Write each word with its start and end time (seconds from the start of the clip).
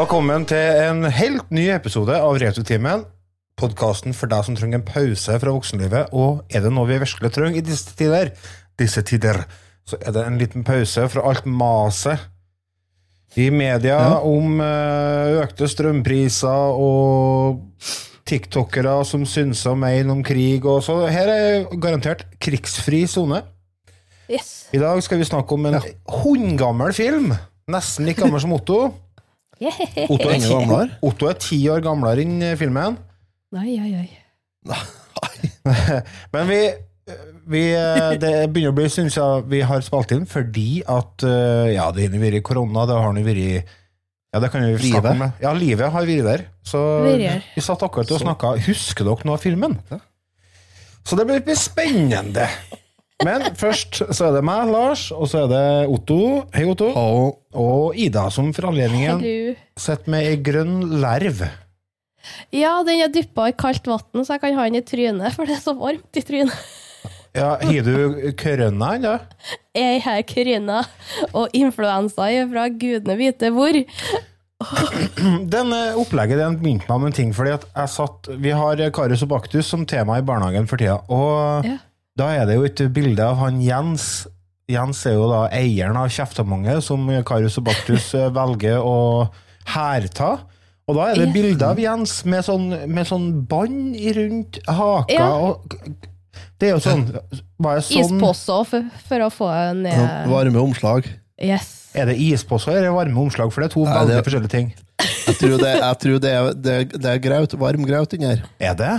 Velkommen 0.00 0.46
til 0.48 0.78
en 0.80 1.04
helt 1.12 1.50
ny 1.52 1.66
episode 1.74 2.14
av 2.16 2.38
Retrotimen. 2.40 3.02
Podkasten 3.60 4.14
for 4.16 4.30
deg 4.32 4.46
som 4.46 4.54
trenger 4.56 4.78
en 4.78 4.84
pause 4.86 5.34
fra 5.42 5.52
voksenlivet. 5.52 6.14
Og 6.16 6.38
er 6.48 6.62
det 6.64 6.70
noe 6.72 6.88
vi 6.88 6.96
virkelig 7.02 7.28
trenger 7.34 7.60
i 7.60 7.64
disse 7.66 7.92
tider, 7.98 8.30
disse 8.80 9.02
tider, 9.04 9.42
så 9.84 9.98
er 10.00 10.14
det 10.16 10.22
en 10.24 10.38
liten 10.40 10.64
pause 10.64 11.04
fra 11.12 11.24
alt 11.28 11.44
maset 11.44 12.16
i 13.36 13.50
media 13.52 13.98
om 14.24 14.62
eh, 14.64 15.42
økte 15.42 15.68
strømpriser 15.68 16.80
og 16.80 17.60
tiktokere 18.24 19.02
som 19.04 19.28
synser 19.28 19.74
og 19.74 19.82
mener 19.84 20.14
om 20.16 20.24
krig. 20.24 20.64
Og 20.64 20.80
så 20.86 20.96
her 21.12 21.34
er 21.34 21.68
garantert 21.76 22.24
krigsfri 22.40 23.04
sone. 23.04 23.42
Yes. 24.32 24.70
I 24.72 24.80
dag 24.80 25.04
skal 25.04 25.20
vi 25.20 25.28
snakke 25.28 25.60
om 25.60 25.68
en 25.74 25.80
hundgammel 26.24 26.96
film. 26.96 27.34
Nesten 27.68 28.08
like 28.08 28.24
gammel 28.24 28.40
som 28.40 28.56
Otto. 28.56 28.80
Otto 29.60 30.28
er, 30.30 30.38
gamler? 30.40 30.92
Otto 31.10 31.28
er 31.30 31.40
ti 31.40 31.58
år 31.72 31.82
gamlere 31.84 32.24
enn 32.24 32.38
eh, 32.44 32.56
filmen. 32.60 32.96
Nei, 33.56 33.74
oi, 33.82 34.04
oi. 34.04 34.08
Men 36.34 36.48
vi, 36.48 36.60
vi 37.50 37.62
eh, 37.72 38.14
Det 38.20 38.32
begynner 38.52 38.74
å 38.74 38.76
bli 38.76 38.88
syns 38.92 39.16
jeg, 39.16 39.44
vi 39.50 39.62
har 39.64 39.80
spalt 39.84 40.12
inn 40.12 40.26
fordi 40.28 40.82
at 40.84 41.24
eh, 41.24 41.70
Ja, 41.74 41.88
det 41.96 42.10
har 42.10 42.20
vært 42.22 42.44
korona, 42.46 42.84
det 42.88 42.98
har 43.00 43.14
nå 43.16 43.24
vært 43.24 43.76
ja, 44.30 44.38
det 44.38 44.50
kan 44.52 44.62
vi 44.62 44.76
snakke 44.78 44.84
Livet. 44.86 45.10
om. 45.10 45.22
Ja, 45.42 45.52
livet 45.58 45.90
har 45.90 46.04
vært 46.06 46.26
der. 46.28 46.42
Så 46.62 46.78
Vært 47.02 47.48
vi 47.56 47.62
satt 47.66 47.80
akkurat 47.82 48.12
og 48.14 48.20
snakka. 48.22 48.52
Husker 48.68 49.08
dere 49.08 49.26
noe 49.26 49.34
av 49.34 49.42
filmen? 49.42 49.74
Så 51.02 51.18
det 51.18 51.24
blir 51.26 51.42
blir 51.42 51.58
spennende. 51.58 52.46
Men 53.26 53.42
først 53.58 54.00
så 54.16 54.28
er 54.30 54.36
det 54.38 54.44
meg, 54.48 54.70
Lars, 54.72 55.08
og 55.12 55.28
så 55.28 55.42
er 55.44 55.50
det 55.52 55.64
Otto. 55.92 56.18
Hei, 56.54 56.64
Otto. 56.70 56.88
Og 56.96 57.36
Og 57.52 57.96
Ida, 57.98 58.28
som 58.30 58.52
for 58.54 58.68
anledningen 58.70 59.18
Hallo. 59.20 59.54
sitter 59.76 60.12
med 60.14 60.28
ei 60.28 60.36
grønn 60.46 60.76
lerv. 61.02 61.42
Ja, 62.54 62.76
den 62.86 63.00
er 63.02 63.10
dyppa 63.12 63.48
i 63.50 63.56
kaldt 63.58 63.88
vann, 63.90 64.22
så 64.24 64.36
jeg 64.36 64.42
kan 64.44 64.54
ha 64.58 64.64
den 64.68 64.78
i 64.78 64.84
trynet, 64.86 65.34
for 65.34 65.48
det 65.48 65.56
er 65.56 65.64
så 65.64 65.74
varmt 65.78 66.16
i 66.20 66.22
trynet. 66.22 66.54
Ja, 67.34 67.56
Har 67.62 67.82
du 67.86 68.32
korona 68.38 68.94
ennå? 68.98 69.12
Jeg 69.78 70.00
har 70.02 70.22
korona 70.26 70.80
og 71.32 71.52
influensa 71.54 72.26
fra 72.50 72.64
gudene 72.68 73.14
vite 73.20 73.50
hvor. 73.54 73.76
Denne 75.48 75.78
opplegget 75.96 76.40
den 76.42 76.58
begynte 76.60 76.88
meg 76.90 76.96
om 76.98 77.06
en 77.08 77.14
ting, 77.16 77.30
fordi 77.36 77.54
at 77.54 77.62
jeg 77.70 77.92
satt 77.94 78.28
Vi 78.44 78.50
har 78.52 78.82
Karius 78.92 79.22
og 79.24 79.30
Baktus 79.32 79.70
som 79.72 79.86
tema 79.88 80.18
i 80.20 80.26
barnehagen 80.26 80.66
for 80.68 80.76
tida, 80.80 80.98
og 81.08 81.64
Ja. 81.64 81.78
Da 82.18 82.30
er 82.36 82.46
det 82.48 82.58
jo 82.58 82.66
et 82.66 82.82
bilde 82.94 83.24
av 83.24 83.38
han 83.40 83.60
Jens. 83.62 84.26
Jens 84.70 85.00
er 85.08 85.16
jo 85.16 85.26
da 85.30 85.44
eieren 85.54 85.98
av 85.98 86.10
Kjeftamange, 86.14 86.76
som 86.84 87.08
Karius 87.26 87.58
og 87.58 87.66
Baktus 87.70 88.12
eh, 88.18 88.28
velger 88.38 88.82
å 88.84 88.96
hærta. 89.70 90.36
Og 90.90 90.96
da 90.98 91.10
er 91.10 91.20
det 91.20 91.26
Ja. 91.28 91.32
bilde 91.34 91.66
av 91.70 91.78
Jens 91.78 92.20
med 92.26 92.44
sånn, 92.46 92.68
med 92.90 93.06
sånn 93.06 93.28
bånd 93.50 93.98
rundt 94.16 94.58
haka. 94.66 95.14
Ja. 95.14 95.28
Og, 95.38 95.74
det 96.60 96.68
er 96.68 96.74
jo 96.76 96.80
sånn 96.84 97.06
sånn 97.08 98.00
Ispose 98.02 98.56
for, 98.68 98.88
for 99.08 99.24
å 99.24 99.30
få 99.32 99.48
ned 99.78 100.28
varme 100.28 100.60
omslag. 100.60 101.06
Yes. 101.40 101.70
Er 101.96 102.10
det 102.10 102.18
ispose 102.20 102.70
eller 102.74 102.92
varme 102.94 103.16
omslag? 103.18 103.50
For 103.54 103.64
det 103.64 103.70
er 103.70 103.74
to 103.74 103.84
veldig 103.88 104.18
forskjellige 104.26 104.52
ting. 104.52 104.68
Jeg 105.00 105.38
tror 105.40 105.56
det, 105.62 105.70
jeg 105.80 105.98
tror 106.02 106.18
det, 106.22 106.32
er, 106.36 106.50
det, 106.54 106.74
det 107.00 107.12
er 107.14 107.22
graut, 107.22 107.54
varm 107.58 107.86
graut 107.88 108.12
inni 108.14 108.28
her. 108.28 108.42
Er 108.60 108.76
det? 108.76 108.92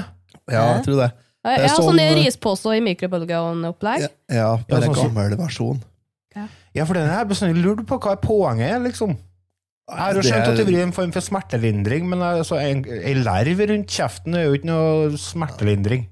Ja, 0.49 0.63
jeg 0.75 0.87
tror 0.87 1.03
det. 1.03 1.11
Er 1.43 1.63
har 1.67 1.71
sånn, 1.73 1.87
sånn 1.89 1.99
eh, 2.03 2.13
rispose 2.19 2.75
i 2.77 2.81
mikrobølgeovn-opplegg? 2.85 4.01
ja 4.05 4.09
Ja, 4.29 4.57
bare 4.69 4.85
sånn 4.89 4.95
som- 4.95 5.15
gammel 5.15 5.37
versjon. 5.39 5.81
Ja, 6.73 6.85
for 6.85 6.93
den 6.93 7.09
har 7.09 7.25
jeg 7.25 7.29
bestandig 7.33 7.63
lurt 7.63 7.85
på 7.85 7.97
hva 7.99 8.11
er 8.13 8.21
poenget 8.23 8.71
er, 8.71 8.79
liksom. 8.79 9.17
Jeg 9.91 9.97
har 9.99 10.13
jo 10.15 10.21
skjønt 10.21 10.47
at 10.47 10.55
det 10.55 10.65
blir 10.67 10.83
en 10.83 10.93
form 10.95 11.11
for 11.11 11.19
smertelindring, 11.25 12.05
men 12.07 12.19
altså, 12.23 12.55
en, 12.61 12.85
en 12.85 13.23
lerv 13.25 13.59
rundt 13.67 13.87
kjeften 13.91 14.35
er 14.37 14.45
jo 14.45 14.53
ikke 14.55 14.69
noe 14.69 15.17
smertelindring. 15.19 16.05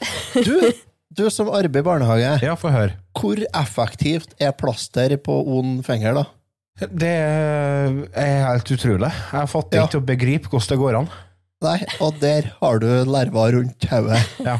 Du, 0.42 0.72
du 1.14 1.28
som 1.30 1.46
arbeider 1.52 1.84
i 1.84 1.86
barnehage, 1.86 2.42
Ja, 2.42 2.54
få 2.58 2.72
høre. 2.72 2.96
hvor 3.14 3.36
effektivt 3.54 4.32
er 4.40 4.50
plaster 4.56 5.14
på 5.22 5.36
ond 5.46 5.84
finger, 5.86 6.14
da? 6.14 6.24
Det 6.88 7.12
er 7.12 8.46
helt 8.48 8.72
utrolig. 8.74 9.12
Jeg 9.32 9.48
fatter 9.52 9.76
Ja. 9.78 9.86
ikke 9.86 10.00
å 10.00 10.06
begripe 10.08 10.48
hvordan 10.48 10.68
det 10.72 10.78
går 10.80 10.98
an. 10.98 11.08
Nei, 11.62 11.78
og 12.02 12.16
der 12.22 12.48
har 12.60 12.80
du 12.82 12.88
lerva 13.06 13.44
rundt 13.54 13.86
hodet. 13.90 14.20
Ja. 14.42 14.56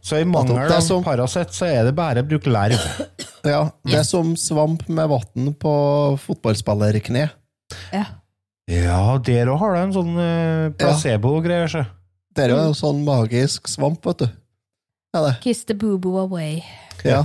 Så 0.00 0.16
i 0.16 0.24
mangel 0.24 0.70
av 0.72 0.80
som- 0.80 1.02
Paracet, 1.04 1.50
så 1.52 1.66
er 1.68 1.84
det 1.88 1.94
bare 1.98 2.22
å 2.22 2.28
bruke 2.28 2.48
larv. 2.52 2.78
Ja, 3.44 3.66
det 3.84 3.98
er 3.98 4.06
som 4.08 4.30
svamp 4.40 4.86
med 4.88 5.10
vann 5.10 5.50
på 5.60 5.72
fotballspillerkne. 6.22 7.26
Ja. 7.92 8.04
Ja, 8.70 9.18
der 9.20 9.50
òg 9.52 9.58
har 9.60 9.74
du 9.74 9.80
en 9.82 9.92
sånn 9.92 10.14
uh, 10.16 10.70
placebo-greier, 10.80 11.68
Ja. 11.74 11.84
Det 12.34 12.46
er 12.46 12.54
jo 12.54 12.62
en 12.64 12.74
sånn 12.74 13.02
magisk 13.06 13.68
svamp, 13.70 14.00
vet 14.08 14.24
du. 14.24 14.30
Ja, 15.14 15.20
det. 15.26 15.34
Kiss 15.44 15.60
the 15.68 15.74
boo-boo 15.78 16.16
away. 16.24 16.64
Ja. 17.04 17.20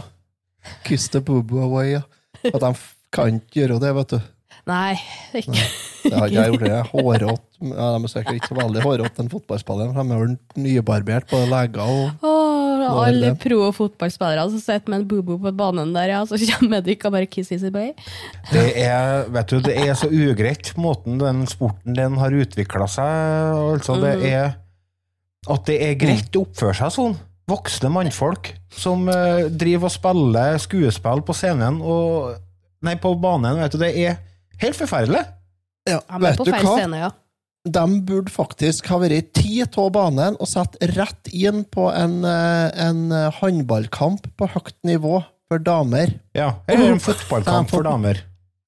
Kiss 0.85 1.07
the 1.09 1.21
boo-boo 1.25 1.63
away, 1.63 1.93
ja. 1.95 2.01
At 2.43 2.59
de 2.61 2.73
kan 3.15 3.39
ikke 3.39 3.63
gjøre 3.63 3.79
det, 3.81 3.93
vet 3.97 4.11
du. 4.13 4.19
Nei, 4.69 4.95
ikke. 5.39 5.63
Det 6.03 6.13
har 6.15 6.27
ikke 6.29 6.35
jeg 6.43 6.51
gjort. 6.53 6.63
det. 6.65 6.79
Hårrått. 6.93 7.45
Ja, 7.59 7.87
de 7.95 8.03
er 8.05 8.11
sikkert 8.11 8.37
ikke 8.39 8.49
så 8.53 8.57
veldig 8.59 8.83
hårrått, 8.85 9.15
den 9.17 9.29
fotballspilleren. 9.31 9.95
De 9.97 10.03
er 10.15 10.21
vel 10.21 10.35
nybarbert, 10.63 11.25
både 11.31 11.47
leger 11.51 11.81
og 11.83 12.27
Åh, 12.29 12.83
alle 12.89 13.31
pro- 13.35 13.41
pro-fotballspillere 13.71 14.45
som 14.53 14.61
sitter 14.63 14.93
med 14.93 15.01
en 15.01 15.07
boo-boo 15.09 15.39
på 15.43 15.51
banen 15.59 15.91
der, 15.93 16.13
ja, 16.13 16.21
så 16.29 16.37
kommer 16.53 16.81
de 16.85 16.93
ikke 16.95 17.09
og 17.09 17.15
bare 17.17 17.27
kisses 17.29 17.65
it 17.67 17.73
bøy. 17.75 17.91
Det 18.53 18.63
er, 18.85 19.25
vet 19.35 19.51
du, 19.51 19.59
det 19.65 19.75
er 19.83 19.97
så 19.99 20.07
ugreit, 20.09 20.71
måten 20.79 21.19
den 21.21 21.43
sporten 21.51 21.97
den 21.97 22.15
har 22.21 22.31
utvikla 22.39 22.87
seg. 22.89 23.59
Altså, 23.75 23.97
det 24.05 24.15
er 24.31 24.53
At 25.49 25.65
det 25.69 25.77
er 25.89 25.97
greit 25.99 26.35
å 26.35 26.45
oppføre 26.47 26.77
seg 26.79 26.93
sånn. 26.95 27.17
Voksne 27.49 27.89
mannfolk 27.89 28.51
som 28.75 29.07
eh, 29.09 29.47
driver 29.49 29.89
og 29.89 29.93
spiller 29.95 30.57
skuespill 30.61 31.23
på 31.25 31.33
scenen 31.33 31.79
og 31.81 32.37
Nei, 32.85 32.93
på 32.95 33.09
banen. 33.19 33.57
Vet 33.59 33.73
du, 33.75 33.81
det 33.81 33.89
er 33.99 34.13
helt 34.61 34.77
forferdelig. 34.77 35.25
ja, 35.89 35.99
Ja, 36.09 36.17
men 36.21 36.35
på 36.37 36.45
feil 36.49 36.63
hva? 36.65 36.75
scene, 36.77 36.99
ja. 37.05 37.09
De 37.69 37.83
burde 38.07 38.31
faktisk 38.31 38.87
ha 38.87 38.97
vært 39.01 39.33
ti 39.35 39.59
av 39.65 39.89
banen 39.91 40.37
og 40.39 40.47
satt 40.47 40.77
rett 40.95 41.27
inn 41.35 41.65
på 41.65 41.89
en, 41.91 42.23
eh, 42.25 42.71
en 42.87 43.11
eh, 43.11 43.27
håndballkamp 43.41 44.29
på 44.39 44.47
høyt 44.53 44.75
nivå 44.87 45.19
for 45.49 45.59
damer. 45.59 46.13
Ja, 46.37 46.53
Eller 46.67 46.93
en 46.93 46.99
fotballkamp 47.09 47.69
for 47.69 47.83
damer. 47.83 48.21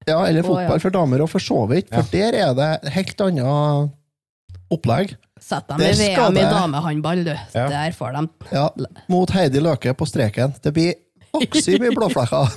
Ja, 0.07 0.23
eller 0.25 0.41
fotball 0.43 0.79
for 0.81 0.89
damer, 0.89 1.21
og 1.21 1.29
for 1.29 1.39
så 1.39 1.67
vidt. 1.69 1.87
For 1.93 2.03
der 2.11 2.33
er 2.33 2.53
det 2.57 2.91
helt 2.91 3.19
annet 3.21 3.91
opplegg. 4.73 5.15
Sett 5.41 5.67
dem 5.69 5.81
i 5.81 5.91
VM 5.93 6.35
i 6.37 6.41
det- 6.41 6.51
damehåndball, 6.51 7.23
du. 7.25 7.31
Ja. 7.53 7.67
Der 7.69 7.91
får 7.93 8.13
de 8.17 8.29
Ja, 8.51 8.69
mot 9.09 9.29
Heidi 9.29 9.59
Løke 9.61 9.93
på 9.97 10.05
streken. 10.09 10.53
Det 10.61 10.73
blir 10.73 10.93
voksig 11.33 11.79
mye 11.81 11.93
blåflekker. 11.95 12.55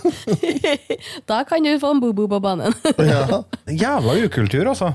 Da 1.31 1.43
kan 1.49 1.65
du 1.65 1.73
få 1.81 1.91
en 1.95 2.01
boo-boo 2.03 2.29
på 2.31 2.41
banen. 2.45 2.75
Ja. 2.99 3.43
Jævla 3.71 4.17
ukultur, 4.27 4.69
altså. 4.73 4.93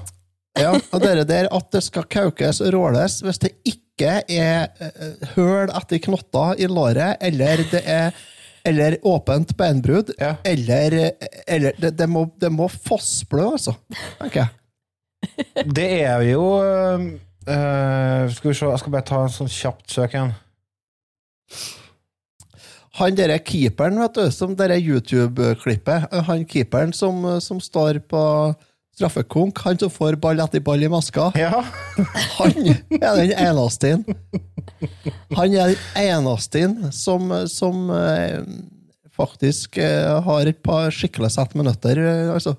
Ja, 0.59 0.73
og 0.75 1.01
det 1.03 1.27
der 1.29 1.47
at 1.55 1.69
det 1.71 1.83
skal 1.85 2.07
kaukes 2.11 2.59
og 2.65 2.73
råles 2.73 3.19
hvis 3.23 3.39
det 3.39 3.53
ikke 3.69 4.17
er 4.31 4.67
eh, 4.81 5.29
høl 5.35 5.71
etter 5.75 6.01
knotter 6.03 6.59
i 6.59 6.67
låret, 6.71 7.17
eller 7.21 7.63
det 7.71 7.83
er 7.85 8.11
eller 8.67 8.97
åpent 9.07 9.53
beinbrudd, 9.57 10.09
Ja. 10.19 10.33
eller, 10.43 10.97
eller 11.47 11.77
det, 11.79 11.93
det, 11.97 12.07
må, 12.11 12.25
det 12.41 12.49
må 12.51 12.67
fossblø, 12.67 13.45
altså. 13.53 13.73
tenker 14.19 14.41
jeg. 14.43 15.65
Det 15.75 15.85
er 16.03 16.21
jo 16.29 16.43
øh, 16.63 18.29
Skal 18.35 18.49
vi 18.51 18.53
se, 18.55 18.65
jeg 18.67 18.79
skal 18.83 18.93
bare 18.93 19.07
ta 19.07 19.21
en 19.25 19.33
sånn 19.33 19.49
kjapt 19.51 19.95
søk 19.95 20.13
igjen. 20.15 20.35
Han 22.99 23.15
derre 23.15 23.37
keeperen, 23.45 23.99
vet 24.01 24.17
du, 24.17 24.25
som 24.35 24.55
derre 24.59 24.75
YouTube-klippet, 24.79 26.09
han 26.27 26.45
keeperen 26.49 26.91
som, 26.95 27.21
som 27.41 27.59
står 27.63 28.01
på 28.11 28.23
straffekonk, 28.99 29.61
han 29.63 29.77
som 29.79 29.91
får 29.93 30.17
ball 30.19 30.41
etter 30.43 30.59
ball 30.65 30.83
i 30.83 30.89
maska, 30.91 31.29
Ja. 31.39 31.61
han 32.39 32.57
er 32.99 33.21
den 33.21 33.31
eneste. 33.39 33.93
Han 35.37 35.53
er 35.55 35.71
den 35.71 35.85
eneste 36.01 36.65
som, 36.95 37.31
som 37.47 37.87
eh, 37.95 38.41
faktisk 39.15 39.77
eh, 39.79 40.17
har 40.25 40.49
et 40.51 40.59
par 40.63 40.91
skikkelig 40.95 41.31
sett 41.37 41.55
med 41.55 41.69
nøtter, 41.69 41.99
eh, 42.03 42.33
altså. 42.35 42.57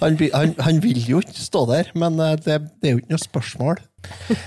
Han, 0.00 0.16
han, 0.34 0.54
han 0.58 0.80
vil 0.82 0.98
jo 1.06 1.20
ikke 1.22 1.36
stå 1.44 1.66
der, 1.70 1.92
men 2.00 2.16
eh, 2.24 2.32
det, 2.42 2.56
det 2.80 2.88
er 2.90 2.96
jo 2.96 3.02
ikke 3.02 3.12
noe 3.14 3.22
spørsmål. 3.26 3.84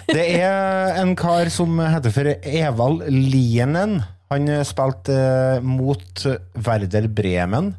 Det 0.10 0.25
er 0.42 0.98
en 1.04 1.13
kar 1.19 1.50
som 1.54 1.77
heter 1.80 2.13
for 2.15 2.33
Evald 2.42 3.06
Lienen. 3.13 4.00
Han 4.34 4.50
eh, 4.50 4.66
spilte 4.66 5.14
eh, 5.14 5.64
mot 5.66 6.26
Werder 6.66 7.08
Bremen 7.08 7.74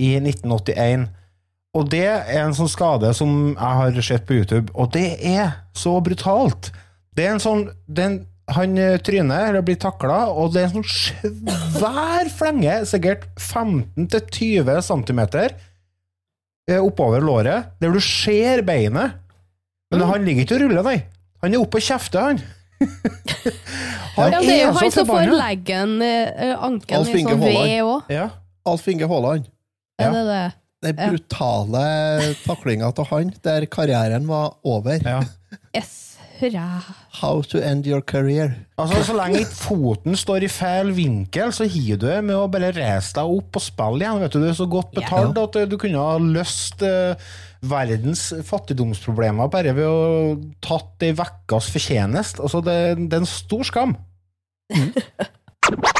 i 0.00 0.14
1981. 0.18 1.06
Og 1.76 1.86
det 1.92 2.06
er 2.08 2.40
en 2.42 2.56
sånn 2.56 2.70
skade 2.70 3.12
som 3.14 3.52
jeg 3.52 3.78
har 3.80 4.02
sett 4.02 4.26
på 4.26 4.40
YouTube, 4.40 4.72
og 4.74 4.90
det 4.96 5.20
er 5.22 5.52
så 5.76 5.94
brutalt. 6.02 6.72
Det 7.14 7.28
er 7.28 7.36
en 7.36 7.42
sånn 7.42 7.68
er 7.70 8.04
en, 8.08 8.20
Han 8.50 8.78
eh, 8.82 8.96
tryner 8.98 9.52
eller 9.52 9.62
blir 9.62 9.78
takla, 9.78 10.24
og 10.34 10.50
det 10.54 10.64
er 10.64 10.72
en 10.72 10.80
sånn 10.80 11.76
svær 11.76 12.30
flenge, 12.34 12.80
sikkert 12.90 13.28
15-20 13.38 14.80
cm, 14.82 15.20
oppover 16.80 17.22
låret, 17.22 17.70
der 17.78 17.94
du 17.94 18.00
ser 18.02 18.64
beinet. 18.66 19.14
Men 19.90 20.02
han 20.06 20.26
ligger 20.26 20.42
ikke 20.42 20.58
og 20.58 20.64
ruller, 20.64 20.86
nei. 20.86 20.98
Han 21.42 21.54
er 21.54 21.62
oppe 21.62 21.78
og 21.78 21.86
kjefter, 21.86 22.26
han. 22.26 22.42
han 24.16 24.32
Ja, 24.32 24.40
det 24.40 24.54
er 24.54 24.62
jo 24.66 24.72
så 24.72 24.80
han 24.80 24.90
som 24.90 25.06
får 25.06 25.12
forbanna. 25.14 25.36
leggen, 25.40 25.94
anken, 26.02 26.56
ankelen 26.70 27.00
Alf 27.00 27.08
i 27.14 27.18
Inge 27.20 27.30
sånn 27.30 27.40
ved 27.40 27.54
Haaland. 27.54 27.82
òg. 27.90 28.14
Ja. 28.16 28.28
Alf 28.66 28.88
Inge 28.88 29.08
Haaland. 29.08 29.44
Er 30.00 30.10
det 30.16 30.24
det? 30.30 30.52
Den 30.82 30.96
Ja. 30.96 31.08
brutale 31.10 32.34
taklinga 32.46 32.92
til 32.96 33.04
han, 33.10 33.32
der 33.44 33.66
karrieren 33.66 34.26
var 34.26 34.54
over. 34.64 34.98
ja. 35.04 35.20
Yes. 35.76 36.16
Hurra. 36.40 36.82
How 37.18 37.42
to 37.50 37.58
end 37.58 37.88
your 37.90 38.04
career. 38.06 38.52
Altså, 38.78 39.02
Så 39.02 39.14
lenge 39.18 39.40
ikke 39.42 39.56
foten 39.58 40.14
står 40.16 40.46
i 40.46 40.50
feil 40.52 40.92
vinkel, 40.94 41.50
så 41.52 41.66
hiver 41.66 41.98
du 41.98 42.08
med 42.22 42.36
å 42.38 42.46
bare 42.52 42.70
reise 42.76 43.16
deg 43.16 43.32
opp 43.34 43.58
og 43.58 43.64
spille 43.64 44.04
igjen. 44.04 44.20
Vet 44.22 44.36
du, 44.36 44.38
Du 44.38 44.46
er 44.46 44.58
så 44.58 44.68
godt 44.70 44.94
betalt 44.94 45.40
at 45.42 45.58
eh, 45.58 45.66
du 45.66 45.76
kunne 45.80 45.98
ha 45.98 46.20
løst 46.22 46.84
uh, 46.86 47.18
verdens 47.66 48.28
fattigdomsproblemer 48.46 49.50
bare 49.50 49.74
ved 49.74 49.90
å 49.90 50.36
tatt 50.62 51.02
ei 51.02 51.10
ukes 51.10 51.72
fortjeneste. 51.74 52.44
Altså, 52.46 52.62
det, 52.62 52.78
det 53.10 53.18
er 53.18 53.24
en 53.24 53.34
stor 53.34 53.66
skam. 53.66 53.96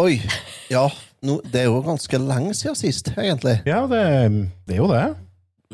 Oi. 0.00 0.22
Ja, 0.72 0.86
no, 1.20 1.40
det 1.44 1.66
er 1.66 1.66
jo 1.68 1.82
ganske 1.84 2.16
lenge 2.16 2.54
siden 2.56 2.78
sist, 2.78 3.10
egentlig. 3.12 3.58
Ja, 3.68 3.82
det, 3.90 4.00
det 4.64 4.78
er 4.78 4.80
jo 4.80 4.88
det. 4.88 5.02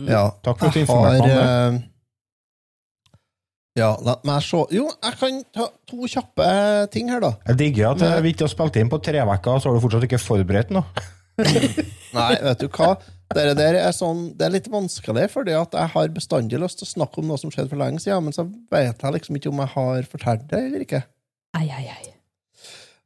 Ja. 0.08 0.24
Takk 0.42 0.58
for 0.58 0.70
at 0.70 0.74
du 0.74 0.80
informerte 0.82 1.22
meg 1.22 1.38
om 1.38 1.78
eh, 1.78 1.84
Ja, 3.78 3.92
la 4.02 4.16
meg 4.26 4.42
se 4.46 4.60
Jo, 4.74 4.88
jeg 4.90 5.18
kan 5.18 5.38
ta 5.54 5.68
to 5.90 6.10
kjappe 6.10 6.48
ting 6.94 7.10
her, 7.12 7.22
da. 7.22 7.32
Jeg 7.50 7.60
digger 7.62 7.92
at 7.92 8.02
vi 8.24 8.32
ikke 8.34 8.46
har 8.46 8.52
spilt 8.52 8.78
inn 8.80 8.90
på 8.90 8.98
tre 9.02 9.22
uker, 9.22 9.62
så 9.62 9.70
har 9.70 9.78
du 9.78 9.84
fortsatt 9.86 10.08
ikke 10.08 10.22
forberedt 10.22 10.74
noe. 10.74 11.06
Nei, 12.18 12.32
vet 12.42 12.64
du 12.64 12.66
hva? 12.74 12.96
Dere 13.38 13.54
der 13.54 13.78
er 13.78 13.94
sånn, 13.94 14.32
det 14.34 14.48
er 14.48 14.54
litt 14.56 14.70
vanskelig, 14.72 15.28
fordi 15.30 15.54
at 15.54 15.78
jeg 15.78 15.94
har 15.94 16.14
bestandig 16.14 16.58
lyst 16.58 16.82
til 16.82 16.88
å 16.88 16.94
snakke 16.96 17.22
om 17.22 17.30
noe 17.30 17.38
som 17.38 17.54
skjedde 17.54 17.70
for 17.70 17.78
lenge 17.78 18.02
siden, 18.02 18.26
men 18.26 18.34
så 18.34 18.48
vet 18.72 18.98
jeg 19.04 19.18
liksom 19.18 19.38
ikke 19.38 19.52
om 19.52 19.62
jeg 19.62 19.74
har 19.78 20.10
fortalt 20.10 20.46
det 20.50 20.62
eller 20.64 20.86
ikke. 20.88 21.04
Ei, 21.58 21.68
ei, 21.68 21.84
ai. 21.86 22.17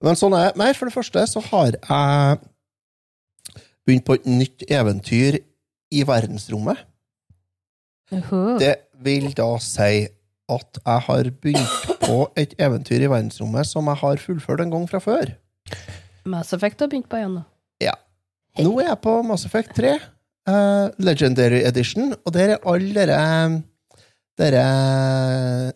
Men 0.03 0.19
sånn 0.19 0.35
er 0.37 0.57
Nei, 0.59 0.73
for 0.77 0.89
det 0.89 0.97
første 0.97 1.25
så 1.31 1.43
har 1.51 1.77
jeg 1.77 2.41
begynt 3.87 4.07
på 4.07 4.17
et 4.19 4.27
nytt 4.29 4.65
eventyr 4.71 5.41
i 5.93 6.03
verdensrommet. 6.09 6.81
Uhu. 8.13 8.59
Det 8.61 8.77
vil 9.03 9.31
da 9.37 9.49
si 9.63 10.07
at 10.53 10.79
jeg 10.83 11.05
har 11.07 11.31
begynt 11.43 12.03
på 12.03 12.19
et 12.39 12.55
eventyr 12.61 13.07
i 13.07 13.11
verdensrommet 13.11 13.69
som 13.69 13.89
jeg 13.89 14.01
har 14.03 14.23
fullført 14.23 14.63
en 14.65 14.73
gang 14.75 14.89
fra 14.91 15.01
før. 15.03 15.35
Mass 16.29 16.53
Effect 16.55 16.83
har 16.83 16.91
begynt 16.93 17.09
på 17.11 17.19
igjen 17.19 17.39
nå. 17.39 17.45
Ja. 17.83 17.95
Nå 18.61 18.75
er 18.83 18.93
jeg 18.93 19.01
på 19.03 19.15
Mass 19.27 19.47
Effect 19.49 19.75
3, 19.79 19.95
uh, 20.51 20.89
Legendary 21.03 21.63
Edition, 21.67 22.13
og 22.23 22.35
der 22.37 22.57
er 22.57 22.67
alle 22.69 22.93
dere 22.95 23.21
Dere 24.41 24.61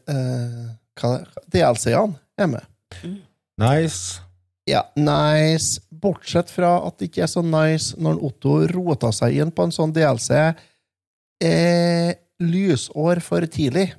eh, 0.09 0.71
er 0.97 1.25
det? 1.27 1.45
DLC-ene 1.53 2.17
er 2.41 2.49
med. 2.49 2.65
Nice. 3.61 4.21
Ja, 4.69 4.83
nice. 4.99 5.81
Bortsett 5.91 6.51
fra 6.53 6.77
at 6.87 6.99
det 6.99 7.11
ikke 7.11 7.25
er 7.25 7.31
så 7.31 7.43
nice 7.45 7.97
når 8.03 8.19
Otto 8.29 8.59
rota 8.73 9.13
seg 9.15 9.39
inn 9.41 9.53
på 9.55 9.67
en 9.67 9.75
sånn 9.75 9.95
DLC 9.95 10.33
eh, 11.45 12.11
lysår 12.43 13.23
for 13.25 13.47
tidlig. 13.51 13.93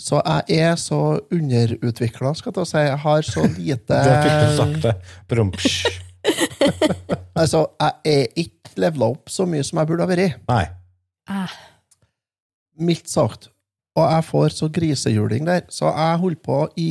Så 0.00 0.20
jeg 0.24 0.60
er 0.64 0.76
så 0.80 1.20
underutvikla, 1.32 2.32
skal 2.36 2.56
jeg 2.56 2.70
si. 2.70 2.84
Jeg 2.86 3.00
har 3.02 3.26
så 3.28 3.44
lite 3.52 3.98
Du 4.06 4.12
fikk 4.24 4.36
du 4.40 4.54
sagt, 4.60 4.78
det. 4.86 4.94
Brumpsj. 5.32 5.80
Altså, 7.40 7.62
jeg 7.80 8.10
er 8.10 8.40
ikke 8.42 8.74
levela 8.82 9.06
opp 9.14 9.30
så 9.32 9.46
mye 9.48 9.64
som 9.64 9.78
jeg 9.80 9.88
burde 9.88 10.04
ha 10.04 10.10
vært. 10.10 10.40
Nei. 10.50 10.64
Ah. 11.30 11.54
Mildt 12.76 13.08
sagt. 13.08 13.48
Og 13.96 14.04
jeg 14.04 14.26
får 14.28 14.52
så 14.58 14.68
grisehjuling 14.68 15.46
der. 15.48 15.62
Så 15.72 15.88
jeg 15.88 16.18
holder 16.20 16.42
på 16.44 16.58
i 16.76 16.90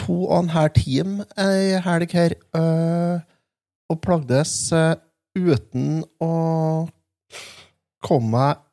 to 0.00 0.16
og 0.26 0.38
en 0.42 0.52
halv 0.54 0.74
time 0.76 1.24
ei 1.40 1.78
helg 1.84 2.12
her, 2.16 2.34
øh, 2.56 3.20
og 3.90 4.00
plagdes 4.02 4.72
øh, 4.72 4.96
uten 5.38 6.02
å 6.22 6.32
komme 8.04 8.30
meg 8.34 8.64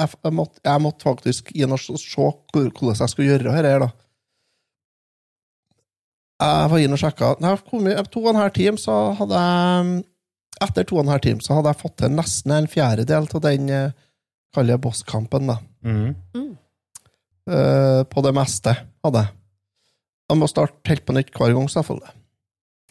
jeg, 0.00 0.08
jeg, 0.24 0.34
måtte, 0.34 0.60
jeg 0.64 0.82
måtte 0.82 1.06
faktisk 1.06 1.50
inn 1.54 1.74
og 1.74 1.80
se 1.82 1.94
hvordan 2.16 3.02
jeg 3.02 3.12
skulle 3.12 3.28
gjøre 3.28 3.44
dette 3.44 3.72
her, 3.72 3.84
da. 3.84 3.90
Jeg 6.42 6.70
var 6.72 6.82
inne 6.82 6.96
og 6.96 7.02
sjekka. 7.02 7.34
To 7.36 8.22
og 8.24 8.30
en 8.32 8.40
halv 8.40 8.54
time, 8.56 8.80
så 8.80 8.96
hadde 9.18 9.42
jeg 9.44 10.00
Etter 10.62 10.84
to 10.86 10.98
og 10.98 11.02
en 11.02 11.10
halv 11.10 11.22
time 11.24 11.42
så 11.42 11.56
hadde 11.56 11.72
jeg 11.72 11.80
fått 11.80 11.94
til 11.98 12.12
nesten 12.14 12.52
en 12.54 12.68
fjerdedel 12.70 13.24
av 13.26 13.40
den 13.42 13.70
eh, 13.72 13.94
kaller 14.54 14.76
jeg 14.76 14.82
bosskampen, 14.84 15.48
da. 15.50 15.56
Mm. 15.82 16.12
Uh, 17.50 18.02
på 18.06 18.22
det 18.22 18.30
meste 18.36 18.76
hadde 19.02 19.24
jeg. 19.24 19.41
Jeg 20.30 20.40
må 20.40 20.46
starte 20.50 20.90
helt 20.90 21.04
på 21.06 21.16
nytt 21.16 21.32
hver 21.34 21.54
gang, 21.56 21.68
selvfølgelig. 21.70 22.12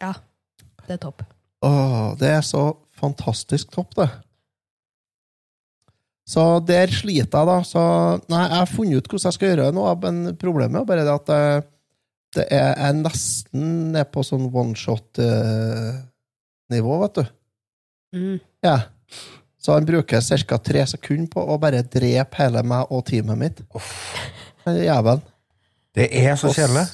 Ja, 0.01 0.13
det 0.87 0.93
er 0.97 1.01
topp. 1.05 1.19
Åh, 1.65 2.09
det 2.19 2.29
er 2.29 2.43
så 2.45 2.63
fantastisk 2.97 3.65
topp, 3.73 3.91
det. 3.97 4.09
Så 6.31 6.43
der 6.63 6.87
sliter 6.93 7.39
jeg, 7.41 7.47
da. 7.49 7.57
Så 7.67 7.81
nei, 8.31 8.43
jeg 8.45 8.59
har 8.59 8.69
funnet 8.69 8.97
ut 8.97 9.07
hvordan 9.09 9.27
jeg 9.27 9.35
skal 9.37 9.49
gjøre 9.51 9.65
det 9.67 9.75
nå, 9.77 9.83
men 10.05 10.15
problemet 10.41 10.79
er 10.81 10.89
bare 10.89 11.05
det 11.07 11.15
at 11.17 11.27
eh, 11.35 11.59
det 12.31 12.45
er, 12.55 12.69
jeg 12.79 12.93
nesten 13.01 13.63
ned 13.91 14.07
på 14.13 14.19
sånn 14.23 14.45
one-shot-nivå, 14.47 16.93
vet 17.03 17.15
du. 17.17 17.23
Mm. 18.15 18.37
Ja. 18.63 18.77
Så 19.61 19.69
han 19.75 19.85
bruker 19.85 20.21
ca. 20.47 20.57
tre 20.63 20.85
sekunder 20.89 21.29
på 21.33 21.39
å 21.43 21.57
bare 21.61 21.83
drepe 21.83 22.37
hele 22.39 22.63
meg 22.65 22.81
og 22.89 23.05
teamet 23.09 23.37
mitt. 23.37 23.61
Jævelen. 24.65 25.21
Det 25.91 26.07
er 26.15 26.35
så 26.39 26.47
kjedelig. 26.55 26.87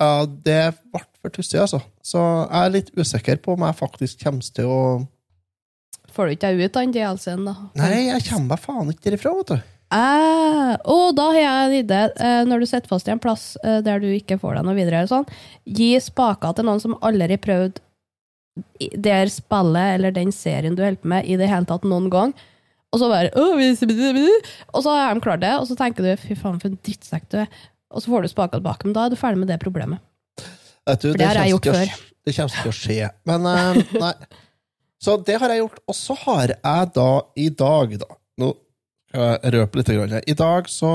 Ja, 0.00 0.26
det 0.26 0.60
ble 0.92 1.02
for 1.22 1.32
tussig, 1.32 1.60
altså. 1.62 1.80
Så 2.04 2.20
jeg 2.20 2.62
er 2.62 2.74
litt 2.74 2.90
usikker 2.96 3.38
på 3.42 3.54
om 3.56 3.64
jeg 3.66 3.78
faktisk 3.78 4.24
kommer 4.24 4.56
til 4.56 4.72
å 4.72 4.80
Får 6.16 6.30
du 6.30 6.32
ikke 6.32 6.48
deg 6.48 6.70
ut 6.70 6.76
den 6.78 6.92
DLC-en, 6.94 7.42
da? 7.44 7.52
Nei, 7.76 8.06
jeg 8.06 8.24
kommer 8.30 8.54
meg 8.54 8.60
faen 8.62 8.88
ikke 8.88 9.04
derifra, 9.04 9.34
vet 9.36 9.50
du. 9.50 9.72
Eh, 9.96 10.70
og 10.90 11.10
da 11.14 11.26
har 11.28 11.36
jeg 11.36 11.66
en 11.66 11.74
idé. 11.76 11.98
Eh, 12.16 12.38
når 12.48 12.62
du 12.62 12.66
sitter 12.70 12.88
fast 12.88 13.10
i 13.10 13.12
en 13.12 13.20
plass 13.20 13.44
eh, 13.60 13.82
der 13.84 14.00
du 14.00 14.06
ikke 14.08 14.38
får 14.40 14.56
deg 14.56 14.64
noe 14.64 14.78
videre, 14.78 15.02
eller 15.02 15.12
sånn, 15.12 15.28
gi 15.78 15.90
spaker 16.00 16.56
til 16.56 16.66
noen 16.70 16.80
som 16.82 16.96
aldri 17.04 17.36
prøvde 17.36 17.76
prøvd 17.76 17.82
det 19.04 19.16
spillet 19.34 19.94
eller 19.98 20.14
den 20.16 20.32
serien 20.32 20.76
du 20.76 20.82
holder 20.82 21.02
på 21.02 21.10
med, 21.12 21.26
i 21.28 21.36
det 21.36 21.48
hele 21.50 21.68
tatt 21.68 21.84
noen 21.84 22.08
gang. 22.12 22.32
Og 22.94 23.00
så 23.02 23.10
bare 23.10 23.28
Og 23.36 24.82
så 24.82 24.94
har 24.94 25.14
de 25.14 25.20
klart 25.20 25.42
det, 25.42 25.52
og 25.58 25.66
så 25.68 25.76
tenker 25.76 26.02
du 26.02 26.16
'fy 26.16 26.34
faen, 26.34 26.60
for 26.60 26.68
en 26.68 26.78
drittsekk 26.82 27.28
du 27.28 27.38
er'. 27.44 27.48
Og 27.96 28.04
så 28.04 28.12
får 28.12 28.26
du 28.26 28.28
spaka 28.28 28.58
tilbake, 28.58 28.84
men 28.84 28.96
da 28.96 29.06
er 29.06 29.14
du 29.14 29.16
ferdig 29.16 29.40
med 29.40 29.48
det 29.48 29.56
problemet. 29.62 30.02
Vet 30.86 31.00
du 31.02 31.08
For 31.08 31.18
det 31.18 31.30
har 31.30 31.40
jeg 31.40 31.54
gjort 31.54 31.70
før. 31.72 31.94
Det 32.26 32.34
kommer 32.36 32.58
ikke 32.60 32.72
å 32.74 32.76
skje. 32.76 33.08
Men 33.30 33.48
uh, 33.48 33.80
nei. 34.02 34.12
Så 35.02 35.16
det 35.24 35.38
har 35.40 35.52
jeg 35.52 35.62
gjort. 35.62 35.80
Og 35.86 35.96
så 35.96 36.16
har 36.26 36.52
jeg 36.52 36.92
da 36.96 37.10
i 37.38 37.48
dag, 37.64 37.98
da 38.02 38.08
Nå 38.36 38.50
skal 39.08 39.30
jeg 39.30 39.52
røpe 39.54 39.80
litt. 39.80 39.90
Grann. 39.96 40.18
I 40.28 40.36
dag 40.36 40.68
så 40.68 40.90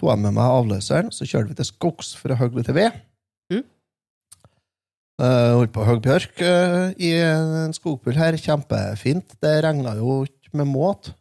tok 0.00 0.08
jeg 0.08 0.22
med 0.24 0.34
meg 0.34 0.56
avløseren, 0.56 1.12
så 1.14 1.28
kjørte 1.28 1.52
vi 1.52 1.58
til 1.60 1.68
skogs 1.68 2.14
for 2.18 2.32
å 2.32 2.38
hogge 2.40 2.58
litt 2.58 2.72
ved. 2.74 2.96
Mm. 3.52 3.62
Uh, 5.20 5.60
holdt 5.60 5.74
på 5.76 5.84
å 5.84 5.86
hogge 5.86 6.06
bjørk 6.08 6.42
uh, 6.42 6.90
i 6.98 7.12
en 7.22 7.76
skogpull 7.76 8.18
her. 8.18 8.38
Kjempefint. 8.40 9.36
Det 9.38 9.58
regna 9.62 9.94
jo 10.00 10.24
ikke 10.26 10.58
med 10.58 10.72
måte. 10.72 11.14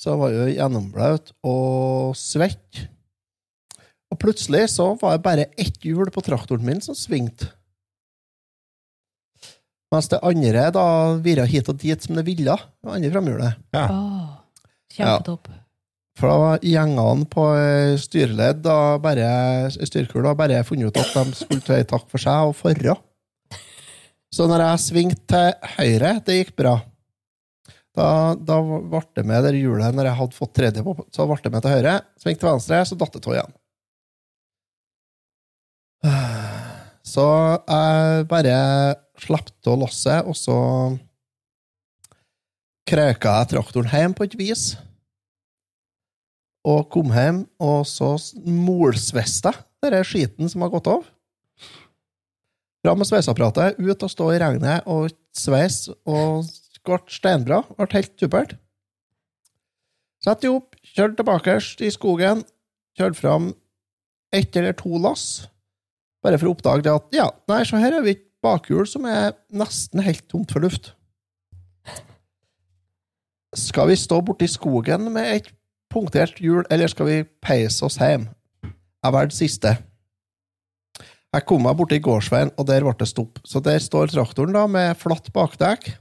Så 0.00 0.14
jeg 0.14 0.22
var 0.22 0.32
jo 0.32 0.48
gjennomblaut 0.48 1.34
og 1.44 2.16
svett. 2.16 2.88
Og 4.10 4.18
plutselig 4.18 4.66
så 4.74 4.92
var 5.00 5.16
det 5.16 5.24
bare 5.24 5.48
ett 5.60 5.84
hjul 5.86 6.10
på 6.10 6.22
traktoren 6.26 6.66
min 6.66 6.82
som 6.82 6.96
svingte. 6.98 7.52
Mens 9.90 10.10
det 10.10 10.20
andre 10.22 10.68
da 10.74 10.84
virra 11.22 11.46
hit 11.50 11.68
og 11.70 11.78
dit 11.82 12.02
som 12.02 12.18
det 12.18 12.26
ville. 12.28 12.54
Det 12.54 12.92
andre 12.94 13.10
framhjulet. 13.14 13.64
Ja. 13.74 13.86
Åh, 13.90 14.68
kjempetopp. 14.94 15.50
For 16.20 16.28
da 16.28 16.36
var 16.36 16.66
gjengene 16.66 17.26
på 17.32 17.46
eh, 17.56 17.94
styreledd 17.98 18.66
og 18.68 19.00
bare, 19.02 19.30
styrkul 19.72 20.26
da 20.26 20.34
bare 20.36 20.60
funnet 20.68 20.90
ut 20.90 21.00
at 21.00 21.14
de 21.16 21.38
skulle 21.38 21.64
ta 21.64 21.78
takk 21.94 22.06
for 22.10 22.22
seg 22.22 22.50
og 22.50 22.58
forra. 22.58 22.98
Så 24.30 24.46
når 24.46 24.62
jeg 24.62 24.82
svingte 24.84 25.24
til 25.32 25.72
høyre, 25.78 26.12
det 26.26 26.36
gikk 26.36 26.52
bra. 26.60 26.76
Da, 27.96 28.36
da 28.38 28.60
ble 28.62 29.00
det 29.16 29.24
med 29.26 29.42
det 29.48 29.56
hjulet 29.58 29.96
når 29.96 30.06
jeg 30.06 30.18
hadde 30.20 30.36
fått 30.36 30.52
tredje 30.54 30.84
på, 30.86 30.94
så 31.10 31.26
ble 31.26 31.40
det 31.42 31.54
med 31.56 31.64
til 31.64 31.74
høyre. 31.74 31.96
Svingte 32.20 32.44
til 32.44 32.52
venstre, 32.52 32.84
så 32.86 33.00
datt 33.00 33.16
det 33.16 33.24
av 33.26 33.34
igjen. 33.38 33.56
Så 37.12 37.26
jeg 37.66 38.26
bare 38.30 38.58
slapp 39.20 39.50
av 39.68 39.80
lasset, 39.82 40.24
og 40.24 40.36
så 40.38 40.56
krøka 42.88 43.32
jeg 43.40 43.50
traktoren 43.50 43.90
hjem 43.90 44.14
på 44.16 44.24
et 44.28 44.36
vis 44.38 44.62
og 46.66 46.90
kom 46.92 47.12
hjem, 47.14 47.44
og 47.62 47.86
så 47.88 48.14
molsvesta 48.44 49.52
jeg 49.80 49.92
den 49.94 50.06
skiten 50.06 50.50
som 50.52 50.64
har 50.64 50.72
gått 50.72 50.90
av. 50.92 51.06
Fra 52.80 52.94
med 52.96 53.08
sveiseapparatet, 53.08 53.78
ut 53.80 54.04
og 54.04 54.12
stå 54.12 54.26
i 54.34 54.40
regnet 54.40 54.88
og 54.88 55.08
sveis, 55.36 55.86
og 56.08 56.48
ble 56.84 56.98
steinbra. 57.12 57.62
Ble 57.76 57.88
helt 57.92 58.12
supert. 58.20 58.56
Sette 60.20 60.52
opp, 60.52 60.76
kjørte 60.84 61.20
tilbake 61.20 61.56
i 61.84 61.90
skogen, 61.92 62.44
kjørte 62.98 63.20
fram 63.20 63.50
ett 64.36 64.56
eller 64.56 64.76
to 64.76 65.00
lass, 65.00 65.46
bare 66.24 66.40
for 66.40 66.50
å 66.50 66.54
oppdage 66.54 66.92
at 66.92 67.14
ja, 67.16 67.28
nei, 67.50 67.62
så 67.66 67.80
her 67.80 67.96
har 67.96 68.04
vi 68.04 68.16
et 68.16 68.26
bakhjul 68.44 68.88
som 68.88 69.06
er 69.08 69.34
nesten 69.52 70.02
helt 70.04 70.26
tomt 70.30 70.52
for 70.52 70.64
luft. 70.64 70.92
Skal 73.56 73.90
vi 73.90 73.98
stå 73.98 74.20
borti 74.24 74.46
skogen 74.48 75.08
med 75.12 75.26
et 75.34 75.48
punktert 75.90 76.38
hjul, 76.38 76.62
eller 76.70 76.90
skal 76.90 77.08
vi 77.08 77.22
peise 77.42 77.82
oss 77.86 77.98
hjem? 77.98 78.28
Jeg 79.00 79.16
valgte 79.16 79.36
siste. 79.36 79.72
Jeg 81.30 81.46
kom 81.46 81.62
meg 81.62 81.76
borti 81.78 81.98
gårdsveien, 82.02 82.52
og 82.58 82.66
der 82.68 82.84
ble 82.84 82.94
det 82.98 83.08
stopp. 83.10 83.40
Så 83.46 83.62
der 83.62 83.78
står 83.82 84.12
traktoren 84.12 84.54
da, 84.54 84.66
med 84.70 84.98
flatt 84.98 85.30
bakdekk. 85.34 85.92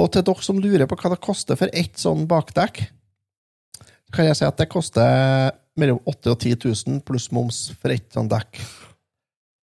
Og 0.00 0.10
til 0.10 0.24
dere 0.26 0.44
som 0.44 0.60
lurer 0.60 0.88
på 0.90 0.98
hva 0.98 1.12
det 1.12 1.22
koster 1.22 1.58
for 1.58 1.72
ett 1.72 2.00
sånn 2.00 2.24
bakdekk, 2.28 2.82
kan 4.14 4.28
jeg 4.28 4.38
si 4.38 4.46
at 4.46 4.58
det 4.58 4.70
koster 4.70 5.52
mellom 5.80 6.00
8 6.06 6.32
og 6.32 6.38
10 6.38 6.56
000 6.86 7.00
pluss 7.06 7.30
moms 7.34 7.66
for 7.80 7.94
ett 7.94 8.06
sånt 8.14 8.32
dekk. 8.32 8.60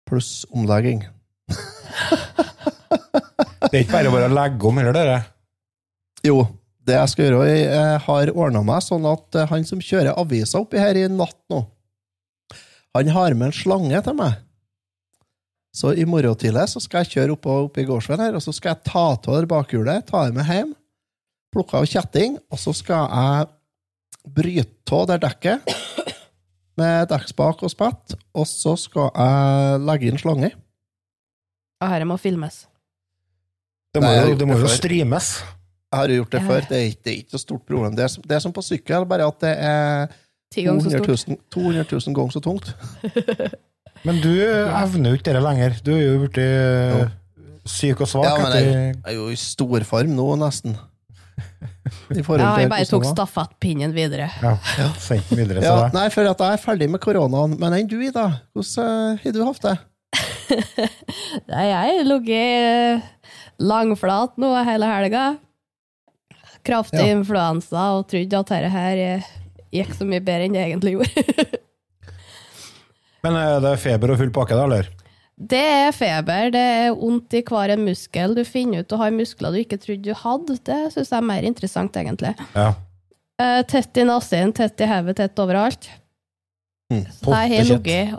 Pluss 0.09 0.45
omlegging. 0.53 1.05
Det 3.65 3.81
er 3.81 3.87
ikke 3.87 3.97
bare 3.97 4.11
bare 4.13 4.29
å 4.29 4.35
legge 4.35 4.69
om 4.69 4.77
heller, 4.79 4.95
dere. 4.95 5.17
Jo, 6.23 6.45
det 6.87 6.95
jeg 6.95 7.11
skal 7.11 7.27
gjøre, 7.27 7.47
jeg 7.49 8.01
har 8.07 8.31
ordna 8.35 8.61
meg 8.63 8.85
sånn 8.85 9.07
at 9.09 9.39
eh, 9.41 9.49
han 9.51 9.65
som 9.67 9.81
kjører 9.83 10.19
avisa 10.21 10.61
oppi 10.61 10.79
her 10.79 10.99
i 11.01 11.09
natt 11.11 11.41
nå, 11.51 11.63
han 12.95 13.11
har 13.11 13.35
med 13.35 13.49
en 13.49 13.57
slange 13.57 14.03
til 14.07 14.17
meg. 14.19 14.37
Så 15.75 15.91
i 15.99 16.05
morgen 16.07 16.37
tidlig 16.39 16.69
så 16.71 16.79
skal 16.83 17.03
jeg 17.03 17.17
kjøre 17.17 17.35
opp, 17.35 17.79
i 17.81 17.87
gårdsveien 17.89 18.23
her, 18.23 18.37
og 18.39 18.45
så 18.45 18.55
skal 18.55 18.77
jeg 18.77 18.87
ta 18.87 19.07
av 19.17 19.49
bakhjulet, 19.51 20.07
ta 20.07 20.23
det 20.29 20.37
med 20.37 20.47
hjem, 20.47 20.71
plukke 21.55 21.81
av 21.81 21.89
kjetting, 21.91 22.39
og 22.53 22.61
så 22.63 22.77
skal 22.77 23.09
jeg 23.09 23.49
bryte 24.25 24.95
av 24.97 25.07
det 25.11 25.19
dekket 25.25 25.75
med 26.81 27.09
dekkspak 27.11 27.63
og 27.63 27.71
spett, 27.71 28.15
og 28.35 28.47
så 28.51 28.75
skal 28.81 29.11
jeg 29.15 29.83
legge 29.87 30.09
inn 30.11 30.19
slange. 30.19 30.51
Og 31.85 31.91
dette 31.93 32.09
må 32.09 32.17
filmes. 32.19 32.65
Det 33.95 34.03
må, 34.03 34.09
Nei, 34.11 34.31
jo, 34.33 34.39
det 34.41 34.47
må 34.49 34.57
det 34.59 34.65
jo 34.67 34.73
streames. 34.75 35.29
Jeg 35.93 36.01
har 36.01 36.11
jo 36.11 36.17
gjort 36.23 36.33
det 36.35 36.41
Ja. 36.43 36.47
før, 36.49 36.65
det 36.69 36.77
er 36.79 36.87
ikke, 36.91 37.03
det 37.05 37.13
er 37.13 37.19
ikke 37.21 37.37
så 37.37 37.43
stort 37.45 37.67
problem. 37.69 37.95
Det 37.95 38.05
er, 38.05 38.15
det 38.27 38.35
er 38.35 38.43
som 38.43 38.53
på 38.57 38.65
sykkel, 38.67 39.05
bare 39.07 39.27
at 39.29 39.41
det 39.45 39.53
er 39.55 40.09
Ti 40.55 40.65
ganger 40.67 40.83
så 40.83 40.91
200 40.91 41.29
000, 41.29 41.39
200 41.55 41.85
000 41.93 42.17
ganger 42.17 42.35
så 42.35 42.43
tungt. 42.43 42.73
Men 44.07 44.19
du 44.21 44.33
evner 44.35 45.11
jo 45.13 45.19
ikke 45.21 45.33
det 45.33 45.43
lenger. 45.45 45.77
Du 45.85 45.93
er 45.95 46.03
jo 46.03 46.17
blitt 46.25 46.41
syk 47.71 48.03
og 48.05 48.09
svak. 48.11 48.27
Ja, 48.27 48.35
men 48.43 48.53
jeg, 48.53 48.67
jeg 48.75 48.97
er 49.07 49.15
jo 49.17 49.29
i 49.33 49.39
stor 49.41 49.87
form 49.89 50.11
nå, 50.19 50.27
nesten. 50.43 50.75
I 52.15 52.21
Ja, 52.21 52.51
jeg 52.61 52.71
bare 52.73 52.87
tok 52.89 53.05
stafettpinnen 53.09 53.93
videre. 53.97 54.29
Ja, 54.43 54.55
sendt 55.01 55.29
den 55.31 55.41
videre 55.43 55.61
til 55.61 55.69
Ja, 55.69 55.89
nei, 55.95 56.07
for 56.13 56.29
at 56.29 56.41
jeg 56.41 56.59
er 56.59 56.63
ferdig 56.63 56.89
med 56.93 57.03
koronaen. 57.05 57.57
Men 57.61 57.77
enn 57.77 57.89
du, 57.91 57.97
Ida? 58.05 58.27
Hvordan 58.57 59.17
eh, 59.17 59.25
har 59.25 59.37
du 59.37 59.43
hatt 59.49 59.67
det? 59.67 59.75
Nei, 61.51 61.65
jeg 61.67 61.77
har 61.77 62.05
ligget 62.07 63.03
langflat 63.59 64.37
nå 64.41 64.53
hele 64.67 64.91
helga. 64.91 65.25
Kraftig 66.65 67.03
Ja. 67.03 67.13
influensa 67.17 67.91
og 67.99 68.07
trodde 68.09 68.41
at 68.41 68.53
dette 68.53 68.71
her 68.73 69.03
eh, 69.03 69.33
gikk 69.75 69.93
så 69.99 70.07
mye 70.09 70.23
bedre 70.25 70.49
enn 70.49 70.57
det 70.57 70.65
egentlig 70.69 70.95
gjorde. 70.97 71.61
Men 73.25 73.37
er 73.41 73.61
det 73.65 73.79
feber 73.81 74.13
og 74.13 74.21
full 74.21 74.33
pakke, 74.37 74.57
da, 74.57 74.65
eller? 74.69 74.89
Det 75.35 75.59
er 75.59 75.91
feber, 75.95 76.53
det 76.55 76.61
er 76.63 76.93
vondt 76.95 77.35
i 77.35 77.43
hver 77.43 77.73
en 77.75 77.83
muskel. 77.85 78.37
Du 78.39 78.45
finner 78.47 78.85
ut 78.85 78.89
du 78.91 78.95
har 79.01 79.11
muskler 79.15 79.51
du 79.55 79.59
ikke 79.65 79.81
trodde 79.83 80.07
du 80.07 80.15
hadde. 80.15 80.59
Det 80.63 80.81
syns 80.95 81.11
jeg 81.11 81.19
er 81.19 81.27
mer 81.27 81.47
interessant, 81.49 81.97
egentlig. 81.99 82.35
Ja. 82.55 82.69
Eh, 83.43 83.63
tett 83.67 83.99
i 83.99 84.05
nesen, 84.07 84.53
tett 84.55 84.79
i 84.81 84.87
hodet, 84.87 85.17
tett 85.19 85.43
overalt. 85.43 85.89
Mm, 86.93 87.03
Så 87.11 87.33
jeg 87.35 87.57
har 87.59 87.67
ligget. 87.73 88.15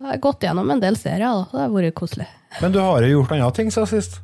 Jeg 0.00 0.08
har 0.08 0.18
gått 0.24 0.42
gjennom 0.42 0.70
en 0.74 0.80
del 0.82 0.96
serier, 0.98 1.28
da. 1.28 1.46
Det 1.52 1.60
har 1.62 1.70
vært 1.76 1.94
koselig. 1.94 2.26
Men 2.60 2.72
du 2.74 2.80
har 2.82 3.04
jo 3.06 3.12
gjort 3.20 3.36
andre 3.36 3.52
ting 3.54 3.70
siden 3.70 3.90
sist. 3.92 4.18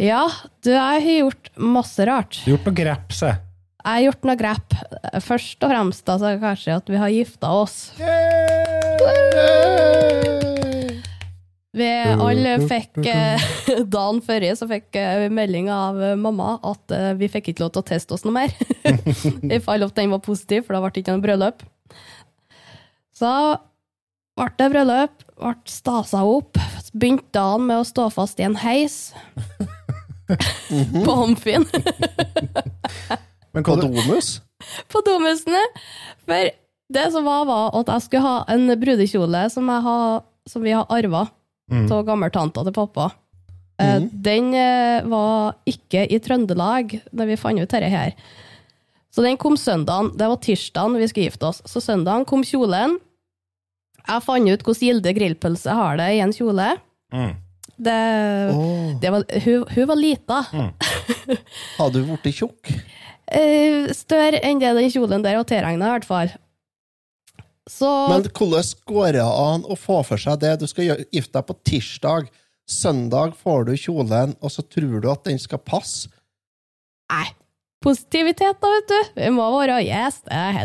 Ja, 0.00 0.26
du, 0.64 0.74
jeg 0.74 0.80
har 1.06 1.16
gjort 1.24 1.50
masse 1.56 2.04
rart. 2.08 2.42
Du 2.44 2.50
har 2.50 2.58
gjort 2.58 2.68
noe 2.68 2.76
grep, 2.82 3.16
se. 3.16 3.32
Jeg 3.80 3.96
har 3.96 4.04
gjort 4.10 4.28
noe 4.28 4.36
grep. 4.36 4.76
Først 5.24 5.64
og 5.64 5.72
fremst 5.72 6.12
altså, 6.12 6.34
kanskje 6.42 6.76
at 6.76 6.92
vi 6.92 7.00
har 7.00 7.16
gifta 7.16 7.48
oss. 7.62 7.78
Vi 11.70 11.86
alle 11.86 12.56
fikk 12.66 12.98
eh, 13.06 13.42
Dagen 13.94 14.18
før 14.26 14.46
så 14.58 14.66
fikk 14.70 14.96
eh, 14.98 15.20
vi 15.22 15.28
melding 15.34 15.68
av 15.70 16.00
mamma 16.18 16.56
at 16.66 16.94
eh, 16.96 17.12
vi 17.20 17.28
fikk 17.30 17.52
ikke 17.52 17.62
lov 17.62 17.74
til 17.76 17.84
å 17.84 17.88
teste 17.92 18.16
oss 18.16 18.26
noe 18.26 18.34
mer. 18.34 18.54
I 19.54 19.60
fall 19.62 19.86
at 19.86 19.94
den 19.98 20.10
var 20.10 20.22
positiv, 20.24 20.66
for 20.66 20.74
da 20.74 20.82
ble 20.82 20.90
det 20.96 21.04
ikke 21.04 21.14
noe 21.14 21.24
bryllup. 21.24 21.62
Så 23.14 23.30
ble 24.40 24.50
det 24.58 24.70
bryllup, 24.74 25.24
ble 25.38 25.54
stasa 25.70 26.24
opp. 26.26 26.58
Begynte 26.90 27.30
dagen 27.38 27.68
med 27.70 27.84
å 27.84 27.86
stå 27.86 28.08
fast 28.10 28.42
i 28.42 28.48
en 28.48 28.58
heis. 28.58 29.12
På 31.06 31.20
Amfin. 31.22 31.68
Men 33.54 33.66
På 33.66 33.76
hva. 33.76 33.82
Domus? 33.86 34.40
på 34.92 35.00
domusene. 35.06 35.60
For 36.26 36.50
det 36.92 37.06
som 37.14 37.26
var, 37.26 37.46
var 37.48 37.74
at 37.80 37.90
jeg 37.94 38.06
skulle 38.06 38.26
ha 38.26 38.40
en 38.52 38.66
brudekjole 38.80 39.44
som, 39.52 39.68
jeg 39.70 39.86
har, 39.86 40.24
som 40.50 40.66
vi 40.66 40.74
har 40.74 40.88
arva 40.92 41.28
Mm. 41.70 41.86
av 41.94 42.04
gammeltanta 42.08 42.64
til 42.66 42.74
pappa. 42.74 43.10
Mm. 43.80 44.08
Den 44.12 44.54
eh, 44.58 45.06
var 45.08 45.56
ikke 45.70 46.04
i 46.10 46.18
Trøndelag 46.20 46.98
da 47.14 47.26
vi 47.28 47.38
fant 47.40 47.60
ut 47.60 47.70
dette 47.70 47.90
her. 47.92 48.16
Så 49.10 49.24
den 49.24 49.38
kom 49.40 49.56
søndagen. 49.58 50.12
Det 50.18 50.28
var 50.30 50.42
tirsdagen 50.42 50.98
vi 51.00 51.08
skulle 51.10 51.30
gifte 51.30 51.48
oss. 51.48 51.62
Så 51.66 51.82
søndagen 51.82 52.26
kom 52.28 52.44
kjolen. 52.46 52.98
Jeg 54.00 54.24
fant 54.26 54.50
ut 54.50 54.64
hvordan 54.66 54.86
Gilde 54.86 55.14
grillpølse 55.16 55.74
har 55.76 55.98
det 56.00 56.10
i 56.16 56.20
en 56.24 56.34
kjole. 56.34 56.74
Mm. 57.14 57.32
Det, 57.80 57.96
oh. 58.52 58.90
det 59.00 59.10
var, 59.14 59.24
hun, 59.46 59.64
hun 59.72 59.88
var 59.88 59.98
lita. 59.98 60.40
Hadde 61.78 62.02
hun 62.04 62.16
blitt 62.22 62.42
tjukk? 62.42 62.72
Eh, 63.30 63.86
Større 63.94 64.40
enn 64.42 64.58
det 64.58 64.72
den 64.74 64.88
kjolen 64.90 65.22
der 65.22 65.36
var 65.38 65.44
tilregna, 65.46 65.86
i 65.86 65.92
hvert 65.92 66.06
fall. 66.08 66.32
Så 67.70 67.88
Men 68.10 68.26
hvordan 68.26 68.70
går 68.90 69.12
det 69.16 69.24
an 69.24 69.66
å 69.70 69.76
få 69.78 70.00
for 70.06 70.20
seg 70.20 70.40
det? 70.42 70.56
Du 70.60 70.66
skal 70.70 71.04
gifte 71.06 71.36
deg 71.38 71.46
på 71.46 71.58
tirsdag. 71.70 72.30
Søndag 72.70 73.34
får 73.38 73.66
du 73.66 73.74
kjolen, 73.78 74.34
og 74.38 74.52
så 74.54 74.62
tror 74.62 75.02
du 75.02 75.10
at 75.10 75.24
den 75.26 75.38
skal 75.42 75.62
passe. 75.62 76.10
Nei. 77.10 77.28
Positivitet, 77.80 78.58
da, 78.60 78.70
vet 78.74 78.90
du. 78.90 78.98
Vi 79.16 79.28
må 79.32 79.46
være 79.54 79.78
yes, 79.86 80.18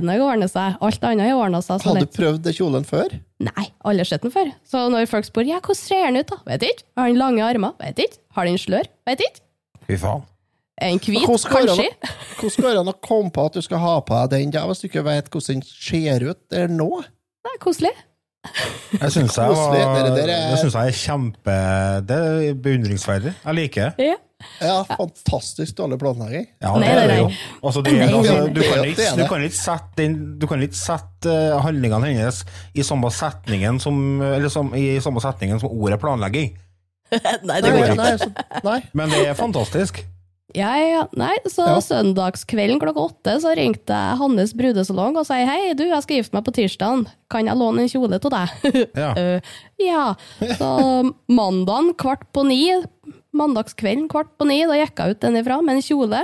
nok 0.04 0.26
ordnet 0.26 0.52
seg. 0.52 0.76
Alt 0.84 1.06
annet 1.08 1.30
har 1.30 1.40
ordna 1.40 1.62
seg 1.64 1.86
Har 1.88 2.02
du 2.04 2.10
prøvd 2.12 2.44
det 2.44 2.58
kjolen 2.58 2.84
før? 2.84 3.16
Nei, 3.40 3.70
aldri 3.88 4.06
sett 4.10 4.26
den 4.26 4.34
før. 4.36 4.52
Så 4.68 4.84
når 4.92 5.08
folk 5.08 5.30
spør 5.30 5.48
ja, 5.48 5.62
hvordan 5.64 5.80
ser 5.80 6.04
den 6.10 6.20
ut, 6.20 6.34
da? 6.34 6.42
Vet 6.52 6.68
ikke. 6.68 6.88
Har 7.00 7.14
den 7.14 7.22
lange 7.22 7.48
armer? 7.48 7.78
Vet 7.80 8.04
ikke. 8.04 8.20
Har 8.36 8.50
den 8.50 8.60
slør? 8.60 8.92
Vet 9.08 9.24
ikke. 9.24 9.46
Fy 9.88 10.02
faen. 10.02 10.28
Den 10.82 11.00
hvit? 11.00 11.24
Kanskje. 11.48 11.88
Hvordan 12.40 12.64
går 12.66 12.74
det 12.76 12.80
an 12.82 12.92
å 12.92 12.98
komme 13.04 13.32
på 13.32 13.46
at 13.48 13.54
du 13.56 13.62
skal 13.64 13.80
ha 13.80 13.94
på 14.04 14.18
deg 14.28 14.42
den 14.44 14.52
da, 14.52 14.66
hvis 14.68 14.84
du 14.84 14.90
ikke 14.90 15.06
vet 15.08 15.30
hvordan 15.32 15.62
den 15.62 15.64
ser 15.70 16.26
ut 16.32 16.42
der 16.52 16.68
nå? 16.68 16.90
Det 17.46 17.54
er 17.54 17.62
koselig. 17.64 17.94
Jeg 19.02 19.10
syns 19.16 19.38
jeg, 19.40 19.56
var- 19.58 20.10
det 20.14 20.60
synes 20.62 20.76
jeg 20.76 20.92
er 20.92 20.98
kjempe 21.00 21.54
Det 22.06 22.18
er 22.20 22.54
beundringsverdig. 22.62 23.32
Jeg 23.46 23.56
liker 23.58 23.90
det. 23.96 24.06
Ja. 24.12 24.16
Ja, 24.62 24.84
fantastisk 24.84 25.78
dårlig 25.80 25.98
planlegging. 25.98 26.44
Ja, 26.62 26.74
det 26.78 26.90
er 26.92 27.08
det 27.08 27.16
jo. 27.18 27.30
Altså, 27.64 27.80
er, 27.88 28.02
altså, 28.04 28.34
du, 28.54 28.62
kan 28.62 28.84
ikke, 28.86 29.16
du 29.16 29.24
kan 29.32 29.44
ikke 29.48 29.58
sette, 29.58 29.96
den, 29.98 30.18
du 30.40 30.46
kan 30.52 30.62
ikke 30.62 30.78
sette 30.78 31.36
handlingene 31.64 32.12
hennes 32.12 32.42
i 32.76 32.84
samme 32.86 33.10
setningen 33.16 33.80
som, 33.82 34.22
eller 34.22 34.52
som, 34.54 34.74
i 34.78 35.00
samme 35.02 35.24
setningen 35.24 35.64
som 35.64 35.72
ordet 35.72 35.98
planlegging. 36.04 36.52
Nei, 37.48 37.62
Det 37.64 37.72
går 37.72 37.96
ikke. 37.96 37.96
ikke. 37.96 38.30
Nei, 38.52 38.62
nei. 38.68 38.78
Men 38.94 39.10
det 39.16 39.24
er 39.32 39.40
fantastisk. 39.40 40.04
Ja, 40.56 40.72
ja. 40.80 41.02
Nei, 41.20 41.34
så 41.52 41.66
Ja. 41.68 41.80
søndagskvelden 41.84 42.80
klokka 42.80 43.04
åtte 43.10 43.34
så 43.44 43.52
ringte 43.58 43.92
jeg 43.92 44.18
Hannes 44.22 44.54
brudesalong 44.56 45.18
og 45.20 45.26
sa 45.28 45.36
hei, 45.44 45.74
du, 45.76 45.84
jeg 45.90 46.02
skal 46.06 46.22
gifte 46.22 46.38
meg 46.38 46.46
på 46.48 46.54
tirsdagen. 46.56 47.06
Kan 47.30 47.50
jeg 47.50 47.60
låne 47.60 47.84
en 47.84 47.92
kjole 47.92 48.20
til 48.24 48.32
deg? 48.32 48.48
Ja. 49.02 49.12
uh, 49.20 49.40
ja. 49.84 50.06
Så 50.56 50.70
mandagen 51.28 51.92
kvart 52.00 52.24
på 52.32 52.46
ni, 52.48 52.62
mandagskvelden 53.36 54.08
kvart 54.12 54.32
på 54.40 54.48
ni, 54.48 54.62
da 54.70 54.80
gikk 54.80 55.00
jeg 55.04 55.16
ut 55.18 55.24
den 55.28 55.40
ifra 55.42 55.60
med 55.62 55.80
en 55.82 55.86
kjole. 55.86 56.24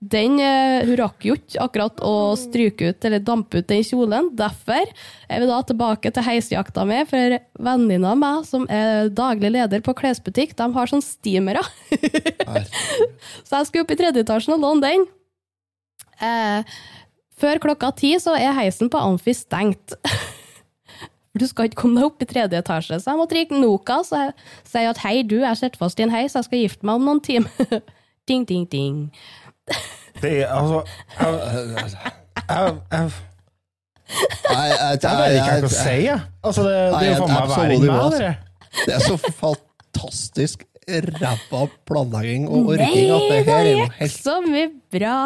Den, 0.00 0.38
eh, 0.40 0.86
Hun 0.88 0.96
rakk 0.96 1.24
jo 1.28 1.34
ikke 1.36 1.60
akkurat 1.60 2.00
å 2.00 2.32
stryke 2.40 2.88
ut 2.88 3.04
eller 3.04 3.20
dampe 3.20 3.60
ut 3.60 3.68
den 3.68 3.84
kjolen. 3.84 4.30
Derfor 4.32 4.88
er 5.28 5.40
vi 5.42 5.46
da 5.46 5.60
tilbake 5.60 6.10
til 6.10 6.24
heisjakta 6.24 6.86
mi, 6.88 7.04
for 7.04 7.36
venninna 7.60 8.14
av 8.14 8.16
meg, 8.16 8.46
som 8.48 8.64
er 8.70 9.10
daglig 9.12 9.52
leder 9.52 9.84
på 9.84 9.92
klesbutikk, 9.94 10.56
de 10.56 10.72
har 10.72 10.88
sånn 10.88 11.04
steamere. 11.04 11.60
Så 13.44 13.58
jeg 13.58 13.68
skulle 13.68 13.84
opp 13.84 13.92
i 13.92 14.00
tredje 14.00 14.24
etasjen 14.24 14.56
og 14.56 14.64
låne 14.64 14.88
den. 14.88 15.06
Eh, 16.20 16.64
før 17.40 17.60
klokka 17.60 17.92
ti 17.96 18.14
så 18.20 18.34
er 18.36 18.56
heisen 18.56 18.88
på 18.92 19.00
Amfi 19.00 19.36
stengt. 19.36 19.96
Du 21.30 21.44
skal 21.46 21.68
ikke 21.68 21.84
komme 21.84 22.00
deg 22.00 22.08
opp 22.08 22.22
i 22.24 22.26
tredje 22.26 22.58
etasje, 22.58 22.96
så 22.98 23.12
jeg 23.12 23.18
måtte 23.20 23.36
ringe 23.36 23.60
Noka 23.62 24.00
og 24.02 24.08
si 24.66 24.80
at 24.82 24.98
hei, 25.04 25.20
du, 25.22 25.36
jeg 25.38 25.60
sitter 25.60 25.78
fast 25.78 26.00
i 26.02 26.02
en 26.02 26.10
heis, 26.10 26.34
jeg 26.34 26.42
skal 26.42 26.58
gifte 26.64 26.88
meg 26.88 26.98
om 26.98 27.06
noen 27.06 27.20
timer. 27.22 27.76
ding, 28.28 28.42
ding, 28.48 28.66
ding. 28.66 28.96
Det 30.20 30.32
er 30.42 30.50
altså 30.52 30.82
Jeg, 31.16 31.28
jeg, 31.30 32.74
jeg, 32.92 33.10
Nei, 34.50 34.64
jeg, 34.66 34.78
jeg, 34.80 34.98
jeg 35.02 35.18
vet 35.20 35.36
ikke 35.36 35.44
hva 35.44 35.54
jeg 35.54 35.58
skal 35.60 35.74
si, 35.74 35.98
jeg. 36.08 36.20
Altså, 36.42 36.62
det, 36.66 36.74
det 36.74 37.00
er 37.00 37.10
jo 37.10 37.18
faen 37.20 37.34
meg 37.36 37.52
væring 37.54 37.84
med 37.84 37.92
meg, 37.94 38.16
det. 38.18 38.32
Det 38.86 38.94
er 38.96 39.04
så 39.04 39.16
fantastisk 39.38 40.64
ræva 40.90 41.66
planlegging 41.86 42.48
og 42.50 42.72
orking 42.74 43.12
at 43.14 43.26
det 43.30 43.44
her 43.46 43.60
er 43.60 43.68
jo 43.70 43.84
gikk 43.84 44.00
helt 44.00 44.16
så 44.16 44.40
mye 44.42 44.70
bra. 44.90 45.18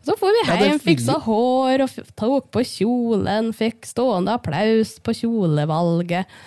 Så 0.00 0.16
får 0.16 0.32
vi 0.34 0.44
hjem, 0.48 0.80
fiksa 0.80 1.18
hår 1.26 1.84
og 1.84 1.98
tok 2.18 2.48
på 2.56 2.64
kjolen, 2.64 3.52
fikk 3.56 3.86
stående 3.88 4.34
applaus 4.40 4.96
på 5.04 5.14
kjolevalget. 5.20 6.40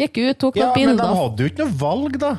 Gikk 0.00 0.20
ut, 0.20 0.38
tok 0.40 0.60
noen 0.60 0.60
Ja, 0.60 0.70
noen 0.76 0.92
men 0.92 1.00
de 1.00 1.08
hadde 1.22 1.44
jo 1.44 1.52
ikke 1.52 1.64
noe 1.64 1.78
valg, 1.80 2.20
da. 2.20 2.34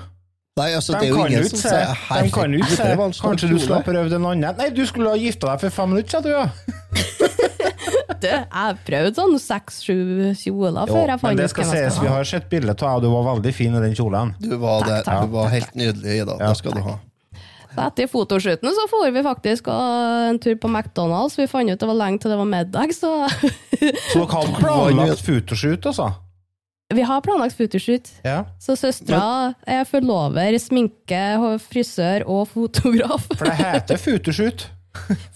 Nei, 0.59 0.73
altså, 0.75 0.97
De 0.97 0.99
det 0.99 1.05
er 1.05 1.11
jo 1.13 1.15
kan 1.15 1.31
ingen 1.31 1.45
sier 1.47 1.91
de 2.11 2.31
kan 2.35 2.51
jo 2.51 2.59
ikke 2.59 2.87
var 2.99 3.13
Kanskje 3.23 3.47
du 3.47 3.53
skulle 3.55 3.77
ha 3.77 3.85
prøvd 3.85 4.15
en 4.17 4.25
annen 4.33 4.57
Nei, 4.57 4.65
du 4.75 4.81
skulle 4.89 5.13
ha 5.13 5.19
gifta 5.19 5.47
deg 5.47 5.61
for 5.61 5.75
fem 5.77 5.93
minutter, 5.93 6.11
siden, 6.11 6.27
du, 6.27 6.31
ja. 6.35 6.49
Du, 8.21 8.27
jeg 8.27 8.81
prøvde 8.85 9.13
sånn 9.17 9.37
seks-sju 9.41 9.95
kjoler 10.37 10.89
Jo, 10.89 10.97
før 10.97 11.13
jeg 11.13 11.21
men 11.23 11.39
det 11.39 11.47
skal 11.53 11.69
sies, 11.71 12.01
vi 12.03 12.09
har 12.11 12.27
sett 12.27 12.49
bilde 12.51 12.75
av 12.75 12.81
deg, 12.81 12.97
og 12.99 13.05
du 13.05 13.07
var 13.13 13.23
veldig 13.31 13.53
fin 13.55 13.77
i 13.79 13.81
den 13.81 13.95
kjolen. 13.97 14.35
Du 14.43 14.51
var, 14.61 14.83
det, 14.85 14.99
Takk, 15.07 15.07
takk, 15.07 15.31
du 15.31 15.37
var 15.39 15.49
helt 15.55 15.79
nydelig, 15.79 16.19
Ida. 16.19 16.35
Ja. 16.35 16.51
Det 16.51 16.59
skal 16.59 16.75
du 16.77 16.83
ha. 16.85 16.97
Så 17.71 17.85
etter 17.87 18.09
fotoshooten 18.11 18.75
så 18.75 18.85
for 18.91 19.15
vi 19.15 19.23
faktisk 19.25 19.71
en 19.73 20.37
tur 20.43 20.57
på 20.59 20.69
McDonald's. 20.69 21.39
Vi 21.39 21.47
fant 21.49 21.71
ut 21.71 21.79
det 21.79 21.89
var 21.89 21.97
lenge 21.97 22.21
til 22.21 22.33
det 22.33 22.37
var 22.43 22.51
middag, 22.51 22.93
så 22.93 23.13
Så 23.31 24.19
dere 24.19 24.27
hadde 24.35 24.57
planlagt 24.59 25.23
fotoshoot, 25.25 25.87
altså? 25.93 26.11
Vi 26.97 27.01
har 27.07 27.21
planlagt 27.25 27.55
photoshoot. 27.57 28.09
Ja. 28.25 28.43
Så 28.59 28.75
søstera 28.79 29.53
er 29.67 29.83
forlover, 29.89 30.57
sminke, 30.59 31.21
frisør 31.71 32.25
og 32.27 32.47
fotograf. 32.53 33.27
For 33.37 33.45
det 33.49 33.57
heter 33.59 33.97
photoshoot. 34.01 34.67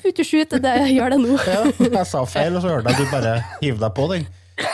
photoshoot, 0.03 0.55
det 0.65 0.73
gjør 0.93 1.15
det 1.15 1.19
nå. 1.23 1.37
Ja, 1.47 1.61
jeg 1.99 2.07
sa 2.09 2.23
feil, 2.29 2.55
og 2.57 2.65
så 2.65 2.73
hørte 2.73 2.91
jeg 2.91 2.97
at 2.97 3.05
du 3.05 3.13
bare 3.13 3.35
hiver 3.61 3.79
deg 3.85 3.95
på 3.97 4.07
den. 4.11 4.27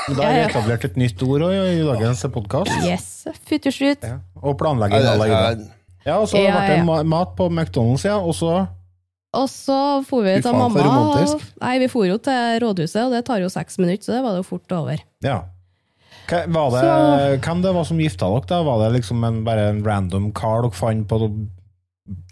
Men 0.08 0.18
da 0.18 0.26
har 0.28 0.34
vi 0.34 0.38
Ja, 0.38 0.42
ja. 0.44 0.50
etablert 0.50 0.84
et 0.86 0.98
nytt 1.02 1.22
ord 1.26 1.42
også 1.48 1.62
i 1.74 1.80
dagens 1.88 2.26
podkast. 2.36 2.74
Yes, 2.86 3.08
photoshoot. 3.50 4.04
Ja. 4.06 4.20
Og 4.42 4.58
planlegging 4.62 5.02
à 5.10 5.16
la 5.18 5.30
Ida. 5.30 5.72
Ja, 6.06 6.20
og 6.20 6.28
så 6.30 6.38
Ja, 6.42 6.54
ble 6.58 6.68
det 6.68 6.78
ja. 6.82 6.86
ma- 6.86 7.04
mat 7.06 7.34
på 7.38 7.48
McDonald's, 7.50 8.06
ja, 8.06 8.18
og 8.18 8.34
så 8.38 8.68
Og 9.34 9.46
så 9.48 10.04
for 10.04 10.26
vi 10.26 10.34
til 10.44 10.52
mamma. 10.54 10.84
Nei, 11.62 11.76
vi 11.80 11.88
for 11.88 12.04
jo 12.10 12.18
til 12.20 12.58
rådhuset, 12.60 13.06
og 13.06 13.14
det 13.16 13.22
tar 13.30 13.40
jo 13.40 13.48
seks 13.54 13.78
minutter, 13.80 14.04
så 14.10 14.18
det 14.18 14.24
var 14.26 14.34
det 14.36 14.42
jo 14.42 14.48
fort 14.50 14.74
over. 14.76 15.00
Ja. 15.24 15.38
Hva- 16.30 16.46
Var 16.48 16.70
det, 16.72 16.82
Så- 16.82 17.40
Hvem 17.48 17.62
det 17.64 17.74
var 17.76 17.84
som 17.90 17.98
gifta 18.00 18.30
dere, 18.30 18.46
da? 18.48 18.62
Var 18.64 18.84
det 18.86 18.92
liksom 19.02 19.24
en, 19.28 19.44
bare 19.44 19.70
en 19.70 19.84
random 19.84 20.32
car 20.32 20.62
dere 20.64 20.72
fant 20.78 21.08
på 21.08 21.20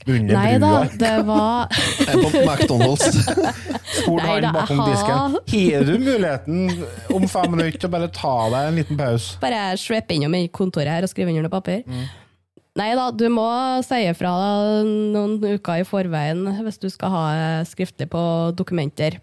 under 0.08 0.34
Nei 0.34 0.58
da, 0.60 0.69
det 0.99 1.12
var 1.30 1.67
på 1.69 2.30
McDonald's. 2.43 3.19
Spurte 3.93 4.25
han 4.25 4.41
da, 4.43 4.52
bakom 4.56 4.82
disken. 4.84 5.15
har- 5.15 5.86
du 5.86 5.93
muligheten 5.99 6.86
om 7.15 7.28
fem 7.28 7.52
minutter 7.54 7.80
til 7.80 7.89
å 7.89 7.93
bare 7.93 8.10
ta 8.12 8.34
deg 8.49 8.67
en 8.71 8.75
liten 8.82 8.97
pause? 8.99 9.38
bare 9.39 9.78
sveppe 9.80 10.15
innom 10.17 10.36
i 10.36 10.47
kontoret 10.49 10.89
her 10.91 11.04
og 11.06 11.10
skrive 11.12 11.30
under 11.32 11.45
noe 11.47 11.54
papir. 11.54 11.84
Mm. 11.88 12.08
Nei 12.80 12.89
da, 12.95 13.10
du 13.12 13.25
må 13.30 13.45
si 13.84 14.02
ifra 14.10 14.34
noen 14.86 15.38
uker 15.43 15.82
i 15.82 15.88
forveien 15.88 16.43
hvis 16.63 16.80
du 16.80 16.89
skal 16.89 17.10
ha 17.13 17.23
skriftlig 17.67 18.10
på 18.12 18.21
dokumenter. 18.56 19.19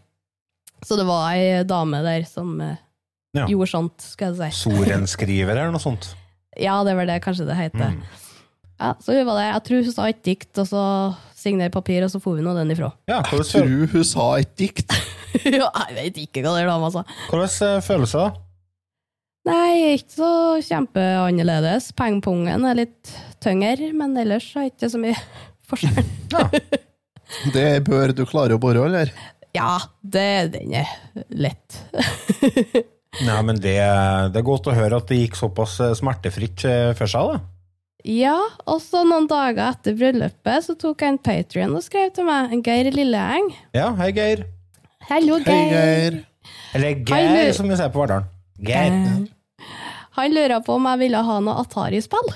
Så 0.85 0.96
det 0.98 1.07
var 1.09 1.33
ei 1.35 1.62
dame 1.64 2.02
der 2.05 2.24
som 2.29 2.61
eh, 2.61 2.76
Ja. 3.37 3.46
gjorde 3.53 3.70
sånt, 3.72 4.07
skal 4.14 4.35
jeg 4.35 4.53
si. 4.55 4.62
Sorenskriver 4.66 5.57
eller 5.57 5.75
noe 5.75 5.83
sånt. 5.83 6.12
Ja, 6.57 6.79
det 6.88 6.94
var 6.96 7.05
det 7.05 7.18
kanskje 7.20 7.44
det 7.44 7.53
heter. 7.59 7.90
Mm. 7.92 7.99
Ja, 8.81 8.94
så 9.05 9.12
hun 9.12 9.27
var 9.29 9.37
det. 9.37 9.42
Jeg 9.51 9.62
tror 9.66 9.83
hun 9.85 9.92
sa 9.92 10.07
et 10.09 10.22
dikt, 10.25 10.53
og 10.62 10.66
så 10.70 10.85
signere 11.37 11.68
papir, 11.75 12.01
og 12.07 12.09
så 12.09 12.16
får 12.20 12.38
vi 12.38 12.44
nå 12.46 12.55
den 12.57 12.72
ifra. 12.72 12.88
Ja, 13.11 13.18
hvordan, 13.29 13.44
Tror 13.51 13.92
hun 13.92 14.07
sa 14.09 14.25
et 14.40 14.55
dikt. 14.57 14.94
ja, 15.44 15.68
jeg 15.90 15.96
vet 15.99 16.20
ikke 16.22 16.40
hva 16.46 16.55
det 16.57 16.64
dama 16.70 16.88
sa. 16.94 17.03
hvordan 17.29 17.53
følelser 17.53 17.85
følelse, 17.85 18.25
da? 18.25 18.42
Nei, 19.46 19.92
ikke 19.99 20.16
så 20.16 20.31
kjempeannerledes. 20.64 21.90
Pengepungen 22.01 22.64
er 22.66 22.81
litt 22.81 23.12
tyngre, 23.44 23.92
men 23.94 24.16
ellers 24.25 24.49
er 24.57 24.64
det 24.70 24.72
ikke 24.79 24.92
så 24.96 25.03
mye 25.05 25.20
forskjell. 25.68 26.09
Ja. 26.33 26.49
Det 27.53 27.68
bør 27.85 28.16
du 28.16 28.25
klare 28.25 28.57
å 28.57 28.62
bore, 28.64 28.88
eller? 28.88 29.12
Ja, 29.53 29.77
det, 30.01 30.27
den 30.57 30.72
er 30.81 30.88
lett. 31.37 31.83
Nei, 33.24 33.38
men 33.48 33.57
det, 33.62 33.76
det 34.35 34.40
er 34.40 34.44
godt 34.44 34.66
å 34.68 34.74
høre 34.76 34.98
at 35.00 35.09
det 35.09 35.16
gikk 35.22 35.38
såpass 35.38 35.79
eh, 35.81 35.94
smertefritt 35.96 36.64
eh, 36.68 36.90
for 36.98 37.09
seg, 37.11 37.31
da. 37.33 37.38
Ja, 38.07 38.37
og 38.70 38.79
så 38.85 39.00
noen 39.09 39.24
dager 39.31 39.72
etter 39.72 39.96
bryllupet 39.98 40.62
så 40.66 40.76
tok 40.79 41.00
jeg 41.02 41.14
en 41.14 41.18
Patrion 41.26 41.72
og 41.74 41.83
skrev 41.83 42.12
til 42.14 42.29
meg, 42.29 42.52
en 42.55 42.62
Geir 42.62 42.90
Lilleeng. 42.94 43.48
Ja, 43.74 43.88
hei, 43.98 44.12
Geir. 44.14 44.44
Hallo, 45.09 45.40
Hei, 45.46 45.57
Geir. 45.72 46.20
Eller 46.76 47.00
Geir, 47.09 47.50
som 47.57 47.66
vi 47.70 47.79
sier 47.79 47.90
på 47.94 48.02
Verdalen. 48.05 48.29
Geir. 48.62 49.26
Han 50.16 50.33
lurer 50.33 50.62
på 50.64 50.76
om 50.79 50.87
jeg 50.92 51.02
ville 51.07 51.22
ha 51.26 51.38
noe 51.44 51.64
Atari-spill. 51.64 52.31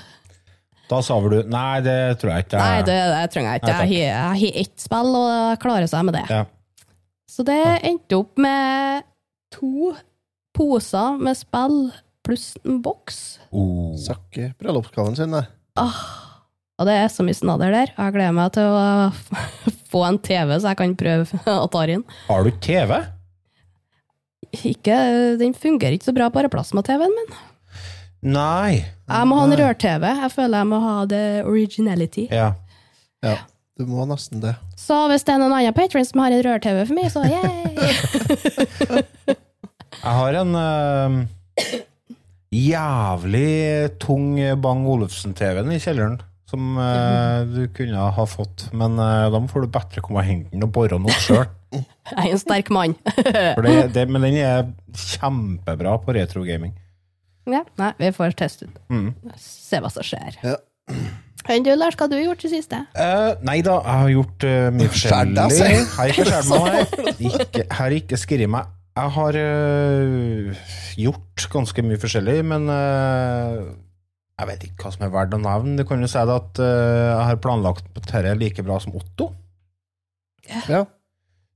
Da 0.91 0.99
sa 1.05 1.15
vel 1.23 1.37
du 1.37 1.49
Nei, 1.53 1.79
det 1.85 1.97
tror 2.19 2.33
jeg 2.33 2.45
ikke. 2.49 2.59
Nei, 2.59 2.81
det, 2.87 2.97
det 3.13 3.21
trenger 3.31 3.53
jeg 3.53 3.61
ikke. 3.61 3.75
Nei. 3.79 3.99
Jeg 4.01 4.15
har- 4.43 4.59
ett 4.65 4.83
spill, 4.83 5.13
og 5.21 5.61
klarer 5.63 5.87
seg 5.87 6.03
med 6.09 6.17
det. 6.19 6.25
Ja. 6.29 6.41
Så 7.31 7.45
det 7.47 7.61
endte 7.87 8.17
opp 8.19 8.35
med 8.43 9.05
to 9.55 9.93
poser 10.55 11.19
med 11.21 11.37
spill 11.39 11.91
pluss 12.25 12.57
en 12.63 12.81
boks. 12.81 13.39
Oh. 13.51 13.97
Sakke 13.99 14.53
bryllupsgaven 14.59 15.15
sin, 15.17 15.33
det. 15.33 15.45
Og 16.81 16.87
det 16.89 16.95
er 16.97 17.09
så 17.13 17.21
mye 17.25 17.37
snadder 17.37 17.71
der. 17.73 17.89
Jeg 17.93 18.13
gleder 18.15 18.33
meg 18.35 18.49
til 18.55 18.65
å 18.65 19.11
få 19.91 20.01
en 20.07 20.19
TV, 20.23 20.55
så 20.57 20.67
jeg 20.71 20.79
kan 20.81 20.97
prøve 20.99 21.25
Atarien. 21.49 22.03
Har 22.27 22.39
du 22.45 22.51
TV? 22.63 22.91
Ikke, 24.51 24.95
den 25.39 25.53
fungerer 25.55 25.93
ikke 25.95 26.09
så 26.09 26.15
bra 26.15 26.27
på 26.33 26.43
plasma-TV-en 26.51 27.13
min. 27.15 27.31
Nei. 28.21 28.83
Jeg 29.09 29.29
må 29.29 29.37
ha 29.39 29.43
en 29.47 29.57
rør-TV. 29.57 30.03
Jeg 30.23 30.31
føler 30.33 30.57
jeg 30.61 30.69
må 30.69 30.77
ha 30.83 30.95
the 31.09 31.23
originality. 31.47 32.27
Ja. 32.29 32.51
Ja, 33.25 33.37
du 33.77 33.83
må 33.89 34.05
nesten 34.09 34.41
det. 34.43 34.53
Så 34.77 35.07
hvis 35.09 35.25
det 35.25 35.33
er 35.35 35.41
noen 35.41 35.55
andre 35.57 35.73
patrons 35.77 36.09
som 36.13 36.21
har 36.21 36.31
en 36.35 36.43
rør-TV 36.45 36.77
for 36.83 36.97
meg, 36.97 37.07
så 37.13 37.21
yay! 37.25 39.37
Jeg 40.01 40.17
har 40.17 40.35
en 40.39 40.55
uh, 40.57 41.69
jævlig 42.49 43.91
tung 44.01 44.33
Bang 44.63 44.87
Olufsen-TV-en 44.89 45.73
i 45.75 45.79
kjelleren. 45.81 46.17
Som 46.49 46.73
uh, 46.75 47.45
du 47.47 47.67
kunne 47.71 48.09
ha 48.15 48.23
fått, 48.27 48.65
men 48.75 48.97
uh, 48.99 49.29
da 49.31 49.39
får 49.47 49.63
du 49.63 49.71
bedre 49.71 50.03
komme 50.03 50.23
og 50.23 50.27
hente 50.27 50.51
den 50.51 50.65
og 50.65 50.73
bore 50.73 50.97
den 50.97 51.05
opp 51.05 51.21
sjøl. 51.21 51.45
Jeg 51.77 52.17
er 52.17 52.33
en 52.33 52.41
sterk 52.41 52.73
mann. 52.73 52.97
det, 53.65 53.75
det, 53.95 54.07
men 54.09 54.25
den 54.25 54.41
er 54.41 54.65
kjempebra 54.97 55.95
på 56.03 56.17
retrogaming. 56.17 56.73
ja, 57.47 57.61
nei, 57.79 57.93
vi 58.01 58.11
får 58.17 58.35
teste 58.41 58.67
ut. 58.67 58.81
Mm. 58.91 59.13
Se 59.39 59.79
hva 59.79 59.93
som 59.93 60.03
skjer. 60.03 60.41
Ja. 60.43 60.57
Enn 61.49 61.63
du, 61.63 61.71
Lars, 61.77 61.95
hva 61.95 62.09
har 62.09 62.11
du 62.11 62.19
gjort 62.19 62.43
i 62.49 62.51
siste? 62.51 62.81
Uh, 62.97 63.37
nei 63.45 63.61
da, 63.65 63.77
jeg 63.85 64.01
har 64.01 64.13
gjort 64.17 64.49
uh, 64.49 64.67
mye 64.75 64.91
forskjellig. 64.97 65.47
Jeg 65.61 65.87
har 65.93 66.09
ikke 66.11 66.29
skjært 66.33 66.51
meg, 66.51 67.33
jeg 67.61 67.71
har 67.79 67.99
ikke 68.01 68.19
skrevet 68.25 68.55
meg 68.57 68.77
Jeg 68.91 69.11
har 69.15 69.37
øh, 69.39 70.55
gjort 70.99 71.45
ganske 71.51 71.83
mye 71.85 71.99
forskjellig, 71.99 72.41
men 72.45 72.67
øh, 72.69 73.69
jeg 74.41 74.49
vet 74.49 74.65
ikke 74.67 74.83
hva 74.83 74.91
som 74.91 75.05
er 75.05 75.13
verdt 75.13 75.37
å 75.37 75.39
nevne. 75.39 75.77
Du 75.79 75.85
kan 75.87 76.01
jo 76.03 76.09
si 76.11 76.23
det 76.27 76.39
at 76.41 76.59
øh, 76.59 77.11
jeg 77.11 77.27
har 77.29 77.39
planlagt 77.43 77.87
dette 77.95 78.33
like 78.39 78.65
bra 78.67 78.79
som 78.83 78.97
Otto. 78.99 79.31
Ja. 80.67 80.83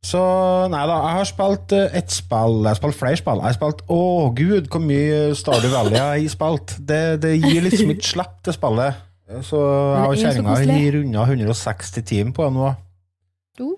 Så 0.05 0.21
nei 0.69 0.83
da, 0.85 0.99
jeg 1.01 1.17
har 1.17 1.27
spilt 1.27 1.73
ett 1.75 2.13
spill. 2.13 2.59
Jeg 2.61 2.69
har 2.69 2.79
spilt 2.79 2.99
flere 2.99 3.19
spill. 3.19 3.41
Jeg 3.41 3.49
har 3.49 3.57
spilt 3.57 3.81
Å, 3.89 4.01
gud, 4.37 4.69
hvor 4.71 4.83
mye 4.85 5.19
Stardew 5.35 5.73
Valley 5.73 5.97
jeg 5.97 6.05
har 6.05 6.33
spilt. 6.35 6.75
Det, 6.79 7.01
det 7.25 7.33
gir 7.39 7.65
liksom 7.65 7.91
ikke 7.95 8.11
slipp 8.13 8.35
til 8.45 8.55
spillet. 8.55 9.01
Så 9.43 9.57
jeg 9.57 10.05
og 10.05 10.13
det 10.13 10.21
er 10.21 10.21
så 10.21 10.27
kjerringa 10.29 10.53
har 10.53 10.97
runda 10.99 11.23
160 11.25 12.05
timer 12.05 12.35
på 12.37 12.45
det 12.45 12.53
nå. 12.53 12.75
Uh. 13.59 13.73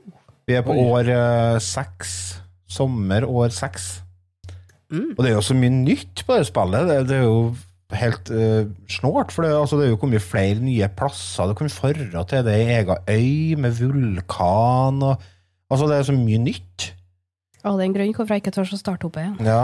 Vi 0.47 0.55
er 0.55 0.63
på 0.63 0.75
år 0.75 1.09
øh, 1.11 1.61
seks. 1.63 2.11
Sommer 2.67 3.25
år 3.27 3.53
seks. 3.55 4.01
Mm. 4.91 5.15
Og 5.15 5.23
det 5.23 5.31
er 5.31 5.37
jo 5.37 5.47
så 5.47 5.55
mye 5.57 5.71
nytt 5.73 6.23
på 6.27 6.37
det 6.37 6.49
spillet. 6.49 6.87
Det, 6.89 6.99
det 7.09 7.17
er 7.21 7.25
jo 7.25 7.39
helt 7.97 8.29
uh, 8.31 8.67
snålt. 8.91 9.31
For 9.35 9.45
det, 9.45 9.55
altså, 9.55 9.79
det 9.79 9.87
er 9.87 9.95
jo 9.95 10.01
kommet 10.01 10.23
flere 10.23 10.59
nye 10.63 10.89
plasser. 10.99 11.47
Det 11.49 11.57
kan 11.59 11.71
fare 11.71 12.11
til 12.27 12.45
det 12.47 12.55
ei 12.59 12.77
ega 12.81 12.99
øy 13.07 13.57
med 13.59 13.79
vulkan 13.79 15.03
og 15.07 15.33
Altså, 15.67 15.87
det 15.89 15.97
er 15.97 16.05
så 16.07 16.15
mye 16.15 16.39
nytt. 16.39 16.91
Å, 17.63 17.73
det 17.75 17.83
er 17.83 17.89
en 17.89 17.95
grunn 17.97 18.13
hvorfor 18.15 18.37
jeg 18.37 18.43
ikke 18.45 18.53
tør 18.55 18.69
å 18.71 18.79
starte 18.79 19.07
opp 19.09 19.17
igjen. 19.19 19.35
Ja. 19.43 19.63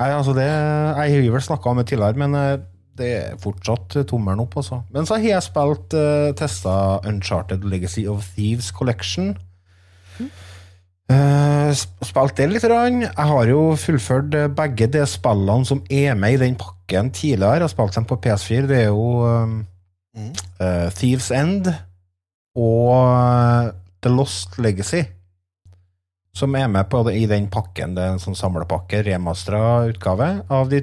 Nei, 0.00 0.08
altså 0.16 0.32
det 0.32 0.46
Jeg 0.46 1.12
har 1.12 1.34
vel 1.34 1.42
snakka 1.44 1.68
om 1.68 1.80
det 1.80 1.90
tidligere, 1.90 2.16
men 2.22 2.36
eh, 2.38 2.62
det 2.96 3.08
er 3.18 3.40
fortsatt 3.40 3.98
eh, 4.00 4.06
tommelen 4.08 4.40
opp, 4.40 4.56
altså. 4.56 4.80
Men 4.94 5.08
så 5.08 5.18
har 5.18 5.26
jeg 5.26 5.44
spilt 5.44 5.96
uh, 5.98 6.30
testa 6.38 6.74
Uncharted 7.08 7.66
Legacy 7.68 8.06
of 8.08 8.24
Thieves 8.32 8.70
Collection. 8.72 9.34
Eh, 11.12 11.72
spilt 12.06 12.36
det 12.38 12.46
litt. 12.52 12.64
Rann. 12.70 13.02
Jeg 13.04 13.28
har 13.32 13.50
jo 13.50 13.62
fullført 13.80 14.34
eh, 14.38 14.48
begge 14.56 14.86
de 14.94 15.02
spillene 15.08 15.66
som 15.68 15.82
er 15.92 16.14
med 16.18 16.36
i 16.36 16.40
den 16.46 16.56
pakken 16.60 17.10
tidligere. 17.14 17.58
Jeg 17.58 17.66
har 17.66 17.72
spilt 17.72 17.98
dem 17.98 18.06
på 18.08 18.18
PS4. 18.24 18.66
Det 18.70 18.80
er 18.84 18.90
jo 18.90 19.06
um, 19.26 19.60
Mm. 20.12 20.26
uh, 20.60 20.90
Thieves 20.92 21.30
End 21.32 21.70
og 22.52 23.70
The 24.04 24.10
Lost 24.12 24.58
Legacy. 24.60 25.00
Som 26.36 26.52
er 26.56 26.66
med 26.68 26.84
på 26.92 27.00
det 27.06 27.14
i 27.16 27.24
den 27.30 27.46
pakken. 27.52 27.94
Det 27.96 28.04
er 28.04 28.12
en 28.12 28.20
sånn 28.20 28.36
samlepakke, 28.36 29.00
remastera 29.06 29.86
utgave. 29.88 30.28
Av 30.52 30.68
de 30.68 30.82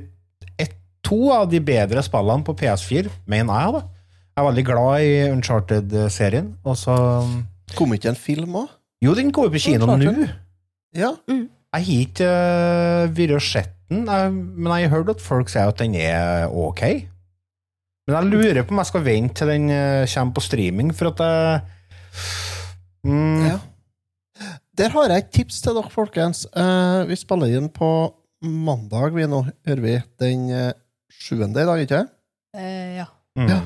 et, 0.58 0.74
to 1.06 1.30
av 1.34 1.46
de 1.52 1.62
bedre 1.62 2.02
spillene 2.06 2.46
på 2.46 2.58
PS4, 2.58 3.10
mener 3.30 3.62
jeg, 3.62 3.78
da. 3.78 3.84
Jeg 4.34 4.42
er 4.42 4.50
veldig 4.50 4.66
glad 4.66 5.06
i 5.06 5.14
Uncharted-serien. 5.36 6.52
Og 6.66 6.78
så 6.82 6.98
Kom 7.78 7.94
ikke 7.94 8.10
en 8.10 8.18
film 8.18 8.56
òg? 8.64 8.70
Jo, 9.06 9.16
den 9.16 9.32
går 9.32 9.48
jo 9.48 9.54
på 9.56 9.64
kino 9.64 9.88
nå. 9.88 10.28
Ja. 10.98 11.14
Jeg 11.30 11.86
har 11.86 12.04
ikke 12.04 12.30
uh, 12.30 13.12
vært 13.16 13.46
sett 13.46 13.76
den, 13.90 14.04
men 14.06 14.70
jeg 14.74 14.90
har 14.90 15.00
hørt 15.00 15.16
at 15.16 15.24
folk 15.24 15.50
sier 15.50 15.70
at 15.70 15.80
den 15.82 15.96
er 15.98 16.50
ok. 16.50 16.84
Men 18.10 18.18
jeg 18.18 18.30
lurer 18.32 18.66
på 18.66 18.74
om 18.74 18.82
jeg 18.82 18.90
skal 18.90 19.06
vente 19.06 19.38
til 19.38 19.52
den 19.52 19.70
eh, 19.70 20.10
kommer 20.10 20.34
på 20.34 20.42
streaming, 20.42 20.94
for 20.98 21.12
at 21.12 21.20
jeg 21.22 21.60
mm, 23.06 23.44
ja. 23.46 23.58
Der 24.80 24.94
har 24.96 25.12
jeg 25.12 25.26
et 25.26 25.34
tips 25.36 25.60
til 25.62 25.76
dere, 25.76 25.92
folkens. 25.94 26.46
Eh, 26.58 27.02
vi 27.10 27.18
spiller 27.20 27.58
inn 27.58 27.68
på 27.74 27.90
mandag, 28.42 29.12
vi 29.14 29.28
nå, 29.30 29.44
hører 29.68 29.84
vi. 29.84 29.96
Den 30.22 30.48
eh, 30.56 30.72
sjuende 31.12 31.62
i 31.62 31.68
dag, 31.68 31.84
ikke 31.84 32.00
sant? 32.00 32.14
Eh, 32.56 32.98
ja. 32.98 33.06
mm. 33.38 33.50
Ja. 33.52 33.60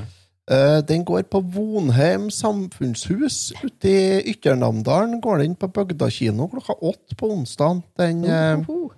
Eh, 0.52 0.80
den 0.84 1.06
går 1.08 1.24
på 1.32 1.40
Vonheim 1.54 2.28
samfunnshus 2.32 3.54
ute 3.62 3.90
i 3.90 4.34
Ytternamdalen. 4.34 5.22
Går 5.24 5.40
den 5.44 5.56
på 5.56 5.70
Bøgda 5.72 6.10
kino 6.12 6.50
klokka 6.52 6.76
åtte 6.84 7.16
på 7.16 7.32
onsdag. 7.32 7.82
Den 7.98 8.26
uh 8.26 8.60
-huh. 8.60 8.90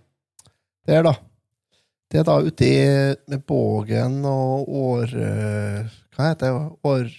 der, 0.87 1.03
da. 1.03 1.15
Det 2.11 2.19
er 2.19 2.23
da 2.23 2.39
ute 2.39 2.65
i 2.65 3.15
med 3.27 3.43
Bågen 3.45 4.25
og 4.25 4.69
År... 4.69 5.03
eh, 5.03 5.85
hva 6.15 6.29
heter 6.29 6.53
det? 6.53 6.69
År... 6.83 7.09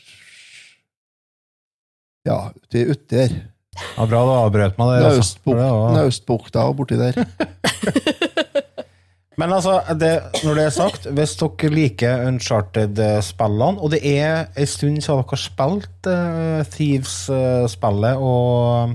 Ja, 2.26 2.50
ute 2.74 2.78
i 2.78 2.94
der. 3.10 3.30
Ja, 3.96 4.06
bra 4.06 4.22
du 4.24 4.30
avbrøt 4.32 4.78
meg 4.78 4.88
der. 4.88 5.08
Altså. 5.10 5.38
Naustbukta 5.94 6.64
og 6.66 6.76
borti 6.76 6.96
der. 6.96 7.14
Men 9.36 9.52
altså, 9.52 9.80
det, 10.00 10.14
når 10.46 10.54
det 10.56 10.62
er 10.64 10.72
sagt, 10.72 11.08
hvis 11.12 11.34
dere 11.36 11.72
liker 11.74 12.22
Uncharted-spillene, 12.30 13.80
og 13.84 13.90
det 13.92 14.00
er 14.08 14.46
en 14.56 14.68
stund 14.70 15.00
siden 15.04 15.18
dere 15.20 15.26
har 15.28 15.40
spilt 15.42 16.08
uh, 16.08 16.62
Thieves-spillet 16.72 18.16
og 18.16 18.94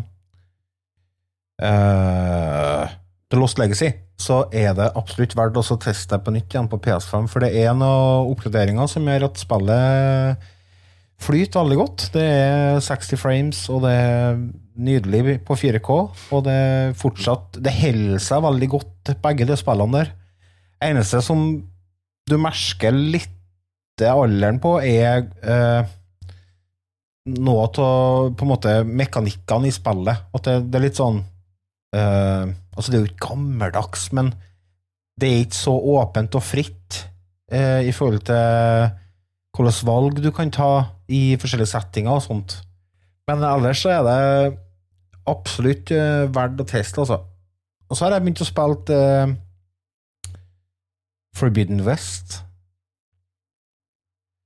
uh, 1.62 2.88
The 3.30 3.38
Lost 3.38 3.62
Legacy, 3.62 3.92
så 4.22 4.44
er 4.54 4.74
det 4.78 4.90
absolutt 4.98 5.36
verdt 5.38 5.60
å 5.62 5.78
teste 5.82 6.18
det 6.18 6.26
på 6.26 6.34
nytt 6.34 6.54
igjen 6.54 6.70
på 6.72 6.82
PS5, 6.82 7.30
for 7.30 7.46
det 7.46 7.54
er 7.62 7.78
noen 7.78 8.32
oppgraderinger 8.34 8.90
som 8.90 9.06
gjør 9.06 9.28
at 9.30 9.42
spillet 9.42 10.50
flyter 11.22 11.62
veldig 11.62 11.78
godt. 11.78 12.08
Det 12.16 12.26
er 12.26 12.82
60 12.82 13.22
frames, 13.22 13.62
og 13.70 13.86
det 13.86 13.94
er 13.94 14.42
nydelig 14.82 15.38
på 15.46 15.58
4K, 15.58 15.92
og 16.34 16.42
det 16.48 16.62
fortsatt 16.98 17.60
Det 17.62 17.74
holder 17.78 18.24
seg 18.24 18.42
veldig 18.48 18.72
godt, 18.74 19.14
begge 19.22 19.46
de 19.46 19.60
spillene 19.60 20.02
der. 20.02 20.12
Eneste 20.82 21.22
som 21.26 21.44
du 22.30 22.38
merker 22.42 22.96
litt 22.96 23.38
alderen 24.02 24.58
på, 24.62 24.80
er 24.82 25.28
eh, 25.46 25.90
noe 27.38 27.66
av 27.68 28.32
på 28.34 28.46
en 28.46 28.50
måte 28.50 28.72
mekanikkene 28.88 29.70
i 29.70 29.76
spillet. 29.76 30.24
At 30.34 30.48
det, 30.48 30.56
det 30.72 30.80
er 30.80 30.86
litt 30.88 31.02
sånn 31.02 31.22
eh, 31.96 32.50
Altså, 32.72 32.88
det 32.88 32.98
er 32.98 33.02
jo 33.04 33.10
ikke 33.12 33.28
gammeldags, 33.28 34.06
men 34.16 34.30
det 35.20 35.28
er 35.28 35.42
ikke 35.44 35.58
så 35.60 35.74
åpent 35.76 36.38
og 36.40 36.46
fritt 36.48 37.02
eh, 37.52 37.84
i 37.84 37.92
forhold 37.94 38.24
til 38.30 38.94
hvilke 39.52 39.86
valg 39.86 40.22
du 40.24 40.30
kan 40.34 40.54
ta 40.56 40.70
i 41.12 41.36
forskjellige 41.38 41.74
settinger 41.74 42.16
og 42.16 42.24
sånt. 42.24 42.56
Men 43.28 43.44
ellers 43.44 43.84
så 43.84 43.92
er 43.98 44.08
det 44.08 44.22
absolutt 45.30 45.92
eh, 45.94 46.32
verdt 46.32 46.64
å 46.64 46.68
teste, 46.72 47.04
altså. 47.04 47.20
Og 47.92 48.00
så 48.00 48.08
har 48.08 48.16
jeg 48.16 48.24
begynt 48.24 48.42
å 48.42 48.48
spille 48.48 48.96
eh, 48.96 49.36
Forbidden 51.36 51.82
West. 51.88 52.44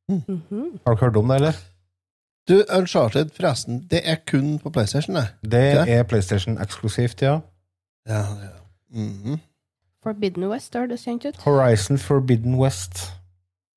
Mhm. 0.09 0.79
Har 0.85 0.93
dere 0.93 0.99
hørt 1.05 1.15
om 1.17 1.27
det, 1.27 1.35
eller? 1.35 1.53
Du, 2.47 2.61
Uncharted, 2.77 3.29
forresten, 3.33 3.87
det 3.91 4.01
er 4.03 4.15
kun 4.27 4.59
på 4.59 4.69
PlayStation, 4.69 5.15
det. 5.15 5.27
Det 5.51 5.89
er 5.89 6.03
PlayStation 6.03 6.57
eksklusivt, 6.61 7.21
ja. 7.21 7.39
Ja, 8.07 8.19
ja. 8.19 8.53
Mhm. 8.89 9.39
Forbidden 10.03 10.45
West 10.51 10.75
høres 10.77 11.01
kjent 11.07 11.25
ut. 11.25 11.37
Horizon 11.41 11.97
Forbidden 11.97 12.55
West. 12.61 13.13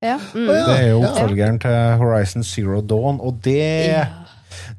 Ja. 0.03 0.19
Mm. 0.35 0.45
Det 0.47 0.79
er 0.79 0.87
jo 0.91 1.01
ja. 1.01 1.07
oppfølgeren 1.09 1.59
til 1.59 1.71
Horizon 1.97 2.43
Zero 2.43 2.81
Dawn, 2.81 3.19
og 3.19 3.39
det, 3.43 3.57
Ja. 3.89 4.05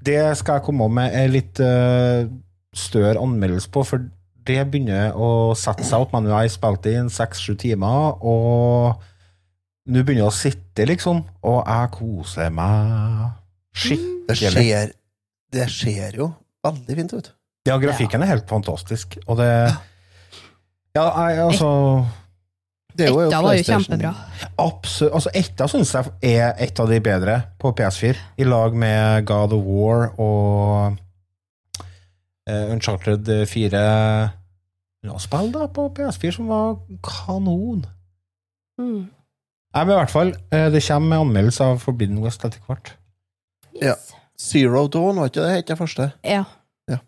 det 0.06 0.36
skal 0.38 0.52
jeg 0.52 0.62
komme 0.62 0.88
med 0.88 1.24
en 1.24 1.30
litt 1.30 1.60
uh, 1.60 2.30
større 2.74 3.18
anmeldelse 3.22 3.70
på, 3.70 3.82
for 3.82 3.98
det 4.50 4.66
begynner 4.70 5.14
å 5.14 5.52
sette 5.58 5.86
seg 5.86 6.02
opp. 6.02 6.12
Men 6.16 6.28
jeg 6.28 6.36
har 6.36 6.52
spilt 6.52 6.90
inn 6.90 6.98
i 6.98 7.02
en 7.04 7.12
seks-sju 7.14 7.54
timer, 7.60 8.18
og 8.20 9.00
nå 9.90 10.04
begynner 10.04 10.26
jeg 10.26 10.30
å 10.30 10.36
sitte, 10.36 10.86
liksom, 10.86 11.22
og 11.46 11.60
jeg 11.64 11.92
koser 11.96 12.50
meg 12.54 13.28
Det 13.72 14.36
skikkelig. 14.38 14.64
Det, 14.70 14.96
det 15.56 15.68
ser 15.72 16.18
jo 16.20 16.30
veldig 16.64 16.96
fint 17.00 17.14
ut. 17.16 17.30
Ja, 17.68 17.76
grafikken 17.80 18.24
er 18.24 18.32
helt 18.32 18.48
fantastisk, 18.50 19.18
og 19.26 19.40
det 19.40 19.50
Ja, 20.96 21.04
jeg, 21.28 21.38
altså 21.44 21.68
Det 22.96 23.06
er 23.06 23.12
jo 23.12 23.20
Etta 23.26 23.42
var 23.44 23.54
jo 23.54 23.66
kjempebra. 23.66 24.14
Absolutt. 24.58 25.14
Altså, 25.14 25.32
Etta 25.34 25.68
syns 25.70 25.92
jeg 25.94 26.36
er 26.36 26.56
et 26.58 26.80
av 26.82 26.90
de 26.90 26.98
bedre 27.04 27.36
på 27.60 27.72
PS4, 27.78 28.16
i 28.40 28.48
lag 28.48 28.74
med 28.74 29.26
God 29.28 29.54
of 29.56 29.64
War 29.68 30.10
og 30.18 30.98
eh, 32.48 32.72
Uncharted 32.72 33.30
4 33.48 33.80
ja, 33.80 34.39
spill 35.20 35.52
da 35.54 35.66
på 35.72 35.88
PS4 35.96 36.34
som 36.36 36.50
var 36.52 36.76
kanon. 37.02 37.86
Mm. 38.80 39.08
Nei, 39.70 39.84
men 39.84 39.92
i 39.94 39.98
hvert 40.00 40.10
fall, 40.12 40.32
eh, 40.50 40.68
det 40.72 40.82
kommer 40.82 41.08
med 41.08 41.26
anmeldelse 41.26 41.64
av 41.64 41.78
Forbidden 41.78 42.22
West 42.24 42.44
etter 42.44 42.62
hvert. 42.66 42.94
Ja. 43.80 43.94
Zero 44.40 44.88
Dawn, 44.88 45.20
var 45.20 45.30
ikke 45.30 45.44
det 45.44 45.52
het 45.54 45.68
det 45.70 45.78
første? 45.78 46.08
Ja. 46.26 46.42
Ja. 46.90 46.98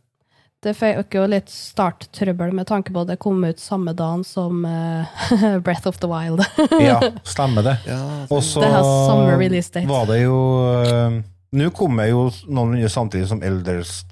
Det 0.62 0.76
fikk 0.78 1.16
jo 1.16 1.24
litt 1.26 1.50
starttrøbbel 1.50 2.52
med 2.54 2.68
tanke 2.70 2.94
på 2.94 3.02
at 3.02 3.10
det 3.10 3.18
kom 3.22 3.42
ut 3.42 3.60
samme 3.60 3.96
dagen 3.98 4.22
som 4.24 4.62
uh, 4.64 5.58
Breath 5.64 5.88
of 5.90 5.98
the 5.98 6.10
Wild. 6.10 6.44
Ja, 6.88 7.00
stemmer 7.34 7.66
det. 7.66 7.76
Ja, 7.88 7.98
Og 8.30 8.44
så 8.46 8.62
var 8.62 10.06
det 10.12 10.22
jo 10.22 10.38
uh, 10.86 11.18
Nå 11.52 11.70
kommer 11.76 12.06
jo 12.08 12.28
noenlunde 12.46 12.88
samtidig 12.88 13.26
som 13.28 13.42
Elders 13.44 14.04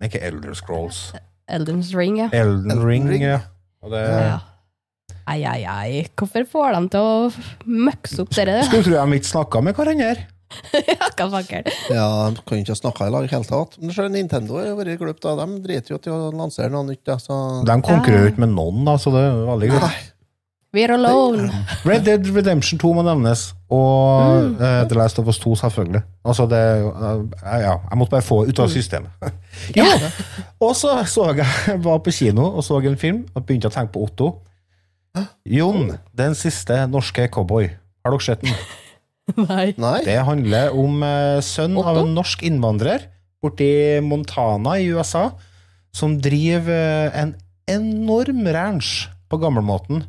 Ikke 0.00 0.22
Elder 0.24 0.54
Scrolls. 0.54 1.10
Elden's 1.46 1.92
Ring, 1.94 2.18
ja. 2.18 2.28
Elden 2.34 2.82
Ring, 2.82 3.08
Ring. 3.10 3.22
ja. 3.22 3.40
Og 3.84 3.92
det, 3.94 4.02
ja. 4.02 4.38
Ei, 5.26 5.42
ei, 5.42 5.62
ei. 5.66 6.06
Hvorfor 6.18 6.46
får 6.50 6.74
de 6.76 6.80
til 6.94 7.02
å 7.02 7.76
møkse 7.86 8.22
opp 8.22 8.32
dere? 8.34 8.60
Skulle 8.66 8.86
tro 8.86 8.96
de 8.96 9.18
ikke 9.18 9.30
snakka 9.32 9.62
med 9.62 9.78
hverandre. 9.78 10.26
ja, 10.92 11.08
hva 11.18 11.26
fakkeren. 11.32 11.70
Ja, 11.90 12.06
De 12.30 12.42
kan 12.46 12.60
ikke 12.60 12.74
ha 12.74 12.78
snakka 12.78 13.08
i 13.08 13.14
lag 13.14 13.26
i 13.26 13.30
hele 13.32 13.48
tatt. 13.48 13.74
Men 13.82 13.94
selv 13.94 14.14
Nintendo 14.14 14.60
har 14.60 14.76
vært 14.78 15.00
glupt, 15.00 15.24
da. 15.26 15.34
De 15.42 15.62
driter 15.64 15.96
jo 15.96 15.98
til 16.02 16.14
å 16.14 16.30
lansere 16.34 16.70
noe 16.74 16.86
nytt. 16.86 17.02
Da, 17.06 17.18
så... 17.22 17.38
De 17.66 17.78
konkurrerer 17.82 18.28
jo 18.28 18.34
ikke 18.34 18.44
med 18.46 18.54
noen, 18.54 18.84
da, 18.86 18.94
så 19.02 19.14
det 19.14 19.24
er 19.26 19.42
veldig 19.50 19.72
greit. 19.74 19.86
Nei, 19.86 20.04
We're 20.74 20.92
alone. 20.92 21.50
Red 21.84 22.04
Dead 22.04 22.26
Redemption 22.34 22.78
2 22.78 22.90
må 22.98 23.04
nevnes, 23.06 23.54
og 23.72 24.58
eh, 24.60 24.82
The 24.90 24.98
Last 24.98 25.20
of 25.22 25.28
Us 25.30 25.38
2, 25.40 25.54
selvfølgelig. 25.62 26.02
Altså, 26.26 26.46
det 26.50 26.62
uh, 26.84 27.22
Ja, 27.42 27.76
jeg 27.78 28.00
måtte 28.00 28.16
bare 28.16 28.26
få 28.26 28.42
ut 28.48 28.60
av 28.60 28.68
systemet. 28.72 29.14
jo! 29.78 29.86
Og 30.60 30.74
så 30.76 30.98
så 31.08 31.30
jeg 31.38 31.78
var 31.84 32.02
på 32.04 32.12
kino 32.12 32.50
og 32.50 32.64
så 32.66 32.80
en 32.82 32.98
film 33.00 33.24
og 33.32 33.46
begynte 33.46 33.70
å 33.70 33.74
tenke 33.74 33.94
på 33.94 34.04
Otto. 34.08 34.32
Jon, 35.48 35.94
den 36.12 36.34
siste 36.36 36.82
norske 36.92 37.28
cowboy. 37.32 37.70
Har 38.04 38.12
dere 38.12 38.26
sett 38.26 38.44
den? 38.44 38.56
Nei. 39.48 39.72
Nei. 39.80 40.00
Det 40.06 40.18
handler 40.28 40.76
om 40.76 41.00
eh, 41.02 41.40
sønn 41.42 41.78
av 41.80 42.02
en 42.02 42.12
norsk 42.14 42.44
innvandrer 42.46 43.08
borti 43.42 44.00
Montana 44.04 44.76
i 44.80 44.90
USA, 44.92 45.30
som 45.94 46.18
driver 46.20 47.10
en 47.14 47.34
enorm 47.70 48.44
ranch 48.54 49.08
på 49.30 49.40
gammelmåten. 49.42 50.04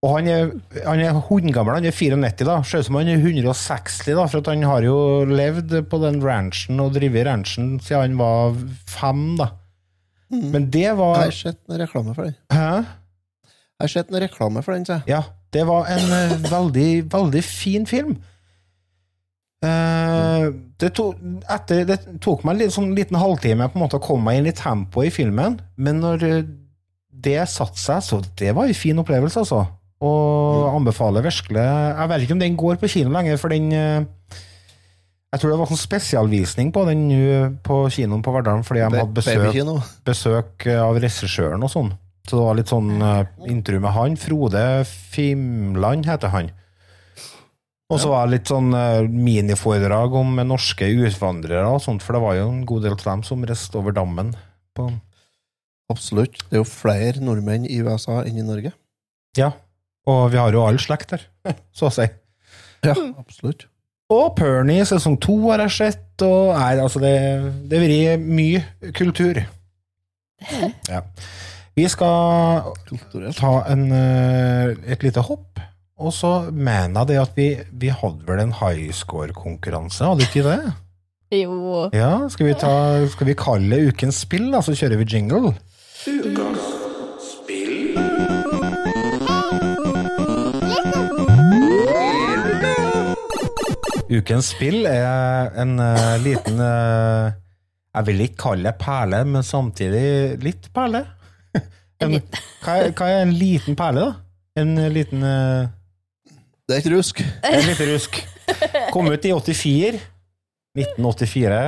Og 0.00 0.14
han 0.14 0.28
er, 0.32 0.52
han 0.86 1.00
er 1.04 1.16
hundgammel, 1.26 1.76
han 1.76 1.84
er 1.84 1.92
94 1.92 2.46
da. 2.48 2.54
Ser 2.64 2.80
ut 2.80 2.88
som 2.88 2.96
han 2.96 3.10
er 3.12 3.20
160, 3.20 4.14
da, 4.16 4.24
for 4.32 4.46
han 4.48 4.64
har 4.64 4.86
jo 4.86 4.96
levd 5.28 5.74
på 5.92 6.00
den 6.00 6.22
ranchen 6.24 6.80
og 6.80 6.94
drevet 6.96 7.26
ranchen 7.28 7.74
siden 7.84 8.00
han 8.00 8.20
var 8.20 8.56
fem, 8.88 9.26
da. 9.40 9.50
Men 10.30 10.70
det 10.70 10.94
var 10.96 11.18
Jeg 11.18 11.32
har 11.32 11.36
sett 11.36 11.60
noen 11.68 11.82
reklame 11.82 12.14
for 12.16 12.30
den. 12.30 12.36
Hæ? 12.54 12.70
Jeg 13.50 13.84
har 13.84 13.92
sett 13.92 14.12
noen 14.12 14.24
reklame 14.24 14.62
for 14.64 14.76
den, 14.76 14.86
sier 14.88 15.02
jeg. 15.02 15.10
Ja, 15.10 15.22
det 15.52 15.66
var 15.68 15.90
en 15.90 16.12
eh, 16.16 16.36
veldig, 16.48 16.90
veldig 17.12 17.42
fin 17.44 17.88
film. 17.90 18.14
Uh, 19.60 20.46
det, 20.80 20.94
to, 20.96 21.10
etter, 21.52 21.82
det 21.84 21.98
tok 22.24 22.46
meg 22.46 22.54
en 22.54 22.62
litt, 22.62 22.72
sånn 22.72 22.94
liten 22.96 23.18
halvtime 23.20 23.66
på 23.68 23.76
en 23.76 23.82
måte 23.82 23.98
å 23.98 24.04
komme 24.04 24.30
meg 24.30 24.40
inn 24.40 24.48
i 24.48 24.56
tempoet 24.56 25.10
i 25.10 25.12
filmen, 25.12 25.58
men 25.76 26.00
når 26.00 26.24
eh, 26.24 26.48
det 27.20 27.42
satte 27.52 27.76
seg, 27.76 28.00
så 28.06 28.22
det 28.40 28.54
var 28.56 28.70
en 28.70 28.78
fin 28.78 29.02
opplevelse, 29.02 29.42
altså. 29.42 29.66
Og 30.00 30.70
anbefaler 30.70 31.24
virkelig 31.26 31.60
Jeg 31.60 32.08
vet 32.08 32.22
ikke 32.24 32.36
om 32.36 32.40
den 32.40 32.54
går 32.56 32.78
på 32.80 32.88
kino 32.88 33.12
lenger, 33.12 33.36
for 33.36 33.52
den 33.52 33.66
eh, 33.76 34.06
Jeg 35.28 35.42
tror 35.42 35.52
det 35.52 35.58
var 35.60 35.68
sånn 35.68 35.82
spesialvisning 35.82 36.70
på 36.72 36.86
den 36.88 37.02
på 37.66 37.82
kinoen 37.92 38.22
på 38.24 38.32
Verdalen, 38.34 38.64
fordi 38.66 38.80
de 38.80 39.02
hadde 39.02 39.18
besøk 39.18 39.58
besøk 40.08 40.66
eh, 40.66 40.80
av 40.80 40.96
regissøren 40.98 41.66
og 41.66 41.72
sånn. 41.72 41.92
Så 42.26 42.38
det 42.38 42.46
var 42.46 42.56
litt 42.58 42.70
sånn 42.70 42.90
uh, 43.02 43.26
intervju 43.48 43.80
med 43.82 43.94
han. 43.96 44.16
Frode 44.20 44.64
Fimland 44.86 46.06
heter 46.06 46.30
han. 46.34 46.50
Og 47.90 47.98
så 47.98 48.10
var 48.12 48.28
det 48.28 48.36
litt 48.36 48.50
sånn 48.50 48.70
eh, 48.76 49.08
miniforedrag 49.10 50.12
om 50.14 50.36
norske 50.46 50.86
utvandrere 50.86 51.64
og 51.66 51.80
sånt, 51.82 52.04
for 52.06 52.14
det 52.14 52.20
var 52.22 52.36
jo 52.38 52.44
en 52.52 52.60
god 52.68 52.84
del 52.86 52.94
av 52.94 53.02
dem 53.02 53.24
som 53.26 53.42
reiste 53.42 53.80
over 53.80 53.96
dammen. 53.96 54.30
På, 54.78 54.86
Absolutt. 55.90 56.38
Det 56.46 56.54
er 56.54 56.62
jo 56.62 56.68
flere 56.70 57.24
nordmenn 57.24 57.66
i 57.66 57.80
USA 57.82 58.20
enn 58.22 58.38
i 58.38 58.46
Norge. 58.46 58.70
ja. 59.38 59.50
Og 60.08 60.30
vi 60.32 60.40
har 60.40 60.54
jo 60.54 60.64
all 60.64 60.80
slekt 60.80 61.12
der, 61.12 61.26
så 61.76 61.90
å 61.90 61.94
si. 61.94 62.06
Ja, 62.86 62.94
absolutt. 63.20 63.66
Og 64.10 64.32
Pernie 64.38 64.82
sesong 64.88 65.20
to 65.22 65.36
har 65.50 65.62
jeg 65.66 65.76
sett, 65.76 66.24
og 66.26 66.56
nei, 66.56 66.72
altså 66.82 67.02
det, 67.02 67.12
det 67.70 67.78
har 67.78 67.86
vært 67.86 68.28
mye 68.28 68.92
kultur. 68.96 69.42
Ja. 70.88 71.02
Vi 71.76 71.84
skal 71.92 72.62
ta 73.36 73.50
en, 73.68 73.82
eh, 73.92 74.70
et 74.88 75.04
lite 75.04 75.20
hopp. 75.20 75.60
Og 76.00 76.14
så 76.16 76.30
mener 76.48 77.02
jeg 77.02 77.10
det 77.10 77.18
at 77.20 77.36
vi, 77.36 77.48
vi 77.82 77.92
hadde 77.92 78.24
vel 78.24 78.40
en 78.40 78.54
highscore-konkurranse, 78.56 80.08
hadde 80.08 80.24
ikke 80.24 80.46
det? 80.48 80.72
Jo. 81.42 81.90
Ja, 81.94 82.24
skal 82.32 82.48
vi, 82.48 82.56
ta, 82.58 82.72
skal 83.12 83.28
vi 83.28 83.36
kalle 83.38 83.82
ukens 83.90 84.24
spill, 84.24 84.48
da, 84.50 84.64
så 84.64 84.74
kjører 84.74 85.04
vi 85.04 85.10
jingle? 85.12 85.52
Ukens 94.10 94.48
spill 94.56 94.88
er 94.90 95.52
en 95.62 95.76
uh, 95.78 96.16
liten 96.18 96.58
uh, 96.58 97.30
Jeg 97.94 98.06
vil 98.08 98.24
ikke 98.24 98.40
kalle 98.42 98.66
det 98.66 98.78
perle, 98.80 99.22
men 99.28 99.46
samtidig 99.46 100.40
litt 100.42 100.70
perle. 100.74 101.04
En, 102.00 102.14
hva, 102.64 102.74
er, 102.80 102.94
hva 102.96 103.06
er 103.12 103.26
en 103.26 103.34
liten 103.36 103.76
perle, 103.76 104.06
da? 104.06 104.62
En 104.62 104.70
liten 104.88 105.20
uh, 105.20 105.68
Det 106.64 106.78
er 106.78 106.80
ikke 106.80 106.94
rusk. 106.94 107.20
En 107.44 107.66
liten 107.66 107.90
rusk. 107.92 108.16
Kom 108.94 109.10
ut 109.12 109.26
i 109.28 109.34
84. 109.36 110.00
1984. 110.78 111.58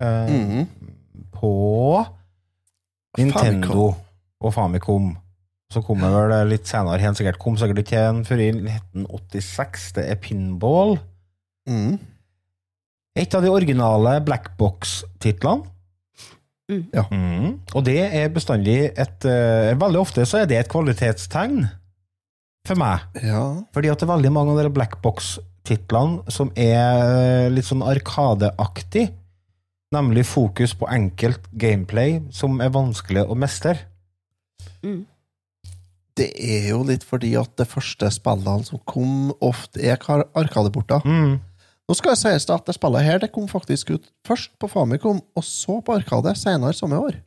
Mm 0.00 0.46
-hmm. 0.48 0.64
På 1.36 1.52
Nintendo 3.18 3.94
og 4.40 4.54
Famicom. 4.54 5.16
Så 5.72 5.82
kom 5.82 6.00
det 6.00 6.10
vel 6.14 6.48
litt 6.48 6.66
senere, 6.66 6.98
helt 7.02 7.18
sikkert 7.18 7.38
kom 7.38 7.56
sikkert 7.56 7.78
ikke 7.78 8.08
en 8.08 8.24
før 8.24 8.40
i 8.40 8.48
1986. 8.48 9.92
Det 9.92 10.10
er 10.10 10.14
Pinball. 10.14 10.98
Mhm. 11.68 11.98
Et 13.16 13.34
av 13.34 13.44
de 13.44 13.48
originale 13.52 14.16
Blackbox-titlene. 14.26 15.68
Ja. 16.96 17.04
Mm. 17.12 17.60
Og 17.76 17.84
det 17.84 17.98
er 18.08 18.30
bestandig 18.32 18.78
et 18.96 19.26
uh, 19.28 19.74
Veldig 19.76 19.98
ofte 20.00 20.24
så 20.26 20.40
er 20.40 20.46
det 20.48 20.56
et 20.62 20.70
kvalitetstegn 20.72 21.66
for 22.66 22.80
meg. 22.80 23.04
Ja. 23.22 23.42
Fordi 23.76 23.90
at 23.92 24.00
det 24.00 24.06
er 24.08 24.14
veldig 24.14 24.32
mange 24.32 24.54
av 24.56 24.62
de 24.64 24.72
Blackbox-titlene 24.72 26.24
som 26.32 26.50
er 26.56 26.80
eh, 27.04 27.50
litt 27.52 27.68
sånn 27.68 27.84
arkadeaktig. 27.84 29.10
Nemlig 29.94 30.24
fokus 30.26 30.72
på 30.74 30.88
enkelt 30.90 31.44
gameplay 31.52 32.16
som 32.34 32.56
er 32.64 32.72
vanskelig 32.74 33.26
å 33.28 33.36
mestre. 33.38 33.76
Det 36.16 36.30
er 36.32 36.70
jo 36.72 36.80
litt 36.88 37.04
fordi 37.06 37.34
at 37.38 37.52
det 37.60 37.68
første 37.70 38.08
spillene 38.16 38.64
som 38.66 38.80
kom, 38.88 39.30
ofte 39.44 39.84
er 39.84 40.00
kar- 40.00 40.26
arkadeporter. 40.34 41.04
Mm. 41.04 41.36
Nå 41.84 41.96
skal 41.98 42.14
det 42.14 42.20
sies 42.22 42.46
at 42.48 42.64
det 42.64 42.76
spillet 42.78 43.04
her 43.04 43.20
det 43.20 43.30
kom 43.34 43.46
faktisk 43.50 43.92
ut 43.96 44.08
først 44.26 44.54
på 44.60 44.70
Famicom, 44.72 45.20
og 45.20 45.44
så 45.44 45.80
på 45.84 45.98
Arkade 45.98 46.32
senere 46.38 46.72
samme 46.76 47.00
år. 47.00 47.18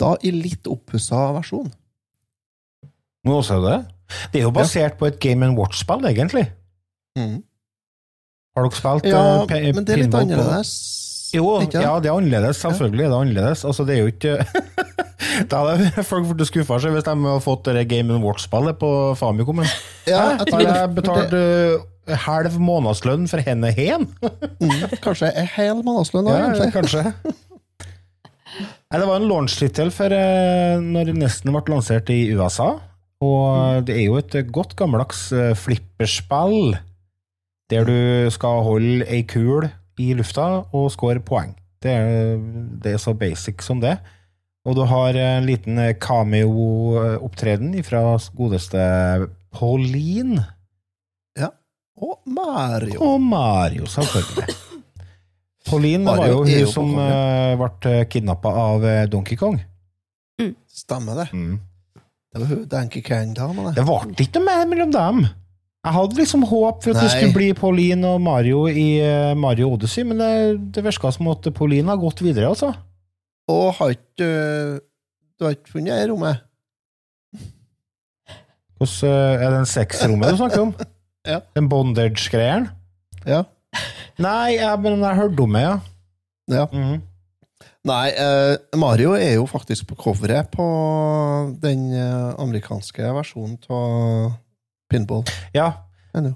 Da 0.00 0.14
i 0.24 0.32
litt 0.32 0.70
oppussa 0.70 1.30
versjon. 1.36 1.68
Men 3.26 3.36
også 3.36 3.58
er 3.58 3.66
det. 3.66 3.78
Det 4.32 4.40
er 4.40 4.46
jo 4.46 4.54
basert 4.54 4.96
på 4.98 5.10
et 5.10 5.18
Game 5.22 5.44
and 5.44 5.58
Watch-spill, 5.58 6.06
egentlig. 6.08 6.46
Mm. 7.18 7.42
Har 8.56 8.66
dere 8.66 8.78
spilt 8.78 9.10
Ja, 9.10 9.22
eh, 9.44 9.70
men 9.74 9.84
det 9.86 9.94
er 9.94 10.02
litt 10.04 10.16
annerledes. 10.16 10.72
Jo, 11.34 11.44
ja, 11.62 11.92
det 12.02 12.10
er 12.10 12.16
annerledes. 12.16 12.58
Selvfølgelig 12.62 13.04
er 13.04 13.12
det 13.12 13.18
annerledes. 13.20 13.64
Altså, 13.64 13.84
det 13.86 13.96
er 13.96 14.00
jo 14.00 14.10
ikke 14.10 14.38
Da 15.50 15.60
hadde 15.62 16.02
folk 16.06 16.26
blitt 16.32 16.48
skuffa 16.48 16.80
seg 16.82 16.94
hvis 16.94 17.06
de 17.06 17.12
hadde 17.14 17.42
fått 17.44 17.68
det 17.70 17.84
Game 17.90 18.14
and 18.14 18.24
Watch-spillet 18.24 18.78
på 18.80 18.90
Famicom. 19.18 19.62
Ja, 20.08 20.38
jeg 20.40 20.66
jeg 20.66 20.94
betalt 20.96 21.36
eh, 21.36 21.76
halv 22.16 22.56
månedslønn 22.62 23.28
for 23.30 23.42
henne 23.44 23.70
hen? 23.76 24.08
Mm, 24.60 24.98
kanskje 25.04 25.30
en 25.36 25.48
hel 25.56 25.80
månedslønn, 25.86 26.28
Ja, 26.30 26.50
egentlig. 26.50 26.72
kanskje. 26.74 27.04
Nei, 28.90 28.98
det 28.98 29.06
var 29.06 29.16
en 29.20 29.28
launch-tittel 29.30 29.92
for 29.94 30.10
eh, 30.12 30.80
når 30.82 31.12
Nesten 31.14 31.52
ble 31.54 31.62
lansert 31.70 32.10
i 32.10 32.24
USA. 32.34 32.72
Og 33.22 33.84
det 33.86 33.94
er 33.98 34.06
jo 34.08 34.16
et 34.18 34.34
godt 34.50 34.74
gammeldags 34.78 35.28
eh, 35.36 35.52
flipperspill, 35.54 36.74
der 37.70 37.84
du 37.86 38.30
skal 38.34 38.64
holde 38.66 39.06
ei 39.06 39.22
kul 39.30 39.68
i 40.00 40.12
lufta 40.18 40.48
og 40.74 40.88
score 40.94 41.20
poeng. 41.22 41.52
Det 41.80 41.92
er, 41.94 42.40
det 42.82 42.96
er 42.96 43.00
så 43.00 43.14
basic 43.16 43.62
som 43.64 43.78
det. 43.80 43.94
Og 44.68 44.74
du 44.76 44.82
har 44.84 45.16
en 45.16 45.46
liten 45.48 45.78
cameo-opptreden 46.02 47.72
fra 47.86 48.02
godeste 48.36 48.82
Pauline 49.56 50.42
Og 52.00 52.18
Mario. 52.24 53.00
og 53.04 53.20
Mario, 53.20 53.86
selvfølgelig. 53.90 54.54
Pauline 55.70 56.06
var 56.06 56.26
jo 56.30 56.38
hun 56.44 56.70
som 56.72 56.94
eh, 56.98 57.56
ble 57.60 57.98
kidnappa 58.10 58.52
av 58.62 58.86
eh, 58.88 59.02
Donkey 59.12 59.36
Kong. 59.40 59.60
Stemmer 60.80 61.18
det. 61.20 61.28
Mm. 61.36 61.58
Det 62.32 62.40
var 62.40 62.46
hun 62.54 62.64
Donkey 62.70 63.02
Kong-dama, 63.04 63.68
det. 63.68 63.76
Det 63.76 63.84
ble 63.86 64.24
ikke 64.24 64.40
noe 64.40 64.46
mer 64.48 64.66
mellom 64.70 64.94
dem. 64.94 65.22
Jeg 65.80 65.96
hadde 65.96 66.18
liksom 66.18 66.42
håp 66.44 66.82
for 66.84 66.92
at 66.92 67.00
det 67.00 67.10
skulle 67.14 67.32
bli 67.32 67.48
Pauline 67.56 68.04
og 68.04 68.20
Mario 68.20 68.66
i 68.68 69.00
eh, 69.00 69.32
Mario 69.38 69.70
Odyssey, 69.72 70.04
men 70.04 70.20
det, 70.20 70.32
det 70.76 70.84
virka 70.84 71.12
som 71.14 71.30
at 71.32 71.48
Pauline 71.56 71.88
har 71.88 72.00
gått 72.00 72.20
videre, 72.24 72.50
altså. 72.52 72.74
Og 73.50 73.72
har 73.78 73.96
ikke 73.96 74.28
Du 75.40 75.46
har 75.46 75.56
ikke 75.56 75.72
funnet 75.72 75.96
det 75.96 76.04
i 76.04 76.10
rommet? 76.10 76.42
Hvordan, 78.76 79.08
eh, 79.08 79.44
er 79.44 79.46
det 79.48 79.58
en 79.62 79.70
sexrommet 79.72 80.32
du 80.34 80.40
snakker 80.42 80.66
om? 80.68 80.74
Ja. 81.30 81.40
Den 81.56 81.68
bondage-greien? 81.70 82.68
Ja. 83.28 83.44
Nei, 84.20 84.56
jeg, 84.58 84.80
men 84.82 85.04
jeg 85.04 85.20
hørte 85.20 85.46
om 85.46 85.56
det, 85.56 85.62
ja. 85.64 85.76
ja. 86.50 86.66
Mhm. 86.72 86.98
Nei, 87.88 88.10
eh, 88.12 88.58
Mario 88.76 89.14
er 89.16 89.38
jo 89.38 89.46
faktisk 89.48 89.86
på 89.88 89.96
coveret 90.02 90.50
på 90.52 90.64
den 91.62 91.86
eh, 91.96 92.34
amerikanske 92.42 93.06
versjonen 93.16 93.56
av 93.72 94.34
Pinball. 94.90 95.24
Ja, 95.56 95.70
Ennå. 96.16 96.34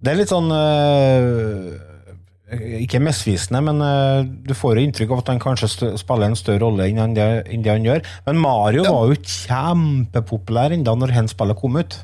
Det 0.00 0.14
er 0.14 0.16
litt 0.16 0.30
sånn 0.32 0.48
eh, 0.54 2.54
Ikke 2.80 3.02
misvisende, 3.04 3.60
men 3.66 3.82
eh, 3.84 4.22
du 4.48 4.54
får 4.56 4.78
jo 4.78 4.84
inntrykk 4.88 5.12
av 5.12 5.20
at 5.22 5.32
han 5.34 5.42
kanskje 5.42 5.68
spiller 6.00 6.30
en 6.30 6.38
større 6.38 6.62
rolle 6.64 6.88
enn 6.88 7.14
det, 7.16 7.26
enn 7.52 7.66
det 7.66 7.74
han 7.74 7.86
gjør. 7.86 8.00
Men 8.26 8.40
Mario 8.40 8.86
var 8.88 9.12
jo 9.12 9.18
kjempepopulær 9.20 10.74
enda 10.74 10.96
når 10.96 11.14
hans 11.18 11.36
spillet 11.36 11.60
kom 11.60 11.76
ut. 11.78 11.98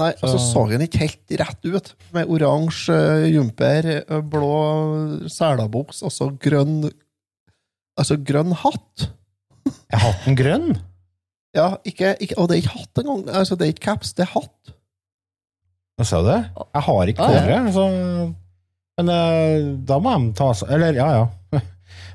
Nei, 0.00 0.12
så 0.16 0.28
Så- 0.32 0.38
så 0.52 0.62
han 0.70 0.80
ikke 0.86 1.02
helt 1.02 1.34
rett 1.40 1.64
ut. 1.68 1.94
Med 2.14 2.26
oransje 2.32 2.94
eh, 2.96 3.26
jumper, 3.34 3.84
eh, 4.08 4.20
blå 4.24 5.28
selabuks 5.28 6.02
og 6.02 6.10
så 6.14 6.30
grønn 6.38 6.90
Altså 7.98 8.16
grønn 8.24 8.54
hatt. 8.56 9.10
Er 9.92 9.98
hatten 10.00 10.34
grønn? 10.34 10.70
Ja, 11.54 11.76
ikke, 11.84 12.14
ikke, 12.24 12.38
og 12.40 12.48
det 12.48 12.56
er 12.56 12.62
ikke 12.62 12.78
hatt 12.78 13.00
engang. 13.02 13.26
Altså, 13.28 13.54
det 13.58 13.66
er 13.66 13.72
ikke 13.74 13.84
caps, 13.84 14.14
det 14.16 14.24
er 14.24 14.30
hatt. 14.32 14.72
Hva 16.00 16.06
sa 16.08 16.22
du? 16.24 16.30
Jeg 16.32 16.82
har 16.86 17.06
ikke 17.12 17.26
håret, 17.28 17.74
så 17.74 17.84
Men 18.96 19.08
øh, 19.12 19.84
da 19.84 19.98
må 20.00 20.14
de 20.16 20.32
ta 20.36 20.48
seg 20.56 20.70
Eller, 20.72 20.96
ja, 20.96 21.10
ja. 21.20 21.26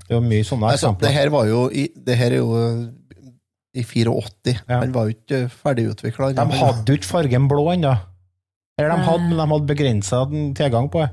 Det 0.08 0.16
er 0.16 0.16
jo 0.18 0.22
mye 0.26 0.44
sånne 0.46 0.72
Altså, 0.72 0.90
det 0.98 1.10
eksempler. 1.10 1.13
her 1.13 1.30
var 1.30 1.46
jo 1.46 1.70
Det 1.70 2.18
her 2.18 2.32
er 2.32 2.38
jo 2.42 2.50
eh, 2.58 2.82
i 3.78 3.84
84. 3.86 4.56
Ja. 4.68 4.80
Han 4.82 4.92
var 4.96 5.08
jo 5.10 5.13
ikke 5.16 5.40
ferdigutvikla. 5.54 6.32
De 6.38 6.46
hadde 6.62 6.90
jo 6.92 6.98
ikke 6.98 7.10
fargen 7.12 7.48
blå 7.52 7.68
ennå. 7.76 7.94
Eller 8.78 8.94
de 8.96 9.06
hadde, 9.08 9.24
men 9.30 9.38
de 9.40 9.48
hadde 9.54 9.70
begrensa 9.70 10.20
tilgang 10.58 10.90
på 10.94 11.02
det. 11.06 11.10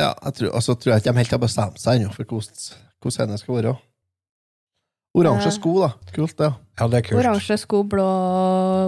Ja, 0.00 0.10
jeg 0.24 0.34
tror, 0.38 0.50
altså, 0.56 0.74
tror 0.80 0.92
jeg 0.94 1.02
ikke 1.02 1.12
de 1.12 1.20
helt 1.22 1.34
har 1.36 1.40
bestemt 1.42 1.80
seg 1.80 2.00
ennå 2.00 2.12
for 2.14 2.24
hvordan, 2.24 3.32
det 3.32 3.40
skal 3.42 3.58
være. 3.58 3.74
Oransje 5.14 5.50
Eh. 5.50 5.56
sko, 5.58 5.72
da. 5.82 5.90
Kult, 6.14 6.36
det. 6.38 6.48
Ja, 6.80 6.86
det 6.88 6.98
er 6.98 7.02
kult. 7.08 7.18
Oransje 7.20 7.56
sko, 7.60 7.82
blå 7.84 8.06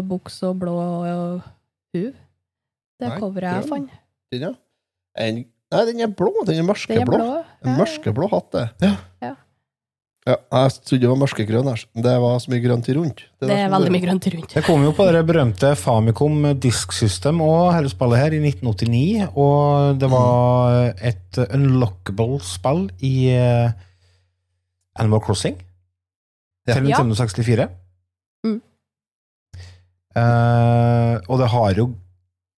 bukse 0.09 0.47
og 0.49 0.57
blå 0.63 0.75
hu. 1.93 2.05
Det 3.01 3.09
er 3.11 3.19
coveret 3.21 3.59
jeg 3.61 3.69
fant. 3.69 3.91
Den, 4.33 4.41
ja. 4.47 4.53
En, 5.21 5.43
nei, 5.75 5.83
den 5.91 6.01
er 6.01 6.07
blå. 6.17 6.33
Den 6.47 6.55
er 6.55 6.63
Den 6.63 6.65
er 6.65 6.69
mørkeblå. 6.73 7.19
blå. 7.19 7.45
En 7.65 7.77
mørkeblå 7.79 8.31
hatt, 8.33 8.51
det. 8.57 8.65
Ja. 8.87 8.95
Ja. 9.23 9.35
Ja, 10.25 10.39
jeg 10.41 10.77
trodde 10.89 11.03
det 11.03 11.09
var 11.11 11.19
mørkegrønn. 11.21 11.67
Det 12.01 12.13
var 12.23 12.39
så 12.41 12.49
mye 12.49 12.63
grønt 12.65 12.87
i 12.89 12.95
rundt. 12.97 13.19
Det 13.45 13.53
er 13.53 13.67
veldig 13.69 13.91
mye 13.93 14.05
grønt 14.07 14.29
rundt. 14.33 14.55
Det 14.57 14.63
kom 14.65 14.85
jo 14.87 14.95
på 14.97 15.05
det 15.13 15.21
berømte 15.29 15.75
Famicom 15.77 16.47
Disk 16.65 16.95
System 16.97 17.43
og 17.45 17.75
hele 17.75 17.93
spillet 17.93 18.23
her 18.23 18.33
i 18.33 18.41
1989, 18.41 19.27
og 19.37 19.99
det 20.01 20.09
var 20.09 20.95
et 21.11 21.41
unlockable 21.45 22.39
spill 22.41 22.87
i 23.05 23.13
eh, 23.37 23.75
Animal 24.97 25.21
Crossing 25.27 25.61
Ja. 26.65 26.79
til 26.79 26.87
Nintendo 26.87 27.15
64. 27.15 27.69
Mm. 28.47 28.63
Uh, 30.17 31.21
og 31.29 31.37
det 31.43 31.49
har 31.53 31.75
jo 31.77 31.91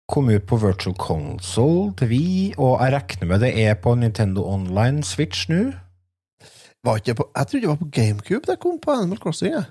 kommet 0.06 0.38
ut 0.38 0.46
på 0.46 0.58
Virtual 0.62 0.94
Console 0.94 1.90
til 1.98 2.12
vi, 2.12 2.54
og 2.54 2.78
jeg 2.78 2.94
regner 2.94 3.26
med 3.26 3.42
det 3.42 3.50
er 3.58 3.74
på 3.74 3.96
Nintendo 3.98 4.44
Online 4.46 5.02
Switch 5.02 5.48
nå. 5.50 5.72
Var 6.86 7.00
ikke 7.00 7.16
på, 7.18 7.26
jeg 7.34 7.48
trodde 7.50 7.62
det 7.64 7.70
var 7.72 7.80
på 7.80 7.88
GameCube 7.92 8.46
det 8.46 8.58
kom 8.62 8.76
på 8.82 8.94
Animal 8.94 9.18
Crossing. 9.22 9.54
Jeg. 9.56 9.64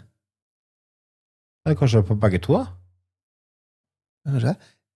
Eller 1.65 1.77
kanskje 1.79 2.03
på 2.05 2.17
begge 2.19 2.41
to, 2.43 2.57
da? 2.59 2.65
Kanskje? 4.27 4.55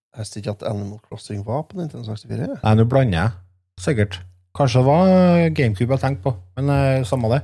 Jeg 0.09 0.23
visste 0.25 0.41
ikke 0.41 0.55
at 0.57 0.65
Animal 0.67 0.99
Crossing 1.05 1.45
var 1.47 1.63
på 1.69 1.77
Nintendo 1.79 2.03
64. 2.09 2.41
jeg. 2.41 2.59
Nei, 2.63 2.73
nå 2.75 2.85
blander 2.89 3.21
jeg. 3.21 3.37
Sikkert. 3.79 4.19
Kanskje 4.57 4.81
det 4.81 4.89
var 4.89 5.13
GameCube 5.55 5.95
jeg 5.95 6.03
tenkte 6.03 6.25
på, 6.25 6.35
men 6.57 6.73
eh, 6.73 7.05
samme 7.07 7.31
det. 7.31 7.41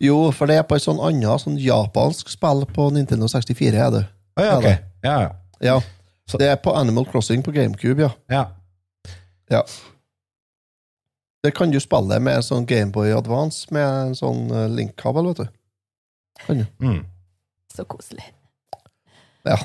Jo, 0.00 0.30
for 0.30 0.46
det 0.46 0.60
er 0.60 0.66
på 0.68 0.76
et 0.78 0.84
sånn 0.84 1.00
annet 1.02 1.42
sånn 1.42 1.56
japansk 1.58 2.30
spill 2.30 2.62
på 2.70 2.88
Nintendo 2.94 3.26
64. 3.30 3.72
er 3.74 3.90
det. 3.94 4.04
Å, 4.38 4.44
ja, 4.44 4.58
okay. 4.60 4.76
Ja, 5.02 5.10
Ja, 5.10 5.16
ja. 5.26 5.32
Ja, 5.64 5.80
Det 6.38 6.46
er 6.48 6.56
på 6.62 6.72
Animal 6.76 7.06
Crossing 7.06 7.42
på 7.44 7.52
GameCube, 7.52 8.06
ja. 8.30 8.44
ja. 9.50 9.62
Det 11.44 11.52
kan 11.52 11.72
du 11.72 11.76
spille 11.82 12.18
med 12.24 12.38
en 12.40 12.46
sånn 12.46 12.64
Gameboy 12.68 13.12
Advance 13.12 13.68
med 13.74 13.84
en 13.84 14.16
sånn 14.16 14.46
eh, 14.48 14.68
link-kabel, 14.72 15.28
vet 15.32 15.44
du. 15.44 15.58
Kan 16.46 16.64
Mm. 16.80 17.02
Så 17.74 17.84
koselig. 17.90 18.24
Ja. 19.44 19.58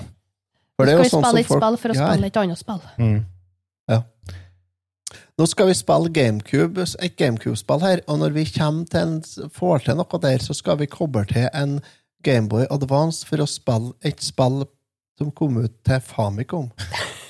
For 0.75 0.87
det 0.87 0.93
er 0.93 0.97
Skal 0.97 1.05
vi 1.05 1.11
sånn 1.13 1.23
spille 1.23 1.41
et 1.43 1.47
folk 1.47 1.61
spill 1.63 1.77
for 1.77 1.93
å 1.93 1.97
spille 1.99 2.27
et 2.27 2.39
annet 2.41 2.59
spill? 2.59 2.81
Mm. 2.99 3.19
Nå 5.39 5.45
skal 5.47 5.69
vi 5.69 5.75
spille 5.77 6.11
GameCube, 6.11 6.83
et 6.99 7.15
GameCube-spill 7.15 7.79
her, 7.79 8.01
og 8.11 8.17
når 8.19 8.33
vi 8.35 8.43
til 8.51 8.97
en, 8.99 9.13
får 9.55 9.85
til 9.85 9.95
noe 9.95 10.19
der, 10.19 10.43
så 10.43 10.51
skal 10.57 10.81
vi 10.81 10.89
koble 10.91 11.23
til 11.29 11.47
en 11.55 11.77
Gameboy 12.27 12.65
Advance 12.67 13.23
for 13.27 13.39
å 13.39 13.47
spille 13.47 13.93
et 14.03 14.19
spill 14.19 14.65
som 15.19 15.31
kom 15.31 15.61
ut 15.63 15.77
til 15.87 16.03
Famicom 16.03 16.67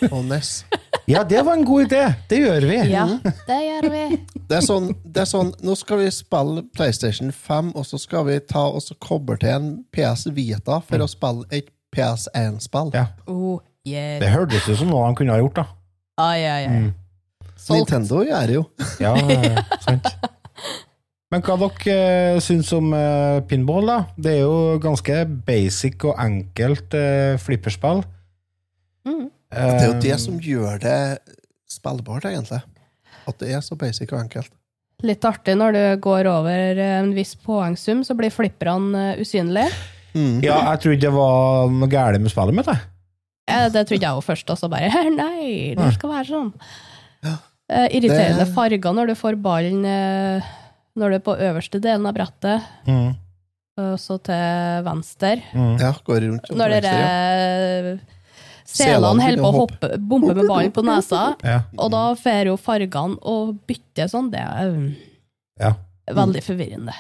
og 0.10 0.24
NES. 0.32 0.64
Ja, 1.10 1.24
det 1.26 1.42
var 1.46 1.58
en 1.58 1.66
god 1.66 1.88
idé! 1.88 2.04
Det 2.30 2.38
gjør 2.44 2.68
vi! 2.70 2.78
Ja, 2.92 3.06
det 3.48 3.60
gjør 3.66 3.90
vi. 3.94 4.04
Det 4.50 4.58
er 4.58 4.64
sånn, 4.66 4.88
det 5.06 5.22
er 5.22 5.28
sånn 5.30 5.52
Nå 5.62 5.76
skal 5.78 6.00
vi 6.02 6.08
spille 6.10 6.64
PlayStation 6.74 7.30
5, 7.30 7.68
og 7.78 7.84
så 7.86 8.00
skal 8.02 8.26
vi 8.26 8.40
ta 8.50 8.64
og 8.66 8.82
så 8.82 8.96
koble 8.98 9.36
til 9.42 9.52
en 9.54 9.68
PS 9.94 10.26
Vita 10.34 10.80
for 10.86 11.06
å 11.06 11.10
spille 11.10 11.46
et 11.54 11.70
PS1-spill. 11.94 12.90
Ja. 12.98 13.06
Oh, 13.30 13.60
yeah. 13.86 14.18
Det 14.22 14.32
hørtes 14.34 14.66
ut 14.70 14.80
som 14.82 14.90
noe 14.90 15.06
han 15.06 15.18
kunne 15.18 15.36
ha 15.36 15.42
gjort, 15.42 15.62
da. 15.62 15.68
Ai, 16.20 16.42
ai, 16.46 16.64
ai. 16.66 16.80
Mm. 16.80 16.90
Solgt. 17.60 17.92
Nintendo 17.92 18.24
gjør 18.26 18.50
det 18.50 18.58
jo. 18.58 18.66
Ja, 19.06 19.16
sant. 19.86 20.10
Men 21.30 21.44
hva 21.46 21.58
dere 21.62 21.98
uh, 22.34 22.40
syns 22.42 22.72
om 22.74 22.90
eh, 22.98 23.40
pinball, 23.46 23.86
da? 23.86 24.00
Det 24.18 24.32
er 24.34 24.48
jo 24.48 24.80
ganske 24.82 25.20
basic 25.46 26.08
og 26.10 26.18
enkelt 26.18 26.96
uh, 26.98 27.38
flipperspill. 27.42 28.02
Mm. 29.06 29.28
Det 29.50 29.60
er 29.82 29.86
jo 29.88 30.00
det 30.02 30.12
Eh, 30.14 30.18
som 30.22 30.40
gjør 30.40 30.80
det 30.84 30.98
spillbart, 31.70 32.26
egentlig. 32.30 32.62
At 33.28 33.38
det 33.42 33.50
er 33.54 33.62
så 33.66 33.76
basic 33.78 34.12
og 34.14 34.20
enkelt. 34.24 34.52
Litt 35.02 35.24
artig 35.24 35.56
når 35.58 35.72
du 35.78 36.02
går 36.04 36.28
over 36.28 36.80
en 36.84 37.14
viss 37.16 37.36
poengsum, 37.36 38.02
så 38.04 38.16
blir 38.20 38.30
flipperne 38.34 39.14
eh, 39.16 39.22
usynlige. 39.24 39.72
Mm. 40.14 40.40
Ja, 40.44 40.58
jeg 40.74 40.82
trodde 40.84 41.02
det 41.06 41.12
var 41.14 41.70
noe 41.72 41.88
galt 41.92 42.20
med 42.22 42.32
spillet 42.34 42.56
mitt, 42.58 42.66
jeg. 42.68 42.82
Eh, 43.50 43.70
Det 43.70 43.86
trodde 43.88 44.02
jeg 44.06 44.18
jo 44.18 44.22
først, 44.26 44.50
og 44.54 44.58
så 44.58 44.70
bare 44.70 44.90
Nei, 45.22 45.74
det 45.78 45.94
skal 45.96 46.10
være 46.14 46.28
sånn. 46.30 46.52
Ja. 47.26 47.36
Eh, 47.70 47.88
irriterende 48.00 48.46
Det- 48.46 48.54
farger 48.56 48.94
når 48.94 49.08
du 49.08 49.16
får 49.16 49.38
ballen 49.42 49.86
eh, 49.86 50.42
når 50.98 51.10
du 51.10 51.16
er 51.16 51.26
på 51.26 51.38
øverste 51.38 51.80
delen 51.82 52.06
av 52.10 52.14
brettet, 52.18 52.62
Mm. 52.90 53.16
og 53.80 53.98
så 54.02 54.18
til 54.22 54.84
venstre. 54.84 55.38
Mm. 55.54 55.76
Ja, 55.80 55.94
går 56.06 56.26
rundt. 56.28 56.50
Når 56.52 56.70
det 56.76 56.82
dere 56.84 57.00
ja. 57.00 57.98
Selene 58.70 59.26
holder 59.26 59.42
på 59.42 59.50
å 59.50 59.58
hoppe, 59.58 59.92
bombe 59.98 60.36
med 60.38 60.46
ballen 60.50 60.74
på 60.76 60.84
nesa, 60.86 61.24
Ja. 61.48 61.62
og 61.78 61.92
da 61.94 62.04
får 62.20 62.52
jo 62.52 62.58
fargene 62.62 63.18
og 63.28 63.56
bytte 63.70 64.08
sånn, 64.12 64.30
det 64.34 64.44
er 64.44 64.74
um, 64.76 64.92
ja. 65.60 65.74
veldig 66.16 66.44
forvirrende. 66.46 66.96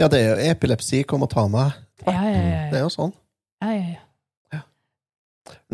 Ja, 0.00 0.08
det 0.10 0.20
er 0.20 0.30
jo 0.32 0.50
epilepsi, 0.52 1.04
kom 1.06 1.22
og 1.26 1.30
ta 1.34 1.46
meg. 1.50 1.76
Ja. 2.04 2.18
Det 2.70 2.80
er 2.80 2.82
jo 2.82 2.90
sånn. 2.92 3.14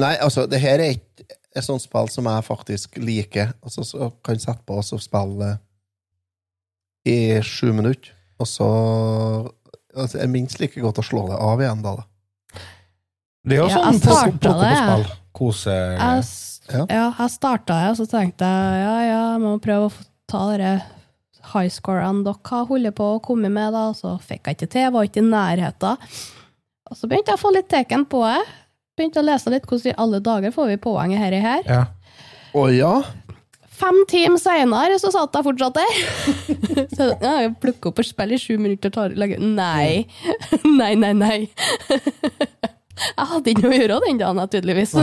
Nei, 0.01 0.15
altså, 0.21 0.47
det 0.51 0.61
her 0.63 0.81
er 0.81 0.95
et, 0.97 1.25
et 1.57 1.67
sånt 1.67 1.83
spill 1.83 2.09
som 2.13 2.29
jeg 2.29 2.47
faktisk 2.47 2.99
liker. 3.01 3.55
Altså, 3.65 3.85
så 3.87 4.11
kan 4.25 4.41
sette 4.41 4.65
på 4.67 4.79
og 4.81 4.87
så 4.87 5.01
spille 5.03 5.55
i 7.09 7.41
sju 7.45 7.73
minutter. 7.77 8.13
Og 8.41 8.49
så 8.49 8.69
altså, 9.95 10.21
er 10.21 10.33
minst 10.33 10.61
like 10.63 10.81
godt 10.81 11.03
å 11.03 11.07
slå 11.07 11.27
det 11.31 11.41
av 11.41 11.63
igjen, 11.63 11.85
da. 11.85 11.97
da. 12.01 12.07
Det 13.47 13.57
er 13.57 13.63
jo 13.63 13.69
Ja, 13.71 13.77
sånn 13.79 14.01
plukke 14.03 14.39
på 14.45 14.55
spill. 14.61 15.05
Kose 15.33 15.75
Jeg, 15.75 16.25
Ja. 16.71 16.85
ja, 16.89 17.05
jeg 17.19 17.31
starta 17.31 17.77
det, 17.81 17.91
og 17.91 17.97
så 17.99 18.07
tenkte 18.11 18.47
jeg 18.47 18.83
ja, 18.85 18.97
ja, 19.03 19.21
jeg 19.33 19.41
må 19.43 19.59
prøve 19.63 19.89
å 19.89 19.93
ta 20.29 20.43
dere 20.51 20.83
highscorene 21.53 22.25
dere 22.27 22.51
har 22.51 22.67
holdt 22.69 22.95
på 22.95 23.07
å 23.17 23.23
komme 23.25 23.51
med, 23.51 23.73
da. 23.73 23.91
Så 23.97 24.19
fikk 24.23 24.47
jeg 24.47 24.59
ikke 24.59 24.71
til, 24.71 24.91
var 24.95 25.09
ikke 25.09 25.23
i 25.23 25.31
nærheten. 25.31 25.97
Og 26.91 26.99
så 26.99 27.09
begynte 27.09 27.33
jeg 27.33 27.39
å 27.39 27.43
få 27.43 27.53
litt 27.55 27.71
teken 27.71 28.05
på 28.11 28.23
det. 28.27 28.43
Begynte 28.99 29.23
å 29.23 29.27
lese 29.27 29.51
litt 29.53 29.67
hvordan 29.67 29.95
i 29.95 29.99
alle 30.05 30.21
dager 30.21 30.55
får 30.55 30.73
vi 30.75 30.79
poenget 30.83 31.23
her 31.23 31.33
i 31.33 31.43
her. 31.45 31.63
Ja. 31.67 31.83
Å 32.55 32.67
ja? 32.75 32.95
Fem 33.81 34.03
timer 34.11 34.41
seinere 34.43 34.99
så 35.01 35.09
satt 35.15 35.35
jeg 35.39 35.47
fortsatt 35.47 35.79
der. 35.79 35.95
så 36.97 37.07
ja, 37.23 37.37
jeg 37.47 37.55
plukker 37.63 37.95
opp 37.95 38.03
og 38.03 38.07
spiller 38.07 38.37
i 38.37 38.43
sju 38.43 38.59
minutter. 38.61 38.93
Tar, 38.93 39.15
legger. 39.17 39.41
Nei. 39.41 40.05
nei, 40.81 40.93
nei, 41.01 41.15
nei. 41.17 41.39
jeg 43.09 43.29
hadde 43.33 43.53
ikke 43.53 43.65
noe 43.65 43.73
å 43.75 43.81
gjøre 43.81 44.01
den 44.07 44.21
dagen, 44.21 44.43
tydeligvis. 44.55 44.95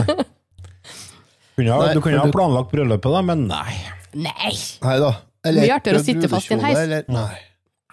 Kunne 1.57 1.73
ha, 1.73 1.77
Nei, 1.81 1.93
du 1.97 2.01
kunne 2.05 2.21
ha 2.21 2.29
planlagt 2.29 2.69
bryllupet, 2.73 3.09
da, 3.15 3.21
men 3.25 3.47
nei. 3.49 3.77
nei. 4.13 4.53
Nei 4.83 4.97
da. 5.01 5.13
Mye 5.47 5.73
artigere 5.73 6.01
å 6.01 6.05
sitte 6.05 6.29
fast 6.29 6.51
i 6.51 6.57
en 6.57 6.65
heis. 6.65 6.77
Eller, 6.83 7.07
nei. 7.09 7.37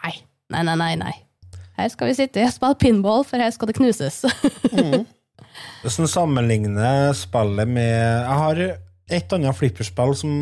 Nei, 0.05 0.15
nei, 0.53 0.65
nei, 0.69 0.77
nei, 0.83 0.95
nei. 1.01 1.15
Her 1.79 1.91
skal 1.91 2.11
vi 2.11 2.17
sitte 2.19 2.45
og 2.45 2.53
spille 2.55 2.79
pinball, 2.79 3.25
for 3.27 3.41
her 3.41 3.53
skal 3.55 3.71
det 3.71 3.77
knuses. 3.79 4.23
Hvis 5.85 6.01
en 6.01 6.11
sammenligner 6.11 7.13
spillet 7.17 7.69
med 7.71 7.95
Jeg 7.95 8.39
har 8.41 8.61
et 9.15 9.35
annet 9.37 9.57
flipperspill 9.59 10.15
som 10.17 10.33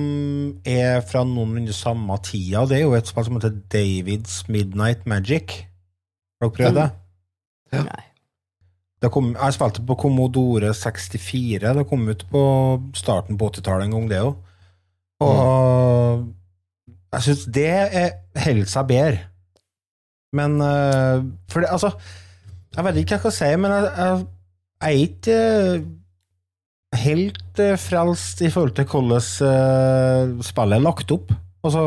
er 0.69 1.03
fra 1.07 1.25
noenlunde 1.27 1.75
samme 1.77 2.17
tida. 2.25 2.63
Det 2.71 2.79
er 2.79 2.85
jo 2.87 2.95
et 2.97 3.11
spill 3.11 3.27
som 3.27 3.39
heter 3.39 3.57
Davids 3.73 4.43
Midnight 4.53 5.07
Magic. 5.11 5.57
Har 6.43 6.51
dere 6.51 6.57
prøvd 6.59 6.79
det? 6.79 6.89
Nei. 7.89 8.05
Kom, 9.11 9.33
jeg 9.35 9.55
spilte 9.57 9.83
på 9.87 9.97
Commodore 9.99 10.71
64. 10.79 11.73
Det 11.75 11.87
kom 11.91 12.05
ut 12.09 12.23
på 12.31 12.43
starten 12.95 13.39
på 13.41 13.49
80-tallet 13.51 13.89
en 13.89 13.97
gang, 13.97 14.09
det 14.13 14.21
òg. 14.23 14.37
Og 15.23 16.29
jeg 17.13 17.25
syns 17.27 17.43
det 17.55 17.67
er- 17.73 18.15
holder 18.45 18.71
seg 18.71 18.87
bedre. 18.89 19.19
Men 20.33 20.61
eh, 20.65 21.25
For 21.53 21.61
det, 21.61 21.69
altså 21.71 21.91
Jeg 22.77 22.85
vet 22.87 22.97
ikke 23.03 23.19
hva 23.19 23.29
jeg 23.29 23.33
skal 23.33 23.35
si, 23.37 23.51
men 23.61 23.71
jeg, 23.75 23.91
jeg, 23.99 24.27
jeg 24.83 24.93
er 24.93 25.03
ikke 25.07 25.37
eh, 25.77 25.83
helt 27.03 27.61
eh, 27.61 27.77
frelst 27.77 28.41
i 28.41 28.49
forhold 28.51 28.73
til 28.79 28.85
hvordan 28.89 30.41
spillet 30.43 30.79
er 30.79 30.87
lagt 30.87 31.13
opp. 31.13 31.35
Altså, 31.63 31.83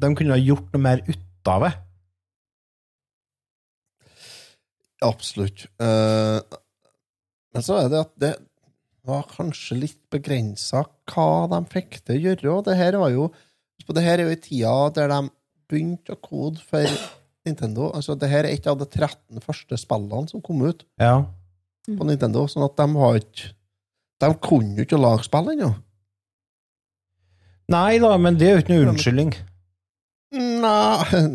de 0.00 0.14
kunne 0.16 0.34
ha 0.34 0.40
gjort 0.40 0.72
noe 0.72 0.82
mer 0.82 1.02
ut 1.06 1.50
av 1.52 1.66
det. 1.66 1.72
Absolutt. 5.04 5.66
Uh, 5.80 6.40
men 7.54 7.64
så 7.64 7.80
er 7.82 7.90
det 7.92 8.00
at 8.04 8.12
det 8.20 8.32
var 9.06 9.26
kanskje 9.30 9.76
litt 9.78 9.98
begrensa 10.10 10.82
hva 11.12 11.26
de 11.52 11.60
fikk 11.70 12.00
til 12.04 12.16
å 12.16 12.22
gjøre. 12.24 12.54
Og 12.56 12.64
det 12.66 12.76
her 12.80 12.96
var 13.00 13.12
jo 13.14 13.28
på, 13.86 13.94
det 13.94 14.02
her 14.06 14.18
er 14.18 14.26
jo 14.30 14.34
i 14.34 14.40
tida 14.42 14.72
der 14.96 15.12
de 15.12 15.20
begynte 15.70 16.16
å 16.16 16.20
kode 16.22 16.62
for 16.64 16.86
Nintendo. 17.46 17.90
Altså, 17.94 18.16
det 18.18 18.30
her 18.32 18.44
er 18.48 18.56
et 18.56 18.66
av 18.66 18.78
de 18.80 18.86
13 18.88 19.42
første 19.44 19.78
spillene 19.78 20.30
som 20.32 20.42
kom 20.42 20.64
ut 20.66 20.82
Ja. 20.98 21.20
på 21.86 22.08
Nintendo, 22.08 22.46
sånn 22.50 22.64
at 22.66 22.76
de 22.80 22.88
har 22.98 23.20
ikke 23.20 23.52
De 24.16 24.30
kunne 24.40 24.78
jo 24.80 24.84
ikke 24.86 24.96
lage 24.96 25.26
spill 25.26 25.50
ennå. 25.52 25.74
Nei 27.68 27.98
da, 28.00 28.14
men 28.16 28.38
det 28.40 28.46
er 28.48 28.54
jo 28.54 28.62
ikke 28.62 28.72
noe 28.78 28.92
unnskyldning. 28.94 29.32
Nei 30.32 31.30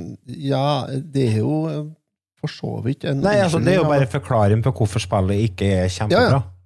Ja, 0.49 0.88
det 0.89 1.28
er 1.30 1.38
jo 1.43 1.53
for 2.41 2.51
så 2.51 2.79
vidt 2.85 3.05
en 3.05 3.21
Nei, 3.23 3.37
altså, 3.43 3.61
det 3.61 3.75
er 3.75 3.83
jo 3.83 3.89
bare 3.89 4.09
forklaring 4.09 4.63
på 4.65 4.73
hvorfor 4.81 5.03
spillet 5.03 5.45
ikke 5.51 5.69
er 5.83 5.93
kjempebra. 5.93 6.25
Ja, 6.25 6.39
ja. 6.39 6.61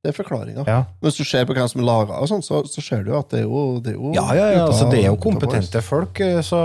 Det 0.00 0.14
er 0.14 0.16
forklaringa. 0.16 0.62
Ja, 0.64 0.78
Hvis 1.04 1.18
du 1.18 1.26
ser 1.28 1.44
på 1.44 1.52
hvem 1.52 1.66
som 1.68 1.82
lager 1.84 2.14
og 2.16 2.28
sånn, 2.30 2.40
så, 2.40 2.62
så 2.64 2.80
ser 2.80 3.02
du 3.04 3.10
at 3.18 3.28
det 3.34 3.42
er 3.42 3.44
jo 3.44 3.64
Det 3.84 3.92
er 3.92 3.98
jo, 3.98 4.12
ja, 4.16 4.22
ja, 4.32 4.46
ja 4.54 4.62
altså, 4.64 4.86
det 4.88 5.02
er 5.02 5.10
jo 5.10 5.18
kompetente 5.20 5.82
folk. 5.84 6.22
eh, 6.24 6.38
Så. 6.44 6.60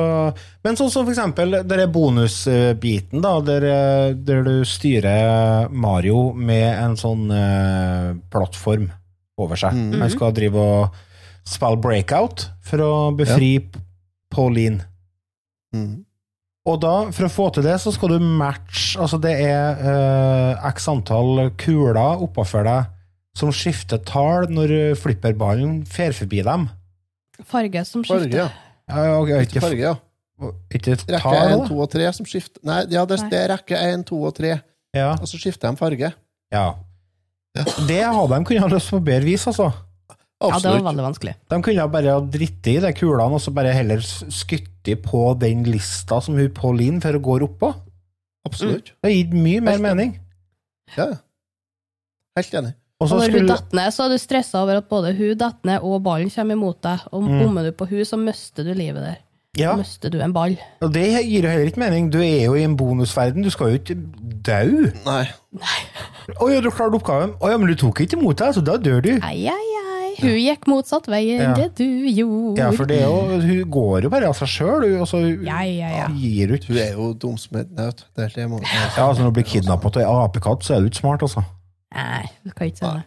Men 0.63 0.79
sånn 0.79 0.93
som 0.93 1.03
for 1.03 1.11
eksempel 1.11 1.57
er 1.59 1.83
bonusbiten, 1.91 3.19
da, 3.25 3.33
der, 3.43 3.67
eh, 3.67 4.13
der 4.15 4.39
du 4.47 4.53
styrer 4.63 5.67
Mario 5.67 6.29
med 6.31 6.69
en 6.69 6.95
sånn 6.99 7.27
uh, 7.27 8.15
plattform 8.31 8.87
over 9.35 9.59
seg. 9.59 9.75
Mm 9.75 9.99
Han 9.99 10.15
skal 10.15 10.31
drive 10.39 10.55
og 10.55 11.03
spille 11.45 11.83
breakout 11.83 12.47
for 12.63 12.87
å 12.87 12.93
befri 13.19 13.57
Pauline. 14.31 14.87
boys. 15.75 16.04
Og 16.65 16.79
da, 16.81 16.93
for 17.13 17.27
å 17.27 17.29
få 17.29 17.45
til 17.53 17.65
det, 17.67 17.75
så 17.83 17.91
skal 17.93 18.15
du 18.15 18.23
matche 18.25 18.97
Altså, 19.01 19.19
det 19.21 19.35
er 19.45 19.81
eh, 19.85 20.63
x 20.71 20.87
antall 20.89 21.51
kuler 21.61 22.23
oppafor 22.25 22.65
deg 22.65 22.91
som 23.35 23.51
skifter 23.51 23.99
tall 24.07 24.47
når 24.49 24.95
flipperballen 24.97 25.81
fer 25.91 26.13
forbi 26.15 26.39
dem. 26.47 26.69
Farge 27.43 27.81
som 27.85 28.05
Farge, 28.07 28.29
skifter. 28.31 28.45
ja. 28.45 28.49
Ja, 28.87 29.17
okay, 29.19 29.41
Ikke 29.43 29.59
farge, 29.61 29.81
ja. 29.81 29.93
ikke 30.71 30.93
Rekke 30.95 31.19
tall, 31.19 31.51
1, 31.51 31.59
da? 31.59 31.67
2 31.67 31.79
og 31.83 31.89
3 31.91 32.09
som 32.15 32.27
skifter 32.29 32.61
Nei, 32.63 32.79
ja, 32.93 33.03
det, 33.09 33.17
det 33.31 33.39
er 33.41 33.49
rekke 33.55 33.79
1, 33.91 34.05
2 34.07 34.19
og 34.29 34.35
3, 34.37 34.51
Ja. 34.95 35.09
og 35.19 35.27
så 35.27 35.39
skifter 35.41 35.67
de 35.73 35.79
farge. 35.81 36.11
ja. 36.53 36.65
Det 37.55 38.01
hadde 38.03 38.35
de 38.35 38.45
kunnet 38.47 38.63
ha 38.65 38.67
løst 38.67 38.89
på 38.91 38.99
bedre 38.99 39.23
vis, 39.29 39.45
altså. 39.47 39.69
Ja, 40.53 40.59
det 40.59 40.71
var 40.75 40.85
veldig 40.91 41.05
vanskelig. 41.07 41.33
De 41.49 41.61
kunne 41.65 41.87
bare 41.91 42.13
ha 42.15 42.19
dritt 42.21 42.67
i 42.71 42.77
de 42.83 42.93
kulene 42.93 43.37
og 43.37 43.41
så 43.41 43.53
bare 43.55 43.73
heller 43.73 44.01
skutt 44.05 44.71
på 45.03 45.21
den 45.41 45.63
lista 45.65 46.19
som 46.21 46.35
hun 46.37 46.49
Pauline 46.53 47.01
før 47.01 47.17
går 47.17 47.39
gå 47.41 47.47
oppå. 47.49 47.73
Absolutt. 48.45 48.91
Det 49.01 49.09
har 49.09 49.15
gitt 49.15 49.33
mye 49.33 49.61
mer 49.65 49.71
Helt 49.79 49.81
mening. 49.87 50.11
Ja, 50.95 51.07
ja. 51.09 51.17
Helt 52.37 52.53
enig. 52.61 52.73
Og 53.01 53.09
så 53.09 53.17
når 53.17 53.25
hun 53.25 53.31
skulle 53.33 53.49
datt 53.55 53.73
ned, 53.75 53.91
så 53.91 54.05
er 54.05 54.09
du 54.13 54.17
stressa 54.21 54.61
over 54.61 54.77
at 54.79 54.87
både 54.91 55.11
hun 55.17 55.37
datt 55.39 55.65
ned 55.67 55.83
og 55.83 56.03
ballen 56.05 56.29
kommer 56.31 56.55
imot 56.55 56.81
deg. 56.85 56.99
Og 57.11 57.23
Mm. 57.23 57.39
bommer 57.41 57.63
du 57.63 57.71
på 57.71 57.87
hun, 57.89 58.05
så 58.05 58.17
mister 58.17 58.63
du 58.63 58.73
livet 58.73 59.01
der. 59.03 59.17
Ja, 59.57 59.75
Mister 59.79 60.09
du 60.11 60.19
en 60.19 60.33
ball. 60.33 60.57
og 60.81 60.91
det 60.93 61.05
gir 61.23 61.43
jo 61.43 61.49
heller 61.49 61.65
ikke 61.71 61.79
mening. 61.79 62.09
Du 62.11 62.17
er 62.19 62.43
jo 62.45 62.55
i 62.55 62.63
en 62.63 62.75
bonusverden, 62.75 63.41
du 63.41 63.49
skal 63.49 63.69
jo 63.71 63.79
ikke 63.79 63.95
dø. 64.43 64.91
Nei. 65.05 65.29
Å 66.41 66.49
ja, 66.51 66.59
du 66.59 66.69
klarte 66.69 66.95
oppgaven. 66.99 67.35
Å 67.39 67.49
ja, 67.51 67.57
men 67.57 67.67
du 67.71 67.75
tok 67.79 68.01
ikke 68.03 68.17
imot 68.19 68.35
deg, 68.37 68.53
så 68.53 68.63
da 68.63 68.75
dør 68.75 69.01
du. 69.01 69.13
Ai, 69.23 69.47
ai, 69.47 69.67
ei. 69.79 69.94
Hun 70.21 70.35
gikk 70.39 70.67
motsatt 70.71 71.07
vei 71.11 71.23
enn 71.35 71.41
Ja. 71.43 71.53
det 71.57 71.75
du 71.79 71.85
gjorde. 72.07 72.57
Ja, 72.61 72.69
for 72.71 72.85
det 72.89 73.01
er 73.01 73.07
jo, 73.09 73.39
hun 73.41 73.71
går 73.71 74.03
jo 74.07 74.09
bare 74.13 74.29
av 74.29 74.35
seg 74.37 74.47
sjøl, 74.47 74.85
og 75.01 75.07
så 75.09 75.19
Ja, 75.43 75.59
ja, 75.67 75.89
ja. 75.97 76.07
gir 76.15 76.53
ut. 76.55 76.65
Hun 76.69 76.77
er 76.77 76.91
jo 76.93 77.09
dum 77.13 77.37
som 77.41 77.57
et 77.59 77.71
naut. 77.75 78.05
Det 78.15 78.29
det 78.35 78.47
må 78.49 78.61
Ja, 78.63 79.07
altså 79.09 79.23
Når 79.23 79.31
du 79.33 79.35
blir 79.39 79.47
kidnappa 79.49 79.87
av 79.91 79.97
ei 80.01 80.05
apekatt, 80.25 80.63
så 80.63 80.75
er 80.75 80.79
du 80.81 80.87
ikke 80.89 81.01
smart, 81.03 81.21
altså. 81.21 81.43
Nei, 81.95 82.23
du 82.43 82.51
kan 82.51 82.67
ikke 82.67 82.77
si 82.77 82.85
det. 82.85 83.03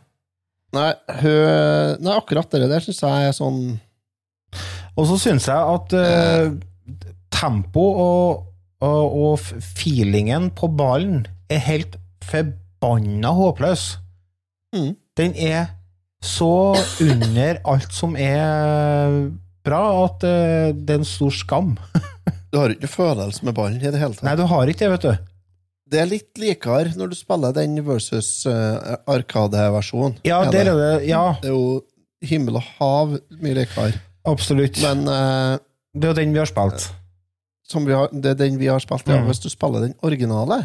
Nei, 0.72 0.92
hun, 1.22 2.02
nei, 2.04 2.16
akkurat 2.18 2.50
det 2.52 2.68
der 2.68 2.80
syns 2.84 3.00
jeg 3.00 3.28
er 3.28 3.32
sånn 3.32 3.80
Og 4.98 5.06
så 5.08 5.16
syns 5.22 5.46
jeg 5.48 5.56
at 5.56 5.94
uh, 5.96 6.50
tempo 7.32 7.80
og, 7.80 8.44
og, 8.84 9.16
og 9.22 9.38
feelingen 9.78 10.50
på 10.56 10.68
ballen 10.76 11.26
er 11.48 11.62
helt 11.64 11.96
forbanna 12.28 13.30
håpløs. 13.32 13.98
Mm. 14.76 14.90
Den 15.16 15.32
er 15.36 15.70
så 16.24 16.74
under 17.00 17.60
alt 17.68 17.92
som 17.94 18.16
er 18.18 19.30
bra, 19.66 19.82
at 20.06 20.24
eh, 20.26 20.70
det 20.74 20.96
er 20.96 21.02
en 21.02 21.08
stor 21.08 21.34
skam. 21.34 21.74
Du 22.48 22.56
har 22.56 22.72
ikke 22.72 22.88
følelse 22.88 23.44
med 23.44 23.52
ballen 23.56 23.76
i 23.76 23.90
det 23.92 24.00
hele 24.00 24.16
tatt. 24.16 24.24
Nei, 24.24 24.36
du 24.38 24.46
har 24.48 24.70
ikke 24.70 24.86
det, 24.86 24.92
vet 24.94 25.02
du. 25.04 25.26
Det 25.88 25.98
er 26.00 26.08
litt 26.08 26.40
likere 26.40 26.94
når 26.96 27.12
du 27.12 27.16
spiller 27.16 27.52
den 27.56 27.76
versus 27.84 28.30
uh, 28.48 28.96
Arkade-versjonen. 29.08 30.18
Ja, 30.24 30.42
det? 30.48 30.62
er 30.64 30.72
det. 30.72 30.92
Ja, 31.08 31.36
det 31.42 31.50
er 31.50 31.56
jo 31.56 31.82
himmel 32.24 32.56
og 32.60 32.66
hav 32.78 33.14
mye 33.40 33.56
likere. 33.60 34.00
absolutt. 34.28 34.80
Men 34.84 35.04
uh, 35.08 35.60
det 35.92 36.08
er 36.08 36.14
jo 36.14 36.18
den 36.22 36.32
vi 36.32 36.40
har 36.40 36.48
spilt. 36.48 36.88
som 37.68 37.84
vi 37.84 37.92
har, 37.92 38.08
det 38.12 38.32
er 38.32 38.40
den 38.40 38.58
vi 38.60 38.68
har 38.72 38.80
spilt, 38.80 39.08
ja. 39.08 39.20
Mm. 39.20 39.28
Hvis 39.28 39.44
du 39.44 39.50
spiller 39.52 39.84
den 39.84 39.94
originale, 40.00 40.62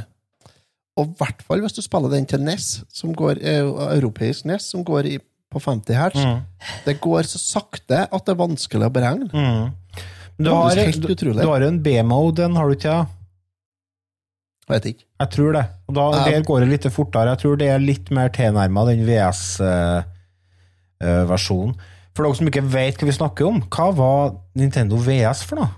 og 0.96 1.10
i 1.10 1.16
hvert 1.20 1.44
fall 1.44 1.64
hvis 1.64 1.76
du 1.76 1.82
spiller 1.84 2.12
den 2.16 2.26
til 2.30 2.44
NES, 2.44 2.84
som 2.94 3.12
går, 3.16 3.44
europeisk 3.44 4.46
NES, 4.48 4.70
som 4.72 4.86
går 4.88 5.10
i, 5.10 5.18
på 5.54 5.60
50 5.64 5.94
hertz, 5.98 6.20
Mm. 6.20 6.40
det 6.86 7.00
går 7.04 7.22
så 7.30 7.40
sakte 7.42 7.98
at 8.12 8.26
det 8.26 8.32
er 8.34 8.40
vanskelig 8.42 8.86
å 8.90 8.94
beregne. 8.94 9.28
Mm. 9.32 9.66
Du, 10.44 10.50
har, 10.50 10.76
du, 10.76 10.82
du 11.16 11.46
har 11.46 11.62
en 11.62 11.78
B-mode, 11.86 12.36
den 12.42 12.56
har 12.58 12.66
du 12.68 12.74
ikke? 12.76 12.90
Ja? 12.90 13.06
Vet 14.70 14.86
ikke. 14.94 15.04
Jeg 15.20 15.30
tror 15.36 15.52
det. 15.54 15.66
Og 15.88 15.94
da, 15.98 16.02
Ja. 16.18 16.24
Der 16.32 16.42
går 16.48 16.60
det 16.64 16.70
litt 16.72 16.88
fortere. 16.96 17.30
Jeg 17.36 17.40
tror 17.44 17.56
det 17.60 17.68
er 17.70 17.80
litt 17.84 18.08
mer 18.16 18.30
tilnærma 18.34 18.86
den 18.88 19.04
VS-versjonen. 19.06 21.76
For 22.14 22.22
dere 22.28 22.36
som 22.38 22.48
ikke 22.50 22.62
vet 22.70 22.98
hva 23.02 23.08
vi 23.10 23.14
snakker 23.16 23.48
om, 23.50 23.58
hva 23.74 23.88
var 23.98 24.36
Nintendo 24.56 24.96
VS 25.02 25.42
for 25.50 25.56
noe? 25.62 25.72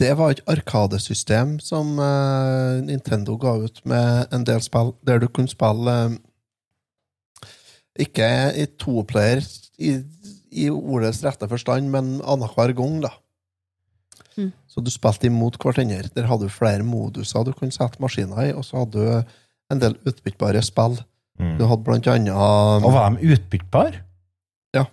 Det 0.00 0.14
var 0.16 0.30
et 0.32 0.40
arkadesystem 0.48 1.58
som 1.60 1.98
eh, 2.00 2.80
Nintendo 2.86 3.34
ga 3.36 3.52
ut 3.66 3.82
med 3.84 4.32
en 4.32 4.44
del 4.48 4.60
spill, 4.64 4.94
der 5.04 5.18
du 5.20 5.28
kunne 5.28 5.48
spille 5.52 5.92
eh, 6.06 6.14
Ikke 7.98 8.28
i 8.54 8.68
toplayer 8.78 9.42
i, 9.80 9.96
i 10.52 10.68
ordets 10.70 11.24
rette 11.26 11.48
forstand, 11.50 11.90
men 11.90 12.18
annenhver 12.22 12.74
gang, 12.78 13.00
da. 13.02 13.14
Mm. 14.38 14.52
Så 14.70 14.82
du 14.84 14.90
spilte 14.92 15.26
imot 15.28 15.58
hverandre. 15.60 16.10
Der 16.14 16.28
hadde 16.30 16.46
du 16.46 16.52
flere 16.54 16.86
moduser 16.86 17.44
du 17.44 17.52
kunne 17.56 17.74
sette 17.74 18.00
maskiner 18.02 18.50
i, 18.50 18.52
og 18.54 18.64
så 18.66 18.84
hadde 18.84 19.00
du 19.00 19.32
en 19.70 19.82
del 19.82 19.96
utbyttbare 20.06 20.62
spill. 20.66 21.00
Du 21.58 21.64
hadde 21.64 21.84
blant 21.86 22.08
annet 22.10 22.36
Og 22.36 22.92
var 22.92 23.14
de 23.16 23.32
utbyttbare? 23.32 24.02
Ja. 24.76 24.84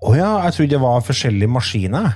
Å 0.00 0.14
ja, 0.16 0.30
jeg 0.46 0.56
trodde 0.56 0.72
det 0.72 0.80
var 0.80 1.04
forskjellige 1.04 1.52
maskiner. 1.52 2.14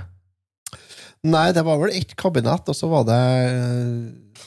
Nei, 1.22 1.50
det 1.54 1.62
var 1.66 1.78
vel 1.78 1.92
ett 1.94 2.16
kabinett, 2.18 2.66
og 2.66 2.74
så 2.74 2.88
var 2.90 3.04
det 3.06 3.18
eh, 3.46 4.38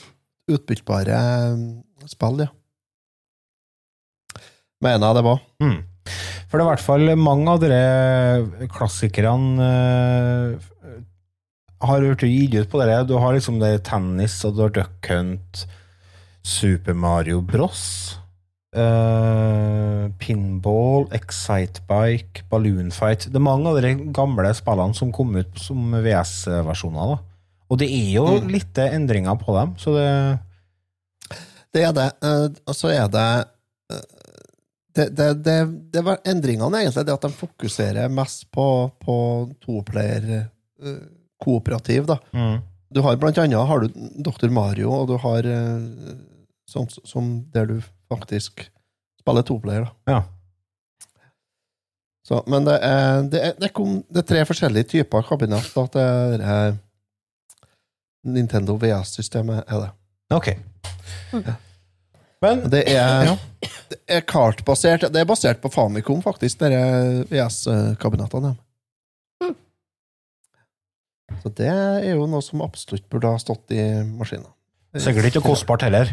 utbyttbare 0.52 1.20
eh, 1.20 1.62
spill, 2.10 2.42
ja. 2.44 2.50
Mener 4.84 5.06
jeg 5.08 5.16
det 5.18 5.24
var. 5.24 5.38
Mm. 5.62 5.78
For 6.46 6.58
det 6.58 6.62
er 6.62 6.66
i 6.66 6.70
hvert 6.74 6.84
fall 6.84 7.16
mange 7.18 7.50
av 7.54 7.62
dere 7.62 8.68
klassikerne 8.70 9.66
uh, 9.66 11.00
har 11.86 12.04
blitt 12.04 12.22
gitt 12.28 12.54
ut 12.60 12.70
på 12.72 12.80
det. 12.84 13.00
Du 13.08 13.16
har 13.20 13.34
liksom 13.34 13.58
det 13.62 13.72
tennis, 13.88 14.36
og 14.46 14.54
du 14.56 14.62
har 14.66 14.74
Duck 14.76 15.08
Hunt, 15.10 15.64
Super 16.46 16.94
Mario 16.94 17.40
Bros. 17.42 17.82
Uh, 18.76 20.10
pinball, 20.20 21.06
Excitebike, 21.16 22.42
Balloonfight 22.50 23.24
Det 23.30 23.38
er 23.38 23.44
mange 23.46 23.70
av 23.70 23.78
de 23.80 23.92
gamle 24.12 24.50
spillene 24.58 24.92
som 24.98 25.12
kom 25.16 25.32
ut 25.38 25.56
som 25.62 25.94
VS-versjoner. 26.04 27.16
Og 27.72 27.80
det 27.80 27.88
er 27.88 28.10
jo 28.18 28.26
Mm. 28.42 28.50
litt 28.52 28.76
endringer 28.78 29.38
på 29.40 29.54
dem, 29.56 29.72
så 29.80 29.94
det 29.96 30.38
Det 31.72 31.82
er 31.88 31.92
det. 31.92 32.10
Uh, 32.22 32.48
Og 32.68 32.74
så 32.76 32.88
er 32.92 33.08
det 33.08 33.46
det, 34.96 35.08
det, 35.16 35.26
det, 35.44 35.56
det 35.92 36.02
var 36.06 36.22
endringene, 36.24 36.80
egentlig, 36.80 37.04
det 37.06 37.14
at 37.16 37.26
de 37.26 37.32
fokuserer 37.36 38.12
mest 38.12 38.46
på, 38.54 38.66
på 39.02 39.16
toplayer 39.64 40.30
eh, 40.36 41.02
kooperativ, 41.42 42.08
da. 42.08 42.18
mm. 42.32 42.56
Du 42.88 43.00
har 43.02 43.16
blant 43.18 43.38
annet 43.42 43.66
har 43.66 43.82
du 43.82 43.88
Dr. 44.22 44.48
Mario, 44.54 44.92
og 44.94 45.08
du 45.10 45.16
har 45.20 45.46
eh, 45.50 46.16
Sånn 46.66 46.88
som 47.06 47.26
der 47.54 47.68
du 47.70 47.76
faktisk 48.10 48.64
spiller 49.20 49.44
toplayer, 49.46 49.84
da. 49.86 50.16
Ja. 50.16 50.22
Så, 52.26 52.40
men 52.50 52.66
det 52.66 52.74
er, 52.82 53.20
det, 53.30 53.42
er, 53.42 53.52
det, 53.60 53.68
kom, 53.70 54.00
det 54.10 54.24
er 54.24 54.26
tre 54.26 54.40
forskjellige 54.48 54.88
typer 54.96 55.22
kabinett. 55.28 55.68
Da. 55.76 55.84
Det 55.94 56.06
er 56.42 56.74
Nintendo 58.26 58.74
VS-systemet 58.82 59.62
er 59.62 59.84
det. 59.84 59.92
Ok. 60.34 60.50
Men 62.42 62.66
Det 62.70 62.82
er, 62.92 63.24
Ja. 63.24 63.36
det 63.90 63.98
er 64.08 64.20
kartbasert. 64.20 65.00
Det 65.12 65.16
er 65.16 65.24
basert 65.24 65.60
på 65.62 65.70
Famicom, 65.72 66.22
faktisk, 66.22 66.58
disse 66.60 67.24
VS-kabinettene. 67.30 68.56
Mm. 69.42 69.54
Så 71.42 71.54
det 71.56 71.66
er 71.70 72.14
jo 72.14 72.26
noe 72.26 72.42
som 72.42 72.60
absolutt 72.62 73.08
burde 73.10 73.30
ha 73.32 73.38
stått 73.38 73.70
i 73.72 74.02
maskinen. 74.04 74.46
sikkert 74.96 75.24
ikke 75.32 75.42
kostbart 75.44 75.82
heller. 75.82 76.12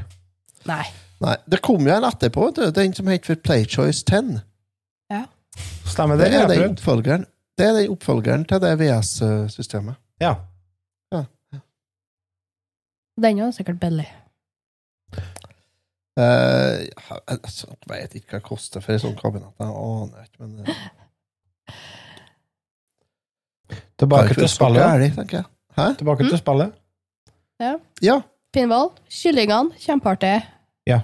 Nei. 0.66 0.86
Nei, 1.22 1.36
Det 1.50 1.62
kom 1.62 1.86
jo 1.88 1.94
en 1.94 2.04
etterpå, 2.04 2.54
du, 2.56 2.72
den 2.72 2.94
som 2.94 3.08
heter 3.08 3.36
PlayChoice 3.36 4.04
10. 4.04 4.42
Stemmer 5.86 6.18
Det 6.18 6.32
det? 6.32 6.40
Er 6.42 6.48
den 6.48 6.72
oppfølgeren, 6.74 7.26
det 7.58 7.66
er 7.68 7.74
den 7.78 7.92
oppfølgeren 7.94 8.46
til 8.48 8.60
det 8.60 8.80
VS-systemet. 8.80 9.96
Ja. 10.20 10.36
Den 13.22 13.40
er 13.40 13.52
sikkert 13.52 13.80
billig. 13.80 14.08
Uh, 16.14 16.86
jeg 16.86 17.40
altså, 17.42 17.72
jeg 17.74 17.90
vet 17.90 18.12
ikke 18.20 18.36
hva 18.36 18.40
det 18.40 18.46
koster 18.46 18.84
for 18.84 18.94
en 18.94 19.02
sånn 19.02 19.16
kabinett. 19.18 19.56
Jeg 19.58 19.74
aner 19.74 20.28
ikke, 20.28 20.46
men 20.46 20.52
uh. 20.62 20.70
Tilbake 24.04 24.38
til 24.38 24.50
spillet. 24.52 24.84
Ærlig, 24.84 25.10
jeg. 25.18 25.46
Hæ? 25.74 25.88
Tilbake 25.98 26.28
til 26.28 26.38
spillet. 26.38 26.76
Ja. 28.04 28.20
Pinball. 28.54 28.92
Kyllingene. 29.10 29.74
Kjempeartig. 29.82 30.36
Ja. 30.86 31.00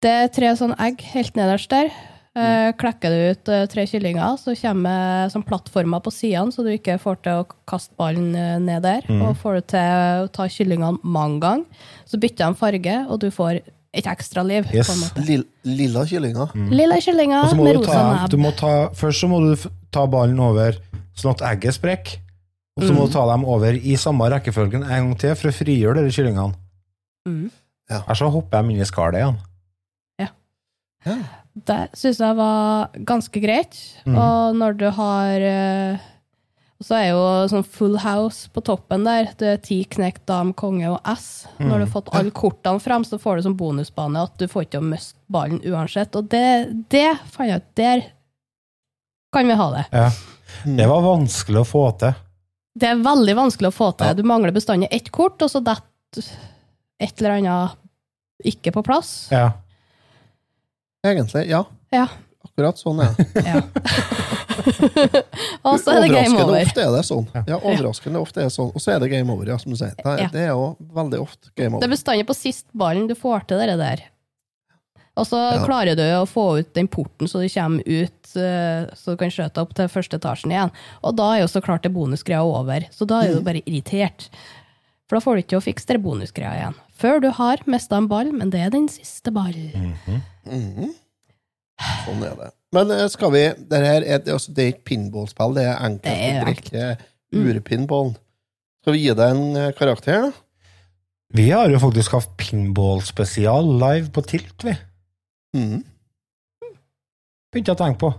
Det 0.00 0.12
er 0.22 0.32
tre 0.32 0.52
sånn 0.56 0.72
egg 0.80 1.02
helt 1.12 1.36
nederst 1.36 1.72
der. 1.72 1.90
Uh, 2.36 2.72
klekker 2.76 3.12
du 3.12 3.20
ut 3.32 3.50
tre 3.72 3.84
kyllinger, 3.88 4.36
så 4.40 4.52
kommer 4.60 5.28
sånn 5.32 5.44
plattformer 5.44 6.02
på 6.04 6.12
sidene, 6.12 6.52
så 6.52 6.64
du 6.64 6.68
ikke 6.72 6.98
får 7.00 7.20
til 7.24 7.42
å 7.42 7.46
kaste 7.68 7.96
ballen 8.00 8.32
ned 8.64 8.84
der. 8.84 9.04
Mm. 9.08 9.22
Og 9.24 9.36
får 9.40 9.52
du 9.58 9.70
til 9.74 10.24
å 10.24 10.28
ta 10.32 10.48
kyllingene 10.52 11.00
mange 11.04 11.40
ganger, 11.44 11.88
så 12.08 12.20
bytter 12.20 12.44
de 12.44 12.60
farge, 12.60 12.98
og 13.08 13.20
du 13.24 13.28
får 13.32 13.60
et 13.96 14.06
ekstra 14.10 14.44
liv. 14.46 14.68
Yes. 14.74 14.90
Lill, 15.16 15.46
lilla 15.64 16.04
kyllinger. 16.08 16.52
Lille 16.72 17.00
kyllinger 17.02 17.54
må 17.56 17.66
med 17.66 17.80
rosa 17.80 17.98
nebb. 18.02 18.30
du 18.32 18.38
må 18.40 18.52
ta 18.56 18.72
Først 18.96 19.24
så 19.24 19.30
må 19.30 19.40
du 19.44 19.66
ta 19.94 20.04
ballen 20.10 20.38
over 20.42 20.76
sånn 21.16 21.32
at 21.32 21.44
egget 21.54 21.78
sprekker. 21.78 22.22
Og 22.76 22.84
så 22.84 22.92
må 22.92 23.06
du 23.06 23.14
ta 23.14 23.22
dem 23.30 23.46
over 23.48 23.72
i 23.72 23.94
samme 23.96 24.26
rekkefølgen 24.28 24.82
en 24.84 24.90
gang 24.90 25.12
til 25.20 25.32
for 25.40 25.48
å 25.48 25.56
frigjøre 25.56 26.02
de 26.04 26.12
kyllingene. 26.12 26.52
Mm. 27.26 27.46
Her 27.88 28.18
så 28.18 28.28
hopper 28.32 28.60
jeg 28.60 28.74
inn 28.76 28.82
i 28.84 28.88
skallet 28.88 29.22
igjen. 29.22 29.38
Ja. 30.20 30.28
Det 31.56 31.78
syns 31.96 32.20
jeg 32.20 32.36
var 32.36 32.92
ganske 33.08 33.40
greit. 33.40 33.78
Mm. 34.04 34.18
Og 34.20 34.58
når 34.60 34.76
du 34.82 34.86
har 34.98 35.46
eh, 36.80 36.84
Så 36.84 36.96
er 36.98 37.06
jo 37.10 37.20
sånn 37.48 37.64
full 37.64 37.96
house 38.02 38.50
på 38.52 38.60
toppen 38.60 39.04
der. 39.06 39.30
Det 39.38 39.48
er 39.54 39.62
ti 39.64 39.78
knekt, 39.84 40.26
dam, 40.28 40.52
konge 40.52 40.90
og 40.90 41.00
S. 41.16 41.46
Når 41.58 41.72
du 41.78 41.84
har 41.86 41.92
fått 41.92 42.12
alle 42.12 42.30
kortene 42.30 42.80
fram, 42.80 43.04
så 43.04 43.18
får 43.18 43.36
du 43.36 43.46
som 43.48 43.56
bonusbane 43.56 44.22
at 44.28 44.36
du 44.38 44.46
får 44.48 44.66
ikke 44.68 44.82
å 44.82 44.86
miste 44.86 45.18
ballen 45.32 45.62
uansett. 45.64 46.14
Og 46.16 46.28
det, 46.32 46.44
det 46.92 47.08
fant 47.32 47.48
jeg 47.48 47.62
ut 47.62 47.72
Der 47.80 48.04
kan 49.32 49.48
vi 49.48 49.56
ha 49.58 49.70
det. 49.72 49.84
Ja. 49.92 50.10
Mm. 50.64 50.76
Det 50.76 50.86
var 50.88 51.02
vanskelig 51.02 51.60
å 51.60 51.68
få 51.68 51.84
til. 52.00 52.14
Det 52.76 52.88
er 52.92 53.00
veldig 53.00 53.34
vanskelig 53.36 53.70
å 53.72 53.74
få 53.74 53.90
til. 53.96 54.12
Ja. 54.12 54.16
Du 54.16 54.22
mangler 54.28 54.52
bestandig 54.52 54.88
ett 54.92 55.10
kort, 55.12 55.40
og 55.42 55.50
så 55.50 55.60
detter 55.64 56.28
et 57.00 57.20
eller 57.20 57.38
annet 57.38 57.76
ikke 58.44 58.72
på 58.72 58.82
plass. 58.84 59.28
Ja. 59.32 59.50
Egentlig, 61.06 61.46
ja. 61.48 61.64
Ja. 61.94 62.06
Akkurat 62.44 62.78
sånn 62.80 63.00
er 63.04 63.16
det. 63.16 63.44
ja. 63.46 63.62
og 65.66 65.78
så 65.80 65.94
er 65.96 66.00
det 66.06 66.10
game 66.14 66.40
over. 66.42 66.58
ofte 66.62 66.82
er 66.84 66.90
det 66.96 67.04
sånn. 67.08 67.26
Ja, 67.48 67.58
overraskende 67.60 68.20
ofte 68.22 68.40
er 68.42 68.48
det 68.50 68.54
sånn. 68.56 68.72
Og 68.74 68.82
så 68.82 68.94
er 68.96 69.00
det 69.02 69.10
game 69.12 69.32
over, 69.32 69.46
ja, 69.52 69.56
som 69.62 69.72
du 69.72 69.78
sier. 69.78 69.94
Det, 69.98 70.28
det 70.34 70.42
er 70.48 70.52
jo 70.54 70.76
veldig 70.96 71.20
ofte 71.22 71.50
game 71.54 71.74
Det 71.76 71.80
over. 71.80 71.88
er 71.88 71.94
bestandig 71.96 72.26
på 72.28 72.36
sist 72.38 72.66
ballen 72.76 73.08
du 73.10 73.14
får 73.18 73.46
til 73.50 73.62
det 73.64 73.78
der. 73.80 74.04
Og 75.16 75.24
så 75.24 75.38
Ja. 75.40 75.62
klarer 75.64 75.96
du 75.96 76.02
å 76.02 76.26
få 76.28 76.58
ut 76.60 76.74
den 76.76 76.88
porten 76.92 77.24
så 77.30 77.40
du 77.40 77.48
kommer 77.48 77.80
ut, 77.88 78.36
eh, 78.36 78.84
så 78.92 79.14
du 79.14 79.16
kan 79.16 79.30
skjøte 79.32 79.62
opp 79.62 79.72
til 79.78 79.88
første 79.88 80.18
etasjen 80.20 80.52
igjen. 80.52 80.72
Og 81.02 81.16
da 81.16 81.30
er 81.36 81.40
jo 81.40 81.46
så 81.48 81.62
klart 81.64 81.82
det 81.86 81.94
bonusgreia 81.94 82.42
over. 82.44 82.84
Så 82.92 83.06
da 83.08 83.22
er 83.24 83.32
du 83.32 83.40
bare 83.46 83.62
irritert. 83.64 84.28
For 85.08 85.16
da 85.16 85.24
får 85.24 85.36
du 85.38 85.42
ikke 85.46 85.56
å 85.60 85.64
fikse 85.64 85.86
det 85.86 86.02
bonusgreia 86.04 86.52
igjen. 86.58 86.74
Før 87.00 87.20
du 87.22 87.30
har 87.30 87.56
mista 87.64 87.96
en 87.96 88.08
ball, 88.08 88.30
men 88.32 88.50
det 88.50 88.60
er 88.60 88.70
den 88.74 88.88
siste 88.92 89.32
ballen. 89.32 89.94
Mhm. 90.44 90.92
Sånn 92.04 92.22
er 92.24 92.36
det. 92.36 92.50
Men 92.76 92.92
eh, 92.92 93.06
skal 93.12 93.32
vi 93.32 93.42
Det 93.56 93.82
her 93.82 94.02
er, 94.04 94.20
det, 94.20 94.30
er 94.30 94.36
altså, 94.36 94.52
det 94.52 94.64
er 94.64 94.72
ikke 94.74 94.88
pinballspill, 94.92 95.56
det 95.56 95.66
er 95.66 95.76
enkelt 95.80 96.06
Det 96.06 96.16
er 96.16 96.40
å 96.40 96.46
drikke 96.46 96.88
urpinball. 97.36 98.12
Skal 98.84 98.94
vi 98.94 99.02
gi 99.02 99.14
deg 99.18 99.32
en 99.34 99.58
eh, 99.58 99.72
karakter, 99.76 100.28
da? 100.28 100.34
Vi 101.36 101.48
har 101.50 101.66
jo 101.72 101.80
faktisk 101.82 102.14
hatt 102.14 102.36
pinball-spesial 102.38 103.66
live 103.80 104.12
på 104.14 104.22
Tilt, 104.30 104.62
vi. 104.62 104.76
Mm. 105.56 105.82
Begynte 107.50 107.72
jeg 107.72 107.74
å 107.74 107.80
tenke 107.80 107.98
på. 108.04 108.12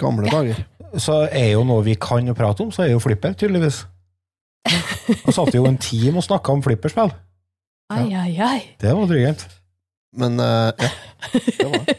Gamle 0.00 0.32
dager. 0.32 0.62
Så 0.96 1.20
er 1.26 1.52
jo 1.52 1.66
noe 1.68 1.84
vi 1.84 1.98
kan 2.00 2.32
å 2.32 2.36
prate 2.36 2.64
om, 2.64 2.72
så 2.72 2.86
er 2.86 2.94
jo 2.94 3.02
flipper, 3.04 3.36
tydeligvis. 3.36 3.82
Og 5.26 5.30
satt 5.36 5.52
jo 5.54 5.68
en 5.68 5.76
time 5.80 6.20
og 6.20 6.24
snakka 6.24 6.56
om 6.56 6.64
flipperspill. 6.64 7.12
Ai, 7.92 8.08
ai, 8.12 8.32
ai. 8.40 8.58
Det 8.80 8.92
var 8.96 9.06
drygt. 9.08 9.44
Men 10.16 10.40
uh, 10.40 10.70
ja. 10.72 10.88
Det 11.58 11.68
var 11.68 11.84
det. 11.84 11.96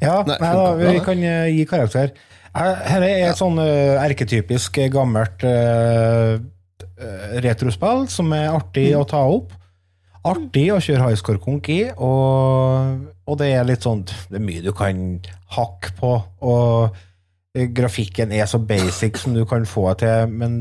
Ja, 0.00 0.22
Nei, 0.26 0.36
nei, 0.40 0.50
da, 0.56 0.64
vi 0.80 0.98
kan 1.04 1.22
uh, 1.22 1.46
gi 1.52 1.64
karakter. 1.68 2.12
Her 2.56 3.04
er 3.04 3.26
et 3.28 3.36
sånn 3.36 3.58
uh, 3.60 3.98
erketypisk 4.00 4.78
eh, 4.80 4.88
gammelt 4.92 5.42
eh, 5.44 6.38
eh, 6.96 7.34
retrospill 7.44 8.06
som 8.08 8.32
er 8.32 8.48
artig 8.54 8.86
Mm. 8.94 9.00
å 9.02 9.08
ta 9.10 9.20
opp. 9.28 9.52
Artig 10.26 10.70
å 10.72 10.78
kjøre 10.80 11.10
highscore 11.10 11.38
konk 11.42 11.68
i, 11.70 11.82
og, 11.92 13.04
og 13.28 13.36
det 13.38 13.50
er 13.54 13.68
litt 13.68 13.84
sånn 13.84 14.00
Det 14.08 14.40
er 14.40 14.42
mye 14.42 14.64
du 14.64 14.72
kan 14.74 15.20
hakke 15.54 15.92
på, 16.00 16.14
og 16.48 16.96
eh, 17.54 17.68
grafikken 17.76 18.32
er 18.32 18.48
så 18.50 18.58
basic 18.58 19.20
som 19.20 19.36
du 19.36 19.44
kan 19.46 19.68
få 19.68 19.92
til, 20.00 20.32
men 20.32 20.56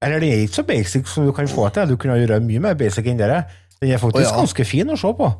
Eller 0.00 0.22
det 0.22 0.30
er 0.30 0.46
ikke 0.46 0.60
så 0.62 0.66
basic 0.70 1.10
som 1.10 1.26
du 1.26 1.34
kan 1.34 1.48
få 1.50 1.66
til, 1.74 1.90
du 1.90 1.96
kunne 1.98 2.20
gjøre 2.22 2.38
mye 2.44 2.62
mer 2.70 2.78
basic 2.78 3.10
enn 3.10 3.18
det. 3.18 3.42
Den 3.82 3.90
er 3.92 3.98
faktisk 3.98 4.30
oh, 4.30 4.30
ja. 4.30 4.38
ganske 4.44 4.64
fin 4.64 4.94
å 4.94 4.96
se 4.96 5.10
på. 5.18 5.34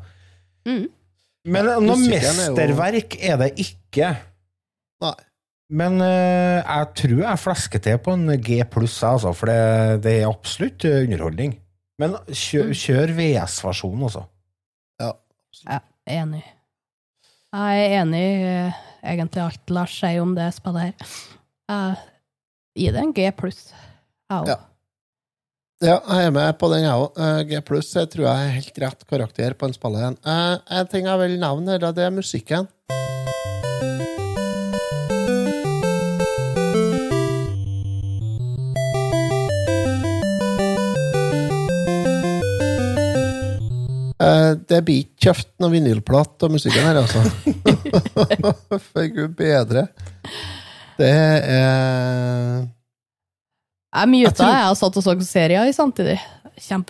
Mm. 0.67 0.87
Men 1.47 1.69
noe 1.85 1.95
er 1.95 2.25
mesterverk 2.27 3.15
er 3.23 3.39
det 3.39 3.53
ikke. 3.63 4.11
Nei. 5.03 5.15
Men 5.67 5.99
uh, 5.99 6.59
jeg 6.63 6.89
tror 7.01 7.21
jeg 7.21 7.43
flesker 7.43 7.83
til 7.83 7.97
på 8.03 8.15
en 8.15 8.31
G 8.43 8.61
pluss, 8.71 8.97
altså, 9.03 9.33
for 9.35 9.51
det, 9.51 10.03
det 10.05 10.13
er 10.21 10.29
absolutt 10.29 10.85
eh, 10.87 11.01
underholdning. 11.03 11.57
Men 11.99 12.15
kjør, 12.29 12.71
kjør 12.77 13.11
VS-versjonen, 13.17 14.05
altså. 14.07 14.23
Ja, 15.01 15.79
enig. 16.19 16.43
Jeg 17.57 17.83
er 17.83 17.95
enig 18.01 18.21
i 18.21 18.37
uh, 18.45 18.79
egentlig 19.11 19.43
alt 19.43 19.73
Lars 19.73 19.95
sier 19.97 20.21
om 20.23 20.35
det 20.37 20.47
spillet 20.55 20.87
her. 20.87 21.17
Jeg 21.67 21.99
gir 22.79 22.95
det 22.95 23.03
en 23.03 23.13
G 23.17 23.27
pluss. 23.35 23.61
Jeg 23.73 24.39
òg. 24.39 24.51
Ja. 24.53 24.59
Ja, 25.77 25.99
jeg 26.09 26.25
er 26.25 26.31
med 26.33 26.55
på 26.57 26.71
den, 26.71 26.87
jeg 26.87 26.89
òg. 26.97 27.19
G 27.45 27.57
pluss 27.61 27.91
tror 27.93 28.23
jeg 28.23 28.45
er 28.47 28.55
helt 28.55 28.79
rett 28.81 29.03
karakter 29.05 29.53
på 29.53 29.67
en 29.67 29.75
spiller. 29.75 30.15
Eh, 30.25 30.53
en 30.73 30.87
ting 30.89 31.05
jeg 31.05 31.19
vil 31.21 31.35
nevne, 31.37 31.75
her, 31.75 31.91
det 31.93 32.01
er 32.01 32.15
musikken. 32.15 32.65
Eh, 44.17 44.53
det 44.57 44.79
blir 44.81 45.03
ikke 45.03 45.27
kjøpt 45.27 45.51
noe 45.61 45.75
vinylplate 45.75 46.49
og 46.49 46.55
musikken 46.55 46.89
her, 46.89 47.03
altså. 47.03 47.21
For 48.89 49.13
gud 49.13 49.37
bedre. 49.37 49.85
Det 50.97 51.13
er 51.13 52.65
Jeg 53.97 54.09
muta, 54.11 54.27
Jeg 54.29 54.33
tror- 54.37 54.53
jeg, 54.53 54.69
og 54.71 54.77
satt 54.77 54.97
og 54.97 55.03
så 55.03 55.15
serier 55.25 55.65
i 55.67 55.73
samtidig. 55.73 56.19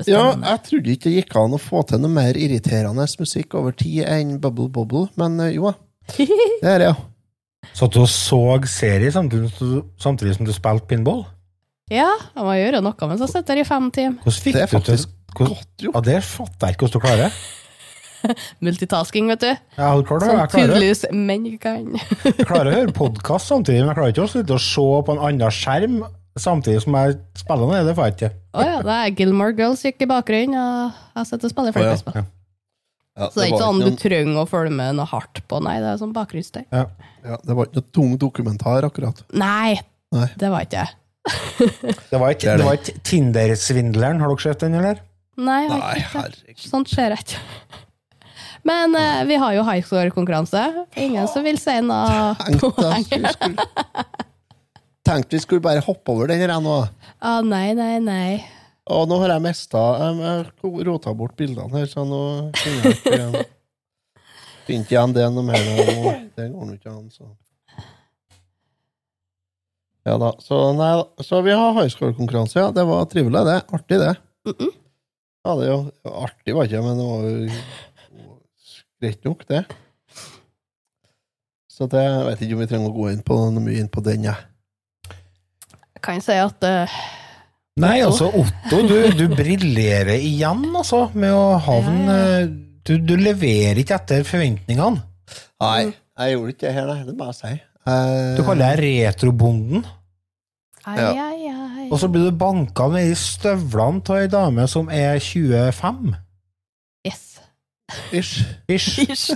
Ja, 0.07 0.31
jeg 0.31 0.59
trodde 0.63 0.91
ikke 0.93 1.09
det 1.09 1.15
gikk 1.25 1.35
an 1.35 1.51
å 1.55 1.59
få 1.59 1.81
til 1.87 1.99
noe 1.99 2.11
mer 2.11 2.33
irriterende 2.39 3.03
musikk 3.19 3.55
over 3.59 3.71
tid 3.75 4.05
enn 4.07 4.37
Bubble 4.39 4.69
Bubble, 4.71 5.09
men 5.19 5.39
eh, 5.43 5.55
jo 5.57 5.67
da. 5.67 5.73
Det 6.17 6.69
er 6.71 6.79
det, 6.79 6.87
ja. 6.87 6.95
Satt 7.75 7.91
du 7.91 7.99
og 7.99 8.07
så 8.07 8.39
serie 8.71 9.11
samtidig, 9.11 9.49
som 9.57 9.67
du- 9.67 9.83
samtidig 9.99 10.37
som 10.37 10.45
du 10.47 10.53
spilte 10.55 10.87
pinball? 10.87 11.25
Ja, 11.91 12.07
jeg 12.35 12.43
må 12.43 12.55
gjøre 12.55 12.81
noe 12.83 13.07
mens 13.11 13.19
jeg 13.23 13.29
sitter 13.33 13.59
i 13.59 13.63
fem 13.67 13.91
timer. 13.91 14.19
Hvordan 14.23 14.41
fikk 14.43 14.53
Det 14.55 14.63
er 14.63 14.67
du 14.71 14.79
til 14.87 15.05
godt 15.35 15.83
gjort. 15.83 15.95
Ja, 15.95 16.01
det 16.01 16.23
fatter 16.23 16.67
jeg 16.67 16.75
ikke 16.77 16.87
hvordan 16.87 17.01
du 17.01 17.05
klarer. 17.07 17.31
Multitasking, 18.65 19.27
vet 19.31 19.43
du. 19.43 19.51
Ja, 19.77 19.91
du 19.95 20.03
klarer, 20.07 20.19
det. 20.19 20.29
Som 20.31 20.39
Jeg 20.39 20.49
klarer, 20.49 20.71
tydeligvis 20.73 21.03
menn 21.13 21.45
kan. 21.61 21.91
jeg 22.23 22.47
klarer 22.47 22.71
å 22.71 22.77
høre 22.79 22.95
podkast 22.95 23.51
samtidig, 23.51 23.83
men 23.83 23.91
jeg 23.93 23.99
klarer 23.99 24.15
ikke 24.15 24.25
å 24.25 24.31
sitte 24.31 24.55
og 24.57 24.63
se 24.63 24.87
på 25.07 25.15
en 25.15 25.21
annen 25.27 25.53
skjerm 25.53 25.99
samtidig 26.41 26.81
som 26.83 26.95
jeg 26.99 27.17
spiller 27.39 27.69
ned. 27.73 27.85
Det 27.89 27.95
får 27.97 28.09
jeg 28.09 28.15
ikke. 28.17 28.29
Å 28.57 28.65
ja, 28.65 28.77
det 28.85 28.95
er 28.97 29.13
Gilmore 29.19 29.55
Girls 29.57 29.83
gikk 29.85 30.01
i 30.05 30.09
bakgrunnen, 30.09 30.57
og 30.57 31.19
jeg 31.21 31.29
sitter 31.31 31.49
og 31.49 31.53
spiller 31.55 31.77
Å 31.77 31.85
ja. 31.87 31.95
ja. 32.17 32.25
Ja, 33.17 33.27
Så 33.33 33.39
det 33.39 33.45
er 33.47 33.49
ikke 33.49 33.63
sånn 33.65 33.79
du 33.81 33.95
trenger 33.97 34.43
å 34.43 34.45
følge 34.45 34.75
med 34.77 34.97
noe 34.99 35.07
hardt 35.09 35.39
på, 35.49 35.57
nei. 35.65 35.79
Det 35.81 35.87
er 35.89 35.97
sånn 36.03 36.11
bakgrunnsstøy. 36.13 36.63
Ja. 36.69 36.83
ja, 37.25 37.39
det 37.41 37.55
var 37.57 37.65
ikke 37.69 37.79
noe 37.81 37.87
tung 37.97 38.11
dokumentar, 38.21 38.85
akkurat. 38.85 39.23
Nei, 39.33 39.79
Nei. 40.13 40.27
det 40.37 40.51
var 40.53 40.67
ikke. 40.67 40.85
Det 42.11 42.19
var 42.21 42.31
ikke, 42.31 42.45
Det 42.45 42.51
det 42.53 42.61
det. 42.61 42.65
var 42.69 42.77
ikke 42.77 42.93
Tinder-svindleren. 43.09 44.21
Har 44.21 44.29
dere 44.31 44.43
sett 44.45 44.61
den, 44.63 44.77
eller? 44.79 45.01
Nei, 45.41 45.57
jeg 45.65 45.73
har 45.73 45.97
ikke. 45.99 46.21
herregud. 46.21 46.61
Sånt 46.69 46.93
skjer 46.93 47.17
ikke. 47.17 47.41
Men 48.69 48.95
eh, 48.99 49.23
vi 49.27 49.35
har 49.41 49.57
jo 49.57 49.65
high 49.67 49.81
score-konkurranse. 49.83 50.61
Ingen 51.01 51.27
som 51.33 51.43
vil 51.45 51.57
si 51.61 51.75
noe 51.83 52.37
poeng. 52.61 53.09
Tenkte 55.07 55.37
vi 55.37 55.43
skulle 55.43 55.63
bare 55.63 55.83
hoppe 55.85 56.13
over 56.13 56.29
den 56.29 56.43
her 56.43 56.53
nå. 56.61 56.77
Ah, 57.23 57.39
nei, 57.45 57.71
nei, 57.77 57.97
nei. 58.03 58.29
Og 58.87 59.07
nå 59.09 59.17
har 59.19 59.33
jeg 59.33 59.43
mista 59.43 59.81
Jeg 59.99 60.85
rota 60.87 61.11
bort 61.17 61.35
bildene 61.39 61.81
her, 61.81 61.89
så 61.91 62.05
nå 62.07 62.21
finner 62.55 62.85
jeg 62.87 62.97
ikke 62.99 63.15
igjen 63.17 63.35
Finner 64.67 64.91
igjen 64.91 65.15
det 65.15 65.27
noe 65.31 65.47
mer. 65.47 65.67
Det 66.35 66.47
går 66.51 66.71
ikke 66.75 66.91
an, 66.91 67.05
så. 67.11 67.27
Ja 70.07 70.15
da. 70.19 70.33
Så, 70.43 70.57
nei, 70.75 70.91
så 71.23 71.39
vi 71.43 71.55
har 71.55 71.75
high 71.75 71.91
score-konkurranse, 71.91 72.59
ja. 72.59 72.71
Det 72.75 72.83
var 72.87 73.07
trivelig, 73.11 73.43
det. 73.47 73.57
Artig, 73.75 73.99
det. 74.03 74.13
Mhm. 74.47 74.71
Ja, 75.47 75.53
det 75.55 75.67
er 75.67 75.71
jo 75.71 76.15
artig, 76.25 76.55
var 76.55 76.67
ikke 76.67 76.83
men 76.83 76.97
det 76.99 77.07
var 77.07 77.27
jo 77.27 77.59
greit 78.99 79.27
nok, 79.27 79.45
det. 79.47 79.61
Så 81.71 81.87
det, 81.91 82.03
jeg 82.03 82.25
vet 82.27 82.43
ikke 82.43 82.57
om 82.57 82.61
vi 82.63 82.67
trenger 82.71 82.91
å 82.91 82.95
gå 82.97 83.09
inn 83.13 83.23
på 83.23 83.37
noe 83.37 83.63
mye 83.63 83.79
inn 83.79 83.91
på 83.91 84.03
den, 84.03 84.27
jeg. 84.27 84.56
Jeg 85.97 86.03
kan 86.05 86.19
si 86.21 86.35
at 86.37 86.65
uh, 86.67 86.97
Nei, 87.81 87.95
altså, 88.05 88.27
Otto, 88.37 88.79
du, 88.85 88.95
du 89.17 89.23
briljerer 89.33 90.13
igjen, 90.17 90.63
altså, 90.77 91.07
med 91.17 91.33
å 91.33 91.57
havne 91.61 92.17
du, 92.85 92.95
du 93.01 93.15
leverer 93.19 93.77
ikke 93.81 93.97
etter 93.97 94.23
forventningene. 94.25 95.01
Nei, 95.61 95.89
jeg 96.21 96.35
gjorde 96.35 96.53
ikke 96.53 96.65
det 96.67 96.73
her, 96.77 96.87
nei. 96.89 96.99
Det 97.07 97.15
må 97.17 97.27
jeg 97.31 97.37
si. 97.39 97.51
Uh, 97.87 98.37
Du 98.37 98.43
kaller 98.45 98.77
deg 98.77 98.93
retrobonden, 99.09 99.83
ai, 100.85 100.95
Ja. 101.01 101.09
ai, 101.25 101.49
ai. 101.51 101.87
og 101.89 101.97
så 102.01 102.09
blir 102.13 102.29
du 102.29 102.37
banka 102.39 102.87
ned 102.93 103.11
i 103.11 103.17
støvlene 103.17 104.05
av 104.05 104.21
ei 104.21 104.29
dame 104.31 104.67
som 104.69 104.89
er 104.93 105.17
25. 105.19 106.13
Yes. 107.09 107.25
Ish. 108.13 108.45
Ish. 108.69 108.89
Ish. 109.09 109.29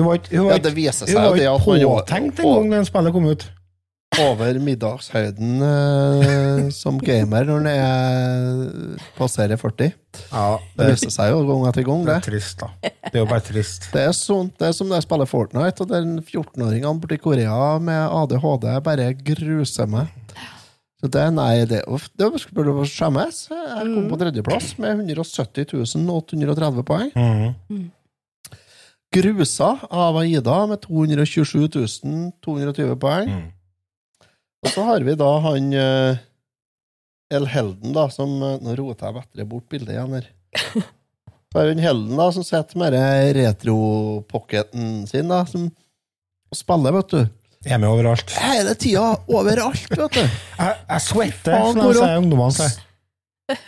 Hun 0.00 0.06
var 0.06 0.20
ikke, 0.20 0.36
hun 0.38 0.50
Ja, 0.54 0.58
det 0.64 0.72
viser 0.76 1.04
hun 1.06 1.12
seg 1.12 1.20
var 1.20 1.36
ikke 1.36 1.88
påtenkt 1.88 2.40
engang 2.40 2.70
da 2.70 2.76
den 2.80 2.88
spillet 2.88 3.12
kom 3.16 3.26
ut. 3.28 3.48
Over 4.28 4.58
middagshøyden 4.62 5.62
eh, 5.66 6.62
som 6.74 6.98
gamer 7.02 7.46
når 7.48 7.64
den 7.64 7.68
er 7.72 9.02
passerer 9.18 9.56
40. 9.60 9.92
Ja, 10.32 10.58
Det 10.76 10.88
viser 10.92 11.12
seg 11.14 11.30
jo 11.32 11.42
gang 11.48 11.66
etter 11.70 11.86
gang, 11.86 12.04
det 12.06 12.12
det. 12.12 12.16
er 12.20 12.26
trist, 12.30 12.62
da. 12.62 12.70
Det 12.82 13.12
er 13.14 13.22
jo 13.22 13.28
bare 13.30 13.44
trist. 13.46 13.86
Det 13.94 14.02
er, 14.08 14.14
sånt, 14.16 14.56
det 14.58 14.68
er 14.70 14.74
som 14.76 14.90
det 14.90 15.02
spiller 15.04 15.28
Fortnite, 15.30 15.84
og 15.84 15.92
den 15.92 16.16
14-åringen 16.22 17.00
borti 17.02 17.20
Korea 17.22 17.78
med 17.82 18.00
ADHD 18.22 18.66
bare 18.86 19.12
gruser 19.14 19.88
meg. 19.90 20.10
Så 21.00 21.08
det, 21.08 21.22
nei, 21.32 21.64
det, 21.64 21.84
uff, 21.88 22.10
det 22.20 22.26
burde 22.52 22.74
skjemmes. 22.90 23.46
Jeg 23.48 23.86
kom 23.94 24.10
på 24.10 24.18
tredjeplass 24.20 24.74
med 24.82 24.98
170 25.08 25.72
830 25.96 26.84
poeng. 26.84 27.14
Mhm. 27.16 27.86
Grusa 29.10 29.72
av 29.90 30.16
Aida 30.20 30.66
med 30.70 30.84
227 30.84 31.64
220 32.44 32.92
poeng. 33.02 33.26
Mm. 33.32 33.48
Og 34.60 34.72
så 34.74 34.84
har 34.84 35.04
vi 35.06 35.16
da 35.18 35.30
han 35.46 35.72
uh, 35.72 36.20
El 37.32 37.46
Helden, 37.48 37.94
da, 37.96 38.08
som 38.12 38.32
eh, 38.42 38.56
Nå 38.60 38.74
roter 38.78 39.06
jeg 39.08 39.16
vettere 39.20 39.46
bort 39.48 39.68
bildet 39.70 39.94
igjen 39.94 40.16
her. 40.18 40.26
Så 41.50 41.58
har 41.58 41.68
vi 41.68 41.76
en 41.76 41.84
Helden, 41.84 42.16
da, 42.18 42.26
som 42.34 42.44
sitter 42.46 42.78
med 42.78 42.96
retropocketen 43.38 45.06
sin, 45.10 45.30
da, 45.30 45.44
som 45.48 45.70
og 46.50 46.58
spiller, 46.58 46.94
vet 46.98 47.12
du. 47.12 47.20
Jeg 47.62 47.76
er 47.76 47.78
med 47.82 47.92
overalt. 47.92 48.32
Hele 48.40 48.72
tida, 48.78 49.04
overalt, 49.30 49.86
vet 49.92 50.16
du. 50.16 50.22
Jeg, 50.24 50.78
jeg 50.88 51.04
svetter, 51.04 51.54
som 51.60 51.78
de 51.78 51.92
sier 51.94 52.16
ungdommene 52.18 52.56
sier. 52.56 52.80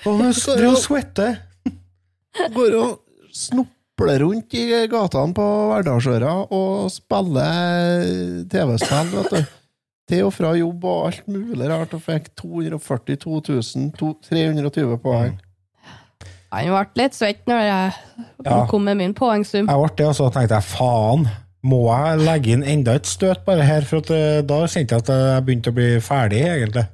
Du 0.02 0.62
du 0.62 0.76
svetter. 0.80 1.36
Går 2.54 2.76
og 2.78 3.34
snopler 3.36 4.22
rundt 4.24 4.54
i 4.58 4.64
gatene 4.90 5.36
på 5.36 5.48
Verdalsøra 5.70 6.34
og 6.54 6.90
spiller 6.90 8.06
TV-spill, 8.50 9.12
vet 9.18 9.36
du. 9.36 9.52
Til 10.10 10.24
og 10.26 10.32
fra 10.34 10.50
jobb 10.58 10.84
og 10.84 11.06
alt 11.08 11.28
mulig 11.30 11.68
rart, 11.70 11.92
og 11.94 12.02
fikk 12.02 12.30
242 12.36 13.40
000, 13.48 14.14
320 14.26 14.96
poeng. 15.02 15.36
Han 16.52 16.68
ble 16.68 16.82
litt 17.00 17.14
svett 17.16 17.46
når 17.48 17.62
jeg 17.64 17.92
Ja. 18.44 18.66
kom 18.68 18.84
med 18.84 18.96
min 18.98 19.14
poengsum. 19.14 19.68
Jeg 19.70 19.78
ble 19.78 19.94
det, 19.96 20.06
og 20.10 20.14
så 20.18 20.26
tenkte 20.34 20.58
jeg 20.58 20.66
faen, 20.68 21.28
må 21.64 21.78
jeg 21.94 22.18
legge 22.26 22.52
inn 22.52 22.64
enda 22.66 22.94
et 22.98 23.06
støt 23.06 23.44
bare 23.46 23.62
her? 23.64 23.86
For 23.88 24.02
at, 24.02 24.10
eh, 24.10 24.42
da 24.42 24.58
kjente 24.66 24.92
jeg 24.98 25.04
at 25.06 25.12
jeg 25.14 25.44
begynte 25.46 25.70
å 25.70 25.74
bli 25.78 25.88
ferdig, 26.00 26.42
egentlig. 26.42 26.84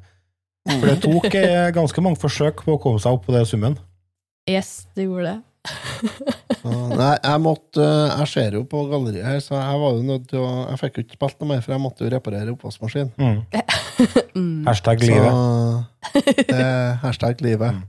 For 0.68 0.86
det 0.86 0.98
tok 1.02 1.34
eh, 1.34 1.70
ganske 1.72 2.02
mange 2.04 2.20
forsøk 2.20 2.62
på 2.66 2.76
å 2.76 2.80
komme 2.80 3.00
seg 3.00 3.12
opp 3.16 3.24
på 3.26 3.32
det 3.32 3.46
summen. 3.48 3.78
Yes, 4.48 4.86
det 4.94 5.08
gjorde 5.08 5.32
det. 5.32 6.34
Så, 6.68 6.98
Nei, 6.98 7.12
jeg 7.16 7.42
måtte 7.44 7.84
Jeg 7.86 8.28
ser 8.32 8.56
jo 8.58 8.64
på 8.68 8.82
galleriet 8.90 9.26
her, 9.26 9.38
så 9.44 9.56
jeg 9.56 9.80
var 9.82 9.96
jo 9.96 10.02
nødt 10.06 10.28
til 10.30 10.42
å 10.42 10.50
Jeg 10.68 10.80
fikk 10.82 10.98
jo 10.98 11.06
ikke 11.06 11.18
spilt 11.18 11.40
noe 11.42 11.52
mer, 11.52 11.62
for 11.64 11.74
jeg 11.74 11.82
måtte 11.82 12.04
jo 12.04 12.12
reparere 12.12 12.54
oppvaskmaskinen. 12.54 13.12
Mm. 13.18 14.64
Hashtag 14.68 15.02
livet. 15.02 15.32
Så, 15.32 16.22
er 16.54 17.00
hashtag 17.02 17.42
livet. 17.44 17.82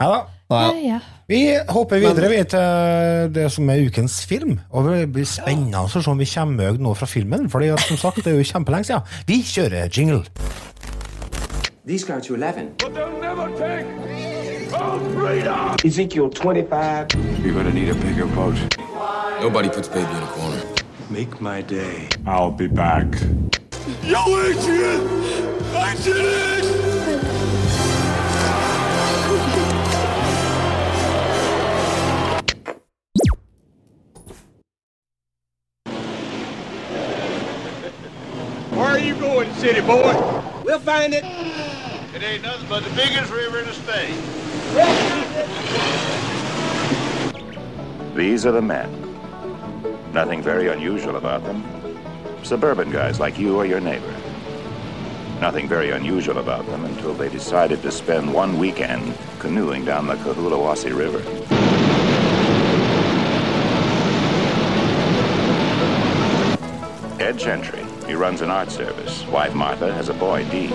Ja 0.00 0.08
da. 0.12 0.22
Ja, 0.50 0.72
ja. 0.78 0.98
Vi 1.26 1.40
hopper 1.68 1.98
videre 1.98 2.28
vi, 2.30 2.38
til 2.44 3.32
det 3.34 3.48
som 3.52 3.68
er 3.72 3.82
ukens 3.88 4.20
film. 4.28 4.60
Og 4.70 4.86
det 4.86 5.08
blir 5.12 5.26
spennende 5.26 5.82
å 5.82 5.90
se 5.90 6.04
om 6.06 6.20
vi 6.20 6.28
kommer 6.30 6.70
med 6.70 6.84
noe 6.84 6.94
fra 6.94 7.08
filmen. 7.10 7.48
For 7.50 7.64
som 7.88 7.98
sagt, 7.98 8.22
det 8.22 8.34
er 8.34 8.38
jo 8.38 8.46
kjempelenge 8.46 8.92
siden. 8.92 9.16
Vi 9.26 9.42
kjører 9.42 9.90
jingle. 9.90 10.22
These 11.86 12.04
go 12.04 12.20
to 12.20 12.34
11. 12.34 12.74
But 12.78 12.94
they'll 12.94 13.20
never 13.20 13.48
take! 13.58 14.05
Ezekiel 15.84 16.30
25. 16.30 17.08
You're 17.44 17.54
gonna 17.54 17.72
need 17.72 17.88
a 17.88 17.94
bigger 17.94 18.26
boat. 18.26 18.56
Nobody 19.40 19.68
puts 19.68 19.88
baby 19.88 20.10
in 20.10 20.22
a 20.22 20.26
corner. 20.26 20.62
Make 21.10 21.40
my 21.40 21.62
day. 21.62 22.08
I'll 22.26 22.50
be 22.50 22.66
back. 22.66 23.06
Yo, 24.02 24.20
Adrian! 24.42 25.06
Adrian! 25.74 26.66
Where 38.70 38.88
are 38.88 38.98
you 38.98 39.14
going, 39.16 39.52
city 39.54 39.80
boy? 39.80 40.14
We'll 40.64 40.78
find 40.80 41.14
it. 41.14 41.24
It 41.24 42.22
ain't 42.22 42.42
nothing 42.42 42.68
but 42.68 42.82
the 42.82 42.90
biggest 42.90 43.32
river 43.32 43.60
in 43.60 43.66
the 43.66 43.74
state. 43.74 44.45
These 48.14 48.44
are 48.44 48.52
the 48.52 48.60
men. 48.60 48.90
Nothing 50.12 50.42
very 50.42 50.68
unusual 50.68 51.16
about 51.16 51.44
them. 51.44 51.64
Suburban 52.42 52.90
guys 52.90 53.18
like 53.18 53.38
you 53.38 53.56
or 53.56 53.64
your 53.64 53.80
neighbor. 53.80 54.14
Nothing 55.40 55.66
very 55.66 55.92
unusual 55.92 56.38
about 56.38 56.66
them 56.66 56.84
until 56.84 57.14
they 57.14 57.30
decided 57.30 57.80
to 57.82 57.90
spend 57.90 58.32
one 58.32 58.58
weekend 58.58 59.16
canoeing 59.38 59.86
down 59.86 60.06
the 60.06 60.16
Cohulawasi 60.16 60.94
River. 60.94 61.22
Ed 67.18 67.38
Gentry, 67.38 67.84
he 68.06 68.14
runs 68.14 68.42
an 68.42 68.50
art 68.50 68.70
service. 68.70 69.26
Wife 69.28 69.54
Martha 69.54 69.92
has 69.94 70.10
a 70.10 70.14
boy, 70.14 70.44
Dee. 70.50 70.70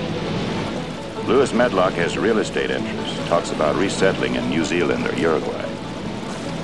Lewis 1.28 1.53
Medlock 1.53 1.93
has 1.93 2.17
real 2.17 2.39
estate 2.39 2.72
interests, 2.72 3.28
talks 3.28 3.51
about 3.51 3.76
resettling 3.76 4.36
in 4.36 4.49
New 4.49 4.65
Zealand 4.65 5.07
or 5.07 5.15
Uruguay. 5.15 5.65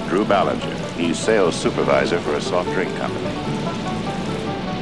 Drew 0.10 0.26
Ballinger, 0.26 0.76
he's 0.96 1.18
sales 1.20 1.56
supervisor 1.56 2.20
for 2.20 2.34
a 2.36 2.42
soft 2.42 2.70
drink 2.72 2.94
company. 2.98 3.28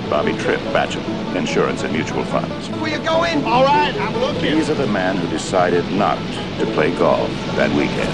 Bobby 0.09 0.34
Tripp, 0.38 0.59
bachelor, 0.71 1.03
insurance 1.38 1.84
and 1.84 1.91
mutual 1.91 2.23
funds. 2.26 2.69
Where 2.80 2.91
you 2.97 3.05
going? 3.05 3.43
All 3.43 3.63
right, 3.63 3.93
I'm 3.99 4.15
looking. 4.17 4.41
These 4.41 4.69
are 4.69 4.76
the 4.76 4.88
men 4.88 5.17
who 5.17 5.28
decided 5.28 5.84
not 5.91 6.17
to 6.59 6.65
play 6.73 6.95
golf 6.97 7.30
that 7.55 7.69
weekend. 7.71 8.11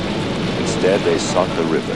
Instead, 0.62 1.00
they 1.02 1.20
sought 1.20 1.50
the 1.58 1.64
river. 1.66 1.94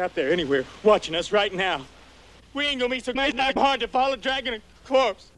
Out 0.00 0.14
there 0.14 0.32
anywhere, 0.32 0.64
watching 0.82 1.14
us 1.14 1.30
right 1.30 1.52
now. 1.52 1.84
We 2.54 2.66
ain't 2.66 2.80
gonna 2.80 2.90
be 2.90 3.00
so 3.00 3.12
not 3.12 3.56
hard 3.56 3.80
to 3.80 3.88
follow 3.88 4.16
dragging 4.16 4.54
a 4.54 4.60
corpse. 4.84 5.30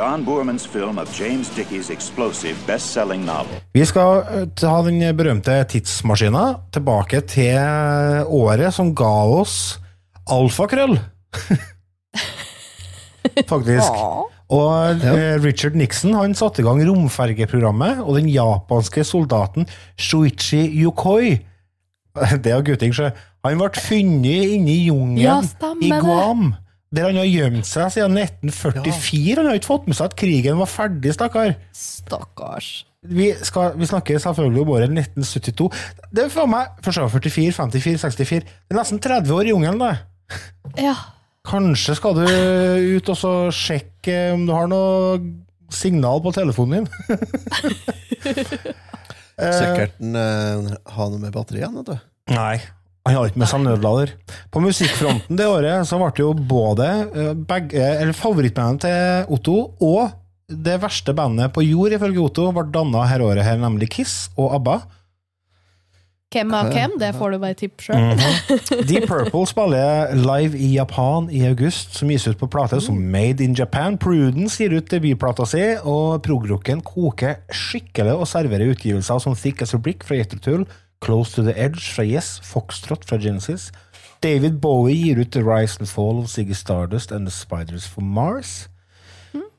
John 0.00 0.24
Boorman's 0.24 0.64
film 0.64 0.96
of 0.98 1.12
James 1.12 1.50
Dickies 1.52 1.90
explosive 1.90 2.56
best-selling 2.66 3.26
novel. 3.26 3.58
Vi 3.76 3.82
skal 3.84 4.22
eh, 4.32 4.46
ta 4.56 4.78
den 4.86 5.02
berømte 5.12 5.58
tidsmaskina 5.68 6.44
tilbake 6.72 7.20
til 7.28 7.58
året 8.24 8.72
som 8.72 8.94
ga 8.96 9.10
oss 9.28 9.74
alfakrøll. 10.24 10.96
Faktisk. 13.52 14.00
Og 14.48 15.04
eh, 15.04 15.36
Richard 15.44 15.76
Nixon 15.76 16.16
han 16.16 16.32
satte 16.38 16.64
i 16.64 16.64
gang 16.64 16.80
romfergeprogrammet, 16.88 18.00
og 18.00 18.16
den 18.22 18.32
japanske 18.32 19.04
soldaten 19.04 19.68
Shuichi 20.00 20.64
Yokoi 20.80 21.36
Det 22.40 22.56
er 22.56 22.64
gutting, 22.64 22.96
sjø. 22.96 23.12
Han 23.44 23.60
ble 23.60 23.84
funnet 23.84 24.56
inni 24.56 24.80
i 24.80 24.88
jungelen 24.88 25.20
Ja, 25.20 25.42
i 25.76 25.92
det. 25.92 26.00
Guam. 26.00 26.54
Der 26.90 27.06
han 27.06 27.20
har 27.20 27.28
gjemt 27.28 27.68
seg 27.68 27.92
siden 27.94 28.18
1944. 28.18 29.36
Han 29.38 29.46
har 29.46 29.58
ikke 29.60 29.70
fått 29.70 29.84
med 29.86 29.94
seg 29.98 30.10
at 30.10 30.16
krigen 30.18 30.58
var 30.58 30.70
ferdig, 30.70 31.12
stakkar. 31.14 31.52
Stakkars. 31.76 32.70
Vi, 33.06 33.30
skal, 33.46 33.76
vi 33.80 33.86
snakker 33.88 34.18
selvfølgelig 34.20 34.64
om 34.64 34.72
året 34.74 34.90
1972. 34.92 35.68
Det 36.10 36.24
er 36.26 36.32
for 36.34 36.50
meg 36.50 36.74
først 36.84 37.00
var 37.00 37.12
44, 37.14 37.54
54, 37.56 37.94
64 38.02 38.42
Det 38.44 38.74
er 38.74 38.80
nesten 38.80 39.00
30 39.00 39.32
år 39.36 39.48
i 39.48 39.54
jungelen, 39.54 39.80
det. 39.80 40.42
Ja. 40.82 40.96
Kanskje 41.46 41.94
skal 41.96 42.18
du 42.18 42.26
ut 42.26 43.08
og 43.08 43.16
så 43.16 43.32
sjekke 43.54 44.18
om 44.34 44.44
du 44.48 44.52
har 44.52 44.68
noe 44.70 45.22
signal 45.72 46.20
på 46.20 46.34
telefonen 46.34 46.82
din. 46.82 46.90
Sikkert 49.38 49.96
den 50.02 50.18
eh, 50.18 50.74
ha 50.90 51.08
noe 51.08 51.22
med 51.22 51.32
batteriet, 51.32 51.62
igjen, 51.62 51.80
vet 51.80 51.94
du. 51.94 52.06
Nei, 52.34 52.58
han 53.10 53.20
har 53.20 53.30
ikke 53.30 53.42
med 53.42 53.50
seg 53.50 53.64
nødlader. 53.64 54.14
På 54.52 54.62
musikkfronten 54.64 55.38
det 55.38 55.48
året 55.50 55.88
så 55.88 55.98
ble 56.00 56.10
det 56.16 56.24
jo 56.24 56.32
både 56.34 56.88
eh, 57.10 57.34
begge, 57.34 57.90
eller 58.00 58.16
favorittbandet 58.16 58.86
til 58.86 59.36
Otto 59.36 59.58
og 59.78 60.16
det 60.50 60.80
verste 60.82 61.14
bandet 61.14 61.52
på 61.54 61.62
jord, 61.62 61.94
ifølge 61.94 62.24
Otto, 62.24 62.48
ble 62.54 62.66
danna 62.74 63.04
her 63.06 63.22
året, 63.22 63.44
her, 63.46 63.60
nemlig 63.60 63.90
Kiss 63.94 64.24
og 64.34 64.56
ABBA. 64.58 64.80
Hvem 66.30 66.52
av 66.54 66.68
hvem? 66.70 66.92
Det 66.94 67.08
får 67.18 67.32
du 67.32 67.36
bare 67.42 67.56
tippe 67.58 67.82
sjøl. 67.82 68.04
Mhm. 68.12 68.58
Deep 68.86 69.08
Purple 69.10 69.46
spiller 69.50 70.12
live 70.14 70.54
i 70.54 70.68
Japan 70.76 71.26
i 71.34 71.40
august, 71.48 71.96
som 71.98 72.10
gis 72.12 72.28
ut 72.28 72.38
på 72.38 72.46
plate 72.50 72.78
som 72.82 73.00
Made 73.10 73.42
in 73.42 73.56
Japan. 73.58 73.98
Prudence 73.98 74.62
gir 74.62 74.76
ut 74.76 74.86
debutplata 74.86 75.46
si, 75.50 75.64
og 75.82 76.22
progrocken 76.22 76.84
koker 76.86 77.40
skikkelig 77.50 78.14
og 78.14 78.30
serverer 78.30 78.70
utgivelser 78.70 79.18
som 79.18 79.34
Thick 79.34 79.66
as 79.66 79.74
a 79.74 79.82
Brick 79.82 80.06
fra 80.06 80.20
Yettertull, 80.20 80.68
Close 81.00 81.32
to 81.34 81.42
the 81.42 81.54
Edge 81.56 81.80
fra 81.94 82.04
Yes, 82.04 82.40
Foxtrot 82.44 83.04
fra 83.08 83.16
Genesis. 83.18 83.70
David 84.22 84.58
Bowie 84.60 84.94
gir 85.00 85.20
ut 85.22 85.30
The 85.32 85.40
Rise 85.42 85.78
and 85.80 85.88
Fall 85.88 86.18
of 86.20 86.28
Ziggy 86.28 86.54
Stardust 86.54 87.12
and 87.12 87.26
The 87.26 87.32
Spiders 87.32 87.86
from 87.88 88.10
Mars. 88.12 88.68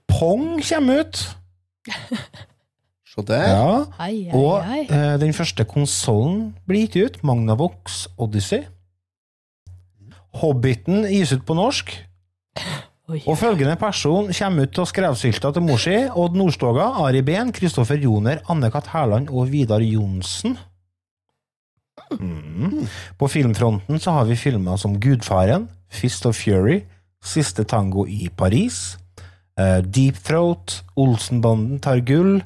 Pong 0.08 0.60
kommer 0.62 1.00
ut! 1.06 1.24
Se 3.12 3.22
der. 3.28 3.48
Ja. 3.50 3.86
Ai, 4.00 4.30
ai, 4.30 4.36
Og 4.38 4.62
ai. 4.64 4.84
eh, 4.88 5.18
den 5.20 5.34
første 5.36 5.66
konsollen 5.68 6.54
blir 6.70 6.86
gitt 6.86 6.96
ut, 7.18 7.18
Magnavox 7.28 8.06
Odyssey. 8.18 8.62
Hobbiten 10.40 11.04
gis 11.12 11.34
ut 11.36 11.44
på 11.46 11.58
norsk. 11.58 11.92
Oi. 13.12 13.20
Og 13.28 13.36
følgende 13.36 13.76
person 13.76 14.30
kommer 14.32 14.70
ut 14.70 14.80
av 14.80 14.88
skrevsylta 14.88 15.52
til 15.52 15.66
mor 15.66 15.82
si, 15.84 15.98
Odd 16.08 16.38
Nordstoga, 16.40 16.86
Ari 17.04 17.20
Behn, 17.28 17.52
Kristoffer 17.52 18.00
Joner, 18.00 18.40
Anne-Kat. 18.48 18.88
Hærland 18.94 19.28
og 19.34 19.50
Vidar 19.52 19.84
Johnsen. 19.84 20.56
Mm. 22.20 22.88
På 23.18 23.30
filmfronten 23.32 24.00
så 24.00 24.16
har 24.18 24.26
vi 24.30 24.40
filmer 24.40 24.78
som 24.78 24.98
Gudfaren, 25.00 25.70
Fist 25.92 26.26
of 26.26 26.40
Fury, 26.40 26.82
Siste 27.22 27.64
tango 27.64 28.08
i 28.10 28.30
Paris, 28.38 28.98
uh, 29.60 29.80
Deep 29.86 30.18
Throat, 30.26 30.82
Olsenbanden 30.98 31.80
tar 31.84 32.02
gull, 32.06 32.42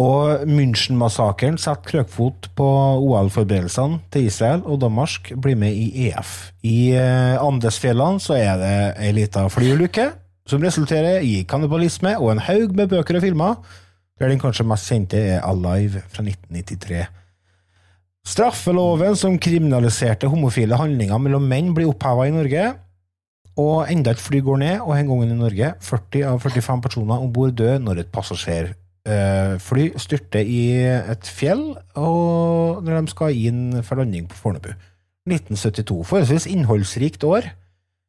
og 0.00 0.46
München-massakren 0.48 1.58
setter 1.60 1.84
krøkfot 1.90 2.48
på 2.56 2.66
OL-forberedelsene 3.04 4.00
til 4.10 4.26
Israel, 4.30 4.64
og 4.64 4.80
Danmark 4.80 5.34
blir 5.36 5.58
med 5.60 5.76
i 5.76 6.08
EF. 6.08 6.50
I 6.64 6.96
uh, 6.96 7.38
Andesfjellene 7.44 8.22
så 8.22 8.38
er 8.40 8.58
det 8.60 8.74
ei 9.04 9.12
lita 9.16 9.46
flyulykke 9.52 10.10
som 10.48 10.64
resulterer 10.64 11.22
i 11.22 11.42
kannibalisme 11.48 12.16
og 12.18 12.32
en 12.32 12.42
haug 12.48 12.74
med 12.74 12.90
bøker 12.90 13.20
og 13.20 13.26
filmer, 13.26 13.58
der 14.18 14.32
den 14.32 14.40
kanskje 14.42 14.66
mest 14.66 14.90
kjente 14.90 15.20
er 15.36 15.44
Alive 15.46 16.02
fra 16.08 16.24
1993. 16.24 17.21
Straffeloven 18.22 19.16
som 19.18 19.38
kriminaliserte 19.42 20.28
homofile 20.30 20.78
handlinger 20.78 21.18
mellom 21.18 21.46
menn, 21.50 21.72
blir 21.74 21.90
oppheva 21.90 22.28
i 22.28 22.34
Norge. 22.34 22.68
Og 23.58 23.90
enda 23.90 24.14
et 24.14 24.22
fly 24.22 24.40
går 24.44 24.60
ned, 24.62 24.76
og 24.80 24.94
en 24.96 25.10
gang 25.10 25.24
i 25.26 25.34
Norge 25.36 25.72
40 25.84 26.22
av 26.30 26.38
45 26.40 26.84
personer 26.86 27.20
om 27.20 27.32
bord 27.34 27.52
dør 27.58 27.82
når 27.82 28.00
et 28.00 28.12
passasjerfly 28.14 29.88
styrter 30.00 30.46
i 30.46 30.62
et 30.86 31.28
fjell 31.28 31.66
og 31.98 32.80
når 32.86 32.94
de 32.94 33.12
skal 33.12 33.36
inn 33.36 33.82
for 33.84 34.00
landing 34.00 34.30
på 34.30 34.38
Fornebu. 34.38 34.70
1972. 35.28 35.98
Forholdsvis 36.08 36.48
innholdsrikt 36.54 37.28
år. 37.28 37.52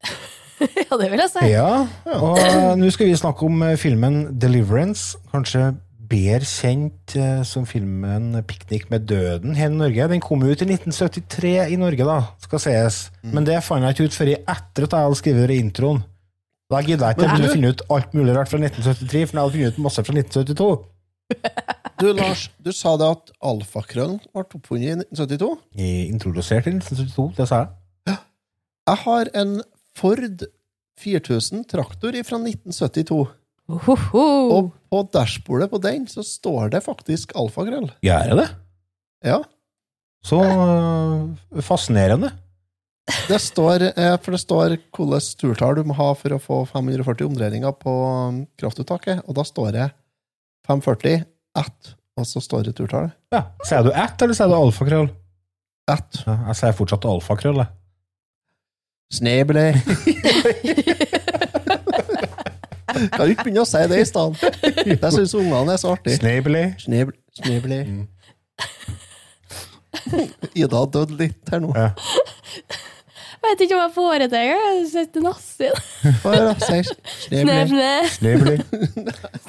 Ja, 0.63 0.95
det 0.95 1.09
vil 1.11 1.19
jeg 1.19 1.31
si. 1.33 1.47
Ja, 1.49 1.87
og 2.13 2.37
nå 2.79 2.87
skal 2.93 3.09
vi 3.09 3.15
snakke 3.19 3.43
om 3.49 3.57
eh, 3.65 3.73
filmen 3.75 4.37
Deliverance, 4.39 5.17
kanskje 5.33 5.73
bedre 6.09 6.47
kjent 6.47 7.15
eh, 7.19 7.41
som 7.47 7.65
filmen 7.69 8.31
Piknik 8.47 8.89
med 8.91 9.07
døden 9.09 9.55
her 9.57 9.71
i 9.71 9.77
Norge. 9.77 10.07
Den 10.11 10.23
kom 10.23 10.43
ut 10.43 10.63
i 10.63 10.67
1973 10.67 11.53
i 11.73 11.77
Norge, 11.79 12.07
da, 12.07 12.17
skal 12.43 12.61
sies. 12.63 13.03
Men 13.23 13.47
det 13.47 13.61
fant 13.65 13.85
jeg 13.85 13.95
ikke 13.95 14.09
ut 14.09 14.17
før 14.17 14.33
etter 14.35 14.87
at 14.87 14.97
jeg 14.97 15.07
hadde 15.07 15.19
skrevet 15.21 15.55
introen. 15.57 16.03
Da 16.71 16.81
gidda 16.81 17.11
jeg 17.11 17.19
ikke 17.19 17.47
å 17.47 17.53
finne 17.53 17.71
ut 17.73 17.85
alt 17.93 18.15
mulig 18.17 18.33
rart 18.35 18.49
fra 18.49 18.59
1973, 18.59 19.23
for 19.29 19.37
jeg 19.37 19.43
hadde 19.43 19.55
funnet 19.55 19.77
ut 19.77 19.85
masse 19.85 20.07
fra 20.07 20.17
1972. 20.19 20.73
Du, 22.01 22.07
Lars, 22.11 22.49
du 22.59 22.73
sa 22.75 22.97
det 22.99 23.05
at 23.05 23.29
alfakrøllen 23.47 24.17
ble 24.33 24.41
oppfunnet 24.41 24.83
i 24.83 24.95
1972. 25.05 25.51
Jeg 25.79 26.07
introdusert 26.09 26.65
i 26.67 26.73
1972, 26.73 27.27
det 27.37 27.45
sa 27.47 27.59
jeg. 27.61 28.17
Jeg 28.89 28.99
har 29.05 29.29
en 29.39 29.53
Ford 29.95 30.43
4000 30.99 31.63
traktor 31.71 32.17
fra 32.27 32.39
1972. 32.41 33.21
Ohoho. 33.71 34.23
Og 34.57 34.71
på 34.91 35.01
dashbordet 35.13 35.69
på 35.71 35.79
den 35.83 36.05
så 36.11 36.23
står 36.25 36.73
det 36.73 36.83
faktisk 36.85 37.31
alfakrøll. 37.39 37.89
Gjør 38.03 38.31
det 38.31 38.39
det? 38.41 38.49
Ja. 39.23 39.39
Så 40.23 40.39
øh, 40.39 41.61
fascinerende. 41.63 42.31
Det 43.27 43.39
står, 43.41 43.89
eh, 43.99 44.15
for 44.23 44.35
det 44.35 44.39
står 44.39 44.77
hvilket 44.77 45.33
turtall 45.39 45.75
du 45.79 45.83
må 45.87 45.95
ha 45.97 46.13
for 46.15 46.35
å 46.35 46.39
få 46.39 46.61
540 46.69 47.27
omdreininger 47.27 47.73
på 47.75 47.91
um, 47.91 48.37
kraftuttaket, 48.59 49.25
og 49.27 49.35
da 49.35 49.43
står 49.47 49.73
det 49.75 49.87
540 50.69 51.25
at, 51.59 51.91
og 52.15 52.27
så 52.29 52.39
står 52.43 52.69
det 52.69 52.77
turtallet. 52.79 53.11
Ja. 53.35 53.43
Sier 53.67 53.83
du 53.83 53.91
at, 53.91 54.15
eller 54.23 54.37
sier 54.37 54.51
du 54.51 54.55
alfakrøll? 54.55 55.11
At. 55.91 56.21
Ja, 56.23 56.37
jeg 56.47 56.59
sier 56.61 56.77
fortsatt 56.77 57.09
alfakrøll, 57.11 57.59
jeg. 57.65 57.71
Sneble. 59.13 59.67
Kan 62.93 63.23
du 63.25 63.31
ikke 63.33 63.45
begynne 63.47 63.63
å 63.63 63.69
si 63.69 63.81
det 63.91 63.99
i 64.03 64.07
stedet? 64.07 64.57
Jeg 64.87 65.13
syns 65.17 65.33
ungene 65.39 65.73
er 65.75 65.81
så 65.81 65.93
artig. 65.95 66.17
Snabely. 66.19 66.63
Snebli. 66.83 67.17
Sneble. 67.39 67.79
Ida 70.53 70.77
har 70.77 70.89
dødd 70.93 71.13
litt 71.19 71.53
her 71.53 71.61
nå. 71.63 71.73
Ja. 71.77 71.91
Jeg 73.43 73.57
vet 73.57 73.63
ikke 73.65 73.75
om 73.75 73.81
jeg 73.83 73.93
får 73.95 74.23
det. 74.31 74.43
Jeg 74.47 74.85
sitter 74.91 75.25
nazi. 75.25 75.69
Hva 76.23 76.35
er 76.37 76.45
det? 76.47 76.53
Si 76.63 76.77
Sneble. 77.27 77.89
Snevle. 78.15 78.55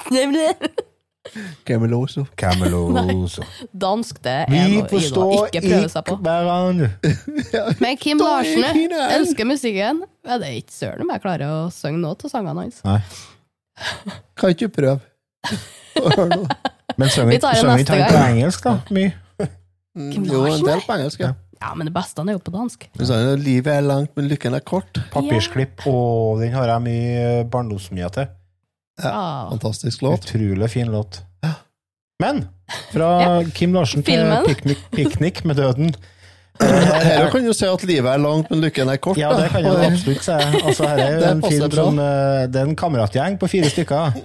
Snabely. 0.09 0.49
Cameloso. 1.65 2.25
Cameloso. 2.37 3.41
Dansk, 3.73 4.19
det 4.23 4.33
er 4.43 4.51
Vi 4.51 4.59
noe 4.59 4.83
Ida 4.83 4.89
forstår 4.91 5.47
ikke 5.47 5.61
prøver 5.65 5.87
seg 5.89 6.03
ikke 6.03 6.11
på. 6.11 6.17
hverandre. 6.27 6.89
Men 7.81 7.97
Kim 7.99 8.21
Larsen 8.21 8.93
elsker 9.07 9.47
musikken. 9.49 10.03
Ja, 10.27 10.37
det 10.41 10.51
er 10.51 10.59
ikke 10.59 10.75
søren 10.75 11.01
om 11.07 11.09
jeg 11.15 11.23
klarer 11.25 11.49
å 11.49 11.63
synge 11.73 11.99
noe 12.03 12.13
av 12.19 12.29
sangene 12.31 12.67
hans. 12.67 12.77
Nei. 12.85 12.99
Kan 14.37 14.49
ikke 14.53 14.67
du 14.67 14.75
prøve? 14.77 14.99
Men 16.97 17.09
synger 17.09 17.31
ikke 17.37 17.47
han 17.57 18.11
på 18.11 18.21
engelsk, 18.29 18.63
da? 18.67 18.77
Mye. 18.95 19.11
Mm, 19.95 20.11
Jo, 20.27 20.45
en 20.49 20.65
del 20.67 20.81
på 20.85 20.95
engelsk, 20.97 21.19
ja. 21.23 21.33
Ja, 21.61 21.71
men 21.73 21.87
det 21.87 21.93
beste 21.95 22.21
er 22.21 22.33
jo 22.35 22.41
på 22.43 22.51
dansk. 22.51 22.83
Du 22.99 23.05
sa 23.07 23.15
jo, 23.21 23.35
Livet 23.39 23.71
er 23.71 23.85
langt, 23.85 24.11
men 24.17 24.27
lykken 24.27 24.53
er 24.57 24.59
kort. 24.59 24.99
Papirsklipp, 25.13 25.85
og 25.87 26.41
den 26.41 26.51
har 26.53 26.67
jeg 26.73 26.83
mye 26.83 27.45
barndomsmye 27.51 28.09
til. 28.17 28.27
Ja, 29.03 29.13
Fantastisk 29.51 30.03
låt. 30.03 30.27
Utrolig 30.27 30.69
fin 30.71 30.91
låt. 30.91 31.21
Men 32.23 32.45
fra 32.93 33.43
Kim 33.55 33.73
Larsen 33.75 34.03
til 34.03 34.23
piknik, 34.47 34.83
piknik 34.91 35.41
med 35.45 35.55
døden. 35.59 35.95
Her 36.61 37.29
kan 37.33 37.43
du 37.45 37.51
si 37.53 37.65
at 37.67 37.83
livet 37.83 38.07
er 38.13 38.17
langt, 38.23 38.49
men 38.49 38.61
lykken 38.63 38.87
er 38.91 38.97
kort. 39.03 39.17
Ja, 39.19 39.33
det 39.35 39.49
kan 39.51 39.63
jeg 39.65 39.73
da. 39.75 39.87
absolutt 39.89 40.23
si. 40.23 40.31
Altså, 40.31 40.87
her 40.87 40.97
er 41.03 41.19
Det 41.23 41.29
en 41.33 41.41
film 41.43 41.69
bra. 41.69 41.83
som 41.83 41.99
eh, 41.99 42.47
Det 42.47 42.61
er 42.61 42.65
en 42.69 42.75
kameratgjeng 42.79 43.37
på 43.41 43.49
fire 43.51 43.69
stykker 43.73 44.15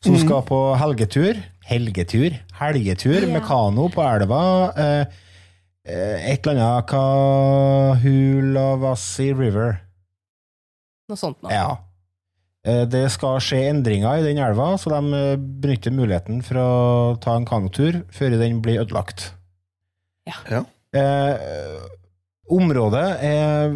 som 0.00 0.14
Mm. 0.16 0.20
skal 0.24 0.42
på 0.48 0.58
helgetur. 0.80 1.36
Helgetur? 1.68 2.30
Helgetur 2.58 3.26
med 3.30 3.42
kano 3.44 3.88
på 3.92 4.00
elva. 4.02 4.72
eh, 4.76 5.04
eh, 5.84 6.32
Et 6.32 6.46
eller 6.46 6.56
annet 6.62 6.86
Kahulavasi 8.00 9.28
River. 9.36 9.80
Noe 11.10 11.16
sånt 11.20 11.40
noe. 11.42 11.52
Ja. 11.52 11.76
Eh, 12.64 12.84
Det 12.86 13.04
skal 13.12 13.38
skje 13.44 13.62
endringer 13.70 14.18
i 14.20 14.22
den 14.26 14.38
elva, 14.42 14.72
så 14.80 14.90
de 14.92 15.00
eh, 15.16 15.36
benytter 15.36 15.90
muligheten 15.94 16.42
for 16.44 16.54
å 16.60 16.68
ta 17.20 17.36
en 17.36 17.46
kanotur 17.48 18.02
før 18.12 18.30
den 18.40 18.60
blir 18.64 18.80
ødelagt. 18.82 19.30
Ja. 20.28 20.34
Ja. 20.50 20.64
Eh, 20.96 21.80
området 22.50 23.06
er 23.22 23.74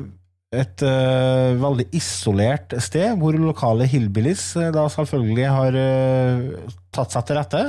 et 0.55 0.85
eh, 0.87 1.55
veldig 1.59 1.89
isolert 1.97 2.75
sted, 2.83 3.17
hvor 3.19 3.37
lokale 3.39 3.89
hillbillies 3.91 4.53
eh, 4.61 4.71
da 4.75 4.87
selvfølgelig 4.93 5.49
har 5.51 5.79
eh, 5.79 6.77
tatt 6.95 7.15
seg 7.15 7.27
til 7.27 7.39
rette. 7.41 7.65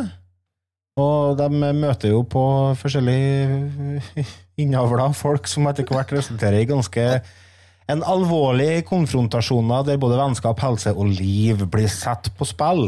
Og 1.02 1.36
de 1.39 1.72
møter 1.76 2.14
jo 2.14 2.22
på 2.30 2.43
forskjellige 2.80 4.26
innavla 4.64 5.10
folk 5.18 5.50
som 5.52 5.68
etter 5.68 5.88
hvert 5.89 6.14
resulterer 6.16 6.62
i 6.62 6.70
ganske 6.70 7.08
en 7.91 8.02
alvorlig 8.02 8.86
konfrontasjoner 8.88 9.84
der 9.86 10.00
både 10.02 10.18
vennskap, 10.18 10.62
helse 10.64 10.93
og 10.96 11.12
liv 11.20 11.68
blir 11.70 11.91
satt 11.91 12.32
på 12.38 12.48
spill. 12.50 12.88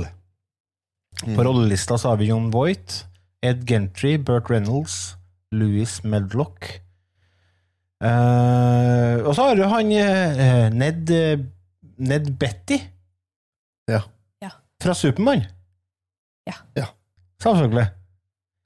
På 1.22 1.46
rollelista 1.46 1.98
så 1.98 2.14
har 2.14 2.22
vi 2.22 2.32
John 2.32 2.50
Voight, 2.54 3.04
Ed 3.46 3.66
Gentry, 3.70 4.16
Burt 4.18 4.50
Reynolds, 4.50 5.17
Louis 5.52 6.04
Medlock. 6.04 6.68
Uh, 8.04 9.26
og 9.26 9.32
så 9.34 9.48
har 9.48 9.58
du 9.58 9.64
han 9.66 9.90
uh, 9.90 10.68
Ned, 10.74 11.12
Ned 11.98 12.32
Betty. 12.38 12.78
Ja. 13.90 14.02
Ja. 14.44 14.52
Fra 14.84 14.94
Supermann. 14.94 15.46
Ja. 16.48 16.60
Ja. 16.78 16.90
Selvfølgelig. 17.42 17.88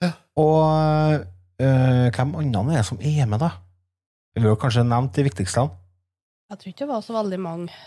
Ja. 0.04 0.12
Og 0.36 1.26
uh, 1.62 2.08
hvem 2.12 2.36
andre 2.42 2.66
er 2.74 2.82
det 2.82 2.88
som 2.90 3.00
er 3.00 3.26
med, 3.30 3.40
da? 3.40 3.54
Vi 4.36 4.48
har 4.48 4.60
kanskje 4.60 4.84
nevnt 4.88 5.16
de 5.16 5.26
viktigste. 5.28 5.66
Jeg 6.52 6.60
tror 6.60 6.72
ikke 6.72 6.86
det 6.86 6.92
var 6.92 7.02
så 7.04 7.16
veldig 7.16 7.40
mange. 7.40 7.82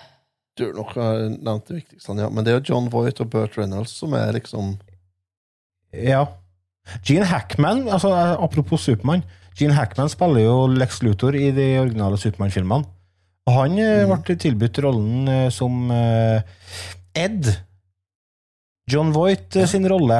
Du 0.55 0.67
har 0.67 0.75
nok 0.77 0.93
eh, 0.97 1.35
nevnt 1.35 1.69
de 1.69 1.79
viktigste, 1.81 2.15
ja. 2.21 2.29
Men 2.31 2.45
det 2.45 2.53
er 2.53 2.61
jo 2.61 2.67
John 2.71 2.91
Voight 2.93 3.21
og 3.25 3.31
Burt 3.33 3.57
Reynolds 3.59 3.97
som 3.99 4.15
er 4.17 4.33
liksom 4.37 4.77
Ja. 5.93 6.27
Gene 7.05 7.27
Hackman, 7.29 7.87
altså 7.89 8.11
eh, 8.13 8.35
apropos 8.45 8.85
Supermann 8.85 9.25
Gene 9.55 9.77
Hackman 9.77 10.11
spiller 10.11 10.45
jo 10.45 10.55
Lex 10.67 11.01
Luthor 11.03 11.37
i 11.39 11.51
de 11.55 11.67
originale 11.79 12.19
Supermann-filmene. 12.19 12.89
Og 13.47 13.55
han 13.55 13.77
mm. 13.77 14.15
ble 14.25 14.37
tilbudt 14.41 14.81
rollen 14.83 15.29
eh, 15.31 15.49
som 15.55 15.93
eh, 15.95 16.43
Ed. 17.15 17.53
John 18.91 19.13
Voight 19.15 19.55
ja. 19.55 19.69
sin 19.71 19.87
rolle. 19.89 20.19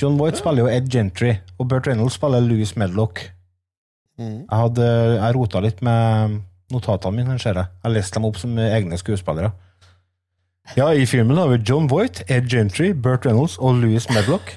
John 0.00 0.16
Voight 0.20 0.40
spiller 0.40 0.64
jo 0.64 0.72
Ed 0.72 0.88
Gentry, 0.92 1.36
og 1.58 1.68
Burt 1.70 1.86
Reynolds 1.88 2.16
spiller 2.16 2.40
Louis 2.40 2.72
Medlock. 2.76 3.20
mm. 4.18 4.46
Jeg 4.48 4.58
hadde 4.62 4.88
jeg 4.88 5.36
rota 5.36 5.60
litt 5.60 5.82
med 5.84 6.40
notatene 6.72 7.20
mine, 7.20 7.38
ser 7.38 7.60
jeg. 7.60 7.72
Jeg 7.84 7.96
leste 7.98 8.18
dem 8.18 8.28
opp 8.28 8.40
som 8.40 8.58
egne 8.58 8.98
skuespillere. 9.00 9.52
Ja, 10.74 10.88
i 10.90 11.04
filmen 11.06 11.38
har 11.38 11.52
vi 11.52 11.60
John 11.62 11.86
Voight, 11.90 12.24
Ed 12.26 12.48
Gentry, 12.50 12.90
Burt 12.92 13.28
Reynolds 13.28 13.60
og 13.60 13.76
Louis 13.82 14.08
Medlock. 14.10 14.56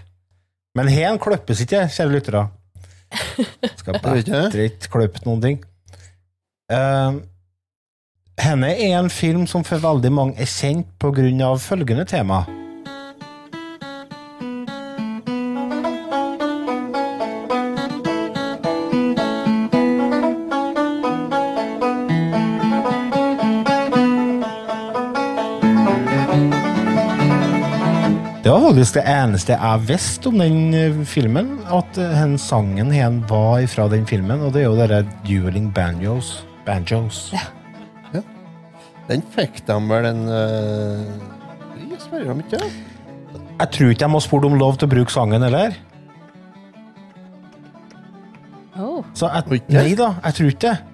Men 0.77 0.91
hen 0.91 1.17
kløppes 1.21 1.63
ikke, 1.65 1.87
kjære 1.89 2.13
lyttere. 2.13 2.45
Skal 3.79 3.97
bare 4.03 4.21
ikke. 4.21 4.43
bedre 4.53 4.67
ikke 4.69 4.93
kløppe 4.93 5.25
noen 5.25 5.41
ting. 5.43 5.59
Uh, 6.69 7.17
henne 8.39 8.69
er 8.75 8.99
en 8.99 9.09
film 9.09 9.47
som 9.49 9.65
for 9.65 9.81
veldig 9.81 10.11
mange 10.13 10.37
er 10.39 10.49
kjent 10.49 10.91
av 11.49 11.59
følgende 11.63 12.05
tema. 12.07 12.43
Faktisk 28.69 28.99
det 28.99 29.03
eneste 29.09 29.55
jeg 29.55 29.81
visste 29.89 30.29
om 30.29 30.35
den 30.37 30.73
eh, 30.77 30.97
filmen, 31.09 31.55
at 31.73 31.97
eh, 31.97 32.11
den 32.13 32.35
sangen 32.37 32.91
hen 32.93 33.23
var 33.29 33.63
fra 33.71 33.87
den 33.89 34.05
filmen, 34.05 34.43
og 34.45 34.53
det 34.53 34.61
er 34.61 34.67
jo 34.67 34.75
dere 34.77 34.99
Dueling 35.25 35.71
Banjos. 35.73 36.43
Banjos. 36.67 37.31
Den 39.09 39.23
fikk 39.33 39.63
de 39.65 39.77
vel 39.89 40.05
en 40.05 40.21
uh, 40.29 41.07
pris, 41.71 42.03
spør 42.03 42.27
de 42.29 42.43
ikke? 42.43 42.59
Jeg 43.31 43.71
tror 43.73 43.95
ikke 43.95 44.03
de 44.03 44.11
har 44.13 44.21
spurt 44.21 44.45
om 44.45 44.57
lov 44.61 44.77
til 44.77 44.85
å 44.85 44.91
bruke 44.91 45.15
sangen 45.15 45.41
heller. 45.47 45.73
Oh. 48.77 49.01
Så 49.17 49.31
jeg, 49.33 49.63
nei 49.73 49.95
da, 49.97 50.11
jeg 50.27 50.37
tror 50.37 50.53
ikke 50.53 50.67
det. 50.67 50.88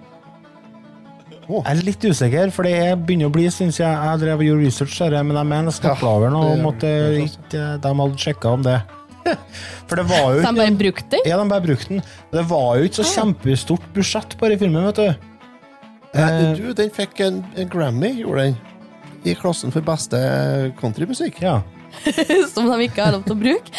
Jeg 1.48 1.78
er 1.78 1.86
litt 1.86 2.06
usikker, 2.10 2.52
for 2.52 2.64
det 2.66 2.74
er- 2.74 2.96
begynner 2.98 3.30
å 3.30 3.34
bli 3.36 3.46
syns 3.54 3.78
jeg, 3.80 3.86
jeg 3.88 4.20
drev 4.24 4.40
og 4.40 4.46
gjorde 4.48 4.66
research, 4.66 4.98
her, 5.00 5.24
men 5.24 5.38
jeg 5.38 5.46
mener 5.46 5.72
Ja, 5.72 6.32
nå 6.34 6.42
det- 6.80 7.20
om 7.20 7.28
ikke, 7.28 7.82
de 7.82 7.94
hadde 8.02 8.18
sjekka 8.18 8.54
om 8.54 8.64
det. 8.64 8.82
For 9.88 9.96
det 9.98 10.06
var 10.06 10.36
jo 10.36 10.42
Så 10.42 10.52
de 10.54 10.60
bare 10.62 10.78
brukte 10.78 11.10
den? 11.10 11.22
Ja, 11.26 11.38
de 11.42 11.50
bare 11.50 11.62
brukte 11.66 11.88
den. 11.90 12.02
Det 12.32 12.44
var 12.50 12.78
jo 12.78 12.84
ikke 12.86 13.02
så 13.04 13.06
kjempestort 13.16 13.86
budsjett 13.94 14.36
på 14.38 14.50
den 14.50 14.60
filmen, 14.60 14.86
vet 14.86 14.96
du. 14.96 15.16
Nei, 16.16 16.30
Eh, 16.32 16.54
du, 16.56 16.74
den 16.74 16.90
fikk 16.92 17.20
en, 17.26 17.40
en 17.58 17.68
Grammy, 17.70 18.12
gjorde 18.22 18.46
den. 18.46 18.58
I 19.26 19.34
klassen 19.36 19.72
for 19.74 19.82
beste 19.82 20.72
countrymusikk. 20.80 21.42
ja. 21.42 21.62
Som 22.54 22.68
de 22.70 22.78
ikke 22.88 23.04
har 23.06 23.14
lov 23.16 23.24
til 23.26 23.36
å 23.36 23.40
bruke? 23.40 23.72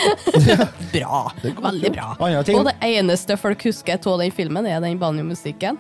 bra. 0.95 1.23
Er 1.45 1.55
Veldig 1.61 1.93
bra. 1.95 2.09
Og 2.19 2.65
det 2.67 2.75
eneste 2.83 3.37
folk 3.39 3.63
husker 3.69 3.99
av 4.01 4.19
den 4.25 4.33
filmen, 4.35 4.67
er 4.67 4.81
den 4.81 4.99
banjomusikken. 4.99 5.79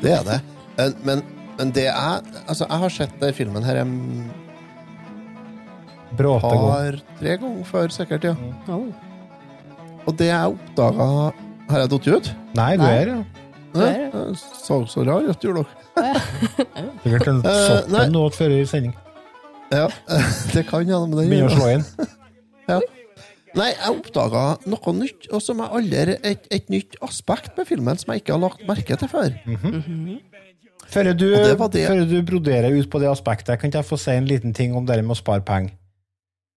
Det 0.00 0.12
er 0.16 0.24
det. 0.24 0.40
Men, 0.78 0.94
men, 1.04 1.22
men 1.58 1.74
det 1.74 1.88
er 1.88 2.22
Altså, 2.46 2.66
jeg 2.66 2.78
har 2.84 2.94
sett 2.94 3.20
den 3.20 3.34
filmen 3.34 3.66
her 3.66 3.82
en 3.82 3.94
par-tre 6.18 7.36
ganger 7.38 7.64
før, 7.64 7.92
sikkert, 7.94 8.24
ja. 8.24 8.34
Oh. 8.68 8.88
Og 10.08 10.16
det 10.18 10.26
jeg 10.26 10.56
oppdaga 10.56 11.06
Har 11.70 11.84
jeg 11.84 11.90
datt 11.92 12.08
ut? 12.08 12.30
Nei, 12.58 12.72
du 12.76 12.84
er 12.84 13.12
ja. 13.12 13.20
Det 13.70 13.86
er 13.86 14.00
Ja, 14.10 14.22
så 14.34 14.80
så 14.90 15.04
rar 15.06 15.28
ut, 15.28 15.44
gjorde 15.44 15.62
dere. 15.62 16.22
Sikkert 17.04 17.28
en 17.30 17.42
Eh, 17.46 17.60
soppen 17.68 18.12
nå 18.12 18.24
før 18.34 18.54
i 18.56 18.64
sending. 18.66 18.96
Ja, 19.70 19.86
det 20.54 20.64
kan 20.66 20.82
hende. 20.88 21.20
Begynner 21.20 21.52
å 21.52 21.54
slå 21.54 21.68
inn. 21.76 21.84
Nei, 23.58 23.68
jeg 23.74 23.90
oppdaga 23.90 24.42
noe 24.70 24.92
nytt, 24.94 25.26
og 25.34 25.42
som 25.42 25.62
er 25.62 25.72
aldri 25.74 26.16
et, 26.26 26.44
et 26.54 26.68
nytt 26.70 26.98
aspekt 27.02 27.56
med 27.58 27.66
filmen 27.66 27.98
som 27.98 28.12
jeg 28.14 28.22
ikke 28.22 28.36
har 28.36 28.42
lagt 28.44 28.66
merke 28.66 28.98
til 28.98 29.10
før. 29.10 29.30
Mm 29.44 29.56
-hmm. 29.56 29.78
Mm 29.86 30.06
det- 30.06 30.29
før 30.90 31.12
du 31.14 32.16
broderer 32.26 32.74
ut 32.74 32.88
på 32.90 33.00
det 33.02 33.10
aspektet, 33.10 33.58
kan 33.60 33.70
ikke 33.70 33.82
jeg 33.82 33.88
få 33.88 33.98
si 34.00 34.14
en 34.14 34.28
liten 34.28 34.56
ting 34.56 34.74
om 34.76 34.86
det 34.88 35.00
med 35.02 35.16
å 35.16 35.20
spare 35.20 35.44
penger? 35.46 35.76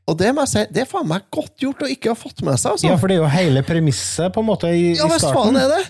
Og 0.08 0.16
det 0.18 0.32
må 0.34 0.42
jeg 0.46 0.52
si, 0.54 0.64
det 0.72 0.82
er 0.86 0.90
faen 0.90 1.08
meg 1.10 1.22
godt 1.36 1.60
gjort 1.62 1.82
å 1.84 1.88
ikke 1.92 2.10
ha 2.14 2.18
fått 2.18 2.42
med 2.48 2.58
seg. 2.62 2.72
Altså. 2.74 2.88
Ja, 2.88 2.96
for 3.00 3.08
det 3.12 3.16
er 3.18 3.22
jo 3.26 3.30
hele 3.34 3.62
premisset 3.68 4.34
på 4.34 4.40
en 4.44 4.50
måte 4.50 4.68
i, 4.72 4.74
Ja, 4.96 5.06
i 5.06 5.08
visst 5.12 5.26
starten. 5.28 5.38
faen 5.38 5.56
er 5.60 5.68
det! 5.74 5.84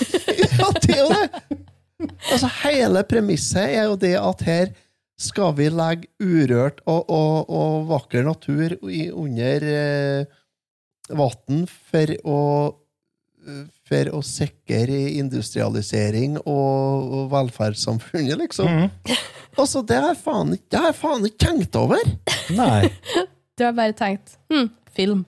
ja, 0.60 0.68
det 0.76 0.90
er 0.92 1.00
jo 1.00 1.08
det! 1.14 1.26
Altså, 2.32 2.48
hele 2.64 3.00
premisset 3.08 3.66
er 3.78 3.84
jo 3.88 3.96
det 4.00 4.16
at 4.20 4.40
her 4.44 4.66
skal 5.22 5.50
vi 5.56 5.66
legge 5.72 6.06
urørt 6.20 6.78
og, 6.90 7.02
og, 7.08 7.48
og 7.48 7.86
vakker 7.92 8.22
natur 8.26 8.68
i, 8.90 9.10
under 9.14 9.62
eh, 9.70 10.24
vann 11.18 11.66
for 11.68 12.14
å 12.24 12.38
for 13.88 14.10
å 14.14 14.20
sikre 14.22 14.98
industrialisering 15.18 16.36
og, 16.38 17.14
velferdssamfunnet, 17.32 18.36
liksom. 18.38 18.68
Mm. 18.70 19.16
Altså, 19.58 19.82
det 19.84 19.98
har 19.98 20.12
jeg 20.12 20.22
faen 20.22 20.54
faen 20.96 21.26
ikke 21.28 21.48
tenkt 21.48 21.78
over! 21.78 22.02
Nei. 22.54 22.88
Du 23.52 23.66
har 23.66 23.74
bare 23.76 23.92
tenkt 23.92 24.38
hm, 24.48 24.70
film. 24.96 25.26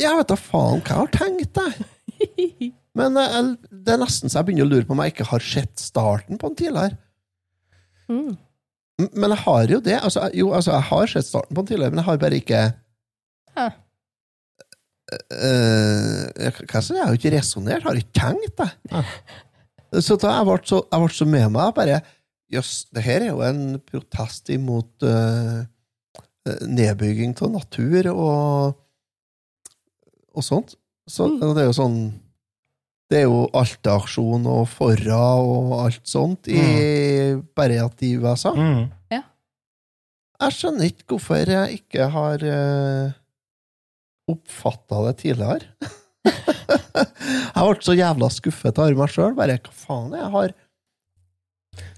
Jeg 0.00 0.16
vet 0.16 0.30
da 0.30 0.38
faen 0.40 0.80
hva 0.80 0.94
jeg 0.94 1.02
har 1.02 1.10
tenkt, 1.12 1.58
jeg. 1.60 2.70
Men 2.98 3.18
eh, 3.20 3.34
jeg, 3.34 3.50
det 3.84 3.92
er 3.92 4.00
nesten 4.00 4.32
så 4.32 4.40
jeg 4.40 4.48
begynner 4.48 4.64
å 4.64 4.70
lure 4.70 4.88
på 4.88 4.96
om 4.96 5.02
jeg 5.04 5.12
ikke 5.12 5.26
har 5.28 5.44
sett 5.44 5.82
starten 5.82 6.40
på 6.40 6.48
den 6.48 6.56
tidligere. 6.62 6.96
Mm. 8.08 8.38
Men 9.12 9.34
jeg 9.34 9.42
har 9.44 9.74
jo 9.74 9.82
det. 9.84 9.98
Altså, 10.00 10.24
jo, 10.34 10.48
altså, 10.56 10.72
jeg 10.78 10.88
har 10.88 11.12
sett 11.12 11.28
starten 11.28 11.52
på 11.52 11.60
den 11.60 11.70
tidligere, 11.74 11.92
men 11.92 12.00
jeg 12.00 12.08
har 12.08 12.24
bare 12.24 12.40
ikke 12.40 12.62
Ja. 13.52 13.68
Eh, 15.08 16.52
hva 16.68 16.82
så, 16.84 16.96
Jeg 16.96 17.04
har 17.04 17.14
jo 17.14 17.18
ikke 17.18 17.34
resonnert, 17.36 17.86
har 17.86 17.96
ikke 17.96 18.20
tenkt, 18.20 18.60
jeg. 18.60 19.04
Så 20.04 20.18
da 20.20 20.34
jeg 20.36 20.48
ble 20.50 20.58
så, 20.68 20.82
jeg 20.84 21.04
ble 21.04 21.16
så 21.16 21.26
med 21.28 21.48
meg 21.54 21.72
bare 21.76 22.02
Jøss, 22.52 22.72
det 22.96 23.04
her 23.04 23.24
er 23.24 23.30
jo 23.30 23.42
en 23.44 23.78
protest 23.84 24.48
imot 24.52 25.04
eh, 25.04 25.64
nedbygging 26.64 27.34
av 27.44 27.50
natur 27.52 28.08
og, 28.14 28.78
og 30.32 30.44
sånt. 30.46 30.72
Så 31.08 31.28
det 31.36 31.50
er 31.60 31.68
jo 31.68 31.76
sånn 31.76 31.98
Det 33.08 33.22
er 33.22 33.26
jo 33.26 33.46
Alta-aksjon 33.56 34.48
og 34.48 34.64
Forra 34.72 35.20
og 35.40 35.74
alt 35.80 36.08
sånt, 36.08 36.48
i, 36.52 37.36
bare 37.56 37.80
at 37.84 38.04
i 38.04 38.14
USA. 38.20 38.52
Mm. 38.56 38.88
Jeg 40.38 40.54
skjønner 40.54 40.86
ikke 40.92 41.16
hvorfor 41.16 41.50
jeg 41.50 41.80
ikke 41.80 42.08
har 42.14 42.44
uh, 42.46 43.16
oppfatta 44.30 45.02
det 45.08 45.14
tidligere. 45.22 45.66
jeg 46.28 47.64
ble 47.64 47.84
så 47.84 47.96
jævla 47.96 48.30
skuffet 48.32 48.80
av 48.82 48.96
meg 48.98 49.12
sjøl. 49.12 49.36
Bare 49.38 49.58
hva 49.60 49.76
faen 49.84 50.16
jeg 50.18 50.32
har 50.34 50.56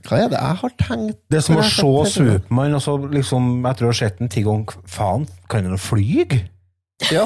Hva 0.06 0.18
er 0.20 0.30
det 0.32 0.40
jeg 0.40 0.60
har 0.62 0.76
tenkt? 0.82 1.20
Det 1.32 1.40
er 1.40 1.46
som 1.46 1.60
å 1.60 1.64
se? 1.66 2.14
Supermann, 2.14 2.76
og 2.76 2.84
så 2.84 2.96
liksom, 3.04 3.50
etter 3.70 3.88
å 3.88 3.92
ha 3.92 3.98
sett 4.02 4.20
den 4.20 4.32
ti 4.32 4.44
ganger 4.46 4.78
Faen, 4.90 5.26
kan 5.50 5.68
han 5.68 5.80
fly? 5.80 6.26
Ja. 7.10 7.24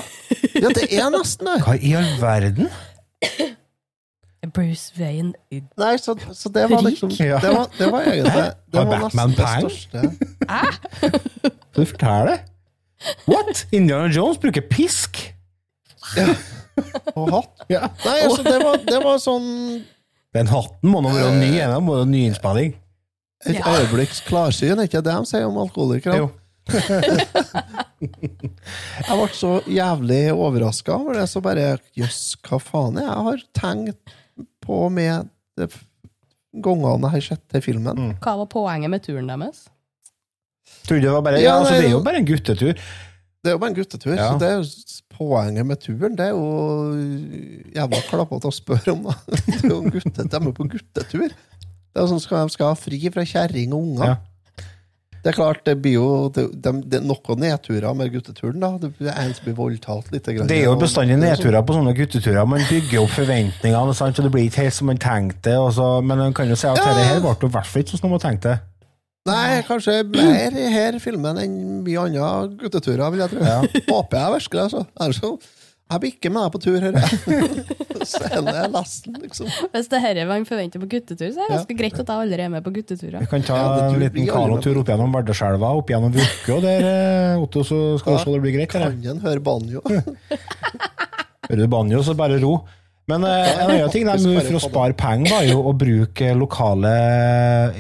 ja, 0.55 0.71
det 0.71 0.87
er 0.87 1.11
nesten 1.11 1.49
det. 1.51 1.61
Hva 1.67 1.75
i 1.75 1.95
all 1.99 2.13
verden? 2.21 2.71
Bruce 4.55 4.93
Wayne 4.99 5.33
Nei, 5.81 5.95
så, 5.99 6.15
så 6.37 6.51
det 6.53 6.67
var 6.71 6.83
liksom 6.85 7.11
Ja. 7.17 7.39
Det 7.43 7.51
var, 7.55 7.71
det 7.79 7.89
var 7.91 8.09
egentlig 8.11 8.45
Det 8.71 8.79
Har 8.79 8.85
var 8.91 9.01
Batman 9.07 9.33
nesten 9.39 9.91
det 9.93 10.03
peng? 10.03 10.49
Hæ? 10.51 11.11
Du 11.75 11.85
forteller? 11.85 12.45
What? 13.27 13.67
Indiana 13.73 14.09
Jones 14.13 14.39
bruker 14.43 14.65
pisk? 14.71 15.21
Og 17.15 17.29
hatt. 17.31 17.67
Ja. 17.71 17.89
Nei, 18.05 18.17
altså, 18.27 18.43
det 18.47 18.57
var, 18.63 18.81
det 18.83 19.01
var 19.05 19.21
sånn 19.23 19.51
Den 20.35 20.51
hatten 20.51 20.91
må 20.91 21.03
nå 21.05 21.13
være 21.15 21.35
ny, 21.39 21.53
ennå, 21.63 21.79
må 21.85 22.01
ny 22.03 22.25
nyinnspilling. 22.25 22.75
et 23.47 23.61
øyeblikks 23.61 24.25
klarsyn, 24.27 24.79
er 24.79 24.89
ikke 24.89 25.05
det 25.05 25.15
de 25.15 25.31
sier 25.31 25.47
om 25.47 25.61
alkoholikere? 25.63 26.17
Jo. 26.25 26.31
Jeg 29.05 29.17
ble 29.19 29.29
så 29.37 29.53
jævlig 29.69 30.23
overraska 30.33 30.97
over 30.97 31.21
det, 31.21 31.27
så 31.31 31.43
bare 31.45 31.77
Jøss, 31.97 32.35
hva 32.45 32.59
faen 32.61 32.99
er 33.01 33.07
jeg 33.07 33.27
har 33.29 33.45
tenkt 33.57 34.15
på 34.65 34.79
med 34.93 35.29
de 35.61 35.69
gangene 36.65 37.09
jeg 37.09 37.15
har 37.15 37.25
sett 37.29 37.45
til 37.53 37.65
filmen? 37.65 38.15
Hva 38.25 38.37
var 38.43 38.49
poenget 38.51 38.93
med 38.93 39.05
turen 39.05 39.31
deres? 39.31 39.67
Trodde 40.87 41.01
det 41.07 41.13
var 41.13 41.23
bare, 41.23 41.41
Ja, 41.43 41.59
altså, 41.61 41.75
det 41.81 41.87
er 41.87 41.91
jo 41.95 42.03
bare 42.05 42.21
en 42.21 42.27
guttetur. 42.29 42.75
Det 43.45 43.51
er 43.51 43.57
jo 43.57 43.59
bare 43.59 43.71
en 43.71 43.77
guttetur, 43.77 44.15
Ja. 44.17 44.33
så 44.33 44.39
det 44.41 44.49
er 44.49 44.57
jo 44.61 44.65
poenget 45.15 45.67
med 45.67 45.81
turen. 45.81 46.17
Det 46.17 46.27
er 46.27 46.31
jo 46.35 46.45
jævla 47.77 48.01
klappete 48.11 48.51
å 48.51 48.55
spørre 48.55 48.93
om, 48.97 49.03
da. 49.09 49.17
Det 49.47 49.59
er 49.65 49.69
jo 49.71 49.81
en 49.83 49.91
gutte, 49.95 50.29
de 50.29 50.37
er 50.41 50.53
på 50.57 50.69
guttetur. 50.73 51.29
Det 51.29 52.01
er 52.01 52.07
jo 52.07 52.11
sånn, 52.11 52.23
skal, 52.25 52.49
skal 52.51 52.73
ha 52.73 52.79
fri 52.79 52.99
fra 53.15 53.23
kjerring 53.29 53.73
og 53.77 53.85
unger. 53.91 54.15
Ja. 54.15 54.21
Det 55.25 55.31
er 55.33 55.37
klart, 55.39 55.61
det 55.65 55.79
blir 55.81 55.95
jo 55.97 56.07
det, 56.37 56.43
det, 56.61 56.71
det 56.93 56.99
er 56.99 57.05
noen 57.09 57.39
nedturer 57.41 57.95
med 57.97 58.11
gutteturen. 58.13 58.59
da. 58.61 58.73
Det 58.83 58.91
er 59.09 59.23
en 59.23 59.33
som 59.33 59.47
blir 59.47 59.55
voldtatt 59.57 60.11
litt. 60.13 60.27
grann, 60.27 60.51
Det 60.51 60.59
er 60.59 60.67
jo 60.67 60.75
bestandig 60.77 61.17
det 61.17 61.31
er 61.31 61.39
sånn- 61.39 61.47
nedturer 61.47 61.63
på 61.65 61.77
sånne 61.79 61.95
gutteturer. 61.97 62.45
Man 62.51 62.67
bygger 62.69 63.01
opp 63.07 63.15
forventningene, 63.15 63.95
sant? 63.97 64.17
så 64.19 64.23
det 64.27 64.33
blir 64.35 64.51
ikke 64.51 64.67
helt 64.67 64.75
som 64.77 64.91
man 64.93 65.01
tenkte. 65.01 65.55
Og 65.63 65.73
så, 65.79 65.87
men 66.05 66.19
man 66.21 66.35
kan 66.37 66.49
jo 66.53 66.59
si 66.61 66.67
at 66.69 66.77
Ja. 66.77 66.93
dette 66.93 67.23
ble 67.25 67.49
i 67.49 67.53
hvert 67.57 67.67
fall 67.71 67.83
ikke 67.83 67.95
sånn 67.95 68.03
som 68.05 68.11
man 68.13 68.21
tenkte. 68.21 68.59
Nei, 69.25 69.63
kanskje 69.65 70.03
mer 70.13 70.53
i 70.53 70.65
her 70.69 70.97
filmen 71.01 71.39
enn 71.41 71.53
mye 71.85 72.01
andre 72.03 72.25
gutteturer, 72.61 73.07
vil 73.15 73.23
jeg 73.23 73.33
tro. 73.33 73.45
Ja. 73.49 73.61
Håper 73.95 74.19
jeg 74.21 74.35
virkelig, 74.35 74.65
altså. 74.67 74.83
Ellers 75.01 75.21
Jeg 75.25 76.01
blir 76.03 76.13
ikke 76.13 76.33
med 76.35 76.45
deg 76.45 76.53
på 76.53 76.61
tur, 76.61 76.77
hører 76.85 76.99
jeg. 77.01 77.65
Så 78.11 78.21
er 78.29 78.45
det 78.45 78.67
lasten, 78.75 79.17
liksom. 79.23 79.49
Hvis 79.73 79.89
det 79.89 80.03
er 80.11 80.21
hva 80.27 80.37
man 80.37 80.45
forventer 80.45 80.83
på 80.83 80.91
guttetur, 80.93 81.31
så 81.33 81.41
er 81.41 81.49
det 81.49 81.55
ganske 81.55 81.77
greit 81.79 81.97
at 81.97 82.11
jeg 82.13 82.25
aldri 82.27 82.45
er 82.45 82.53
med 82.53 82.67
på 82.67 82.75
gutteturer. 82.75 83.17
Vi 83.25 83.31
kan 83.31 83.47
ta 83.49 83.57
Ja, 83.57 83.87
en 83.87 83.97
liten 84.03 84.29
kanotur 84.29 84.83
opp 84.83 84.93
gjennom 84.93 85.17
Vardøselva, 85.17 85.73
opp 85.81 85.95
gjennom 85.95 86.13
Vukke, 86.13 86.59
og 86.59 86.61
der, 86.67 86.85
eh, 86.91 87.41
Otto, 87.41 87.65
så 87.65 87.81
skal 88.03 88.19
ja, 88.19 88.27
det 88.29 88.45
bli 88.45 88.53
greit. 88.59 88.75
Kan 88.75 88.85
en 88.93 89.25
høre 89.25 89.41
banjo? 89.41 89.81
Hører 91.49 91.65
du 91.65 91.69
banjo, 91.73 92.05
så 92.05 92.13
bare 92.19 92.37
ro. 92.45 92.59
Men 93.09 93.25
eh, 93.25 93.49
en 93.55 93.71
annen 93.71 93.93
ting 93.95 94.05
de 94.05 94.21
gjorde 94.21 94.45
for 94.51 94.61
å 94.61 94.65
spare 94.69 95.01
penger, 95.01 95.33
var 95.33 95.49
jo 95.49 95.65
å 95.65 95.73
bruke 95.81 96.35
lokale 96.37 96.97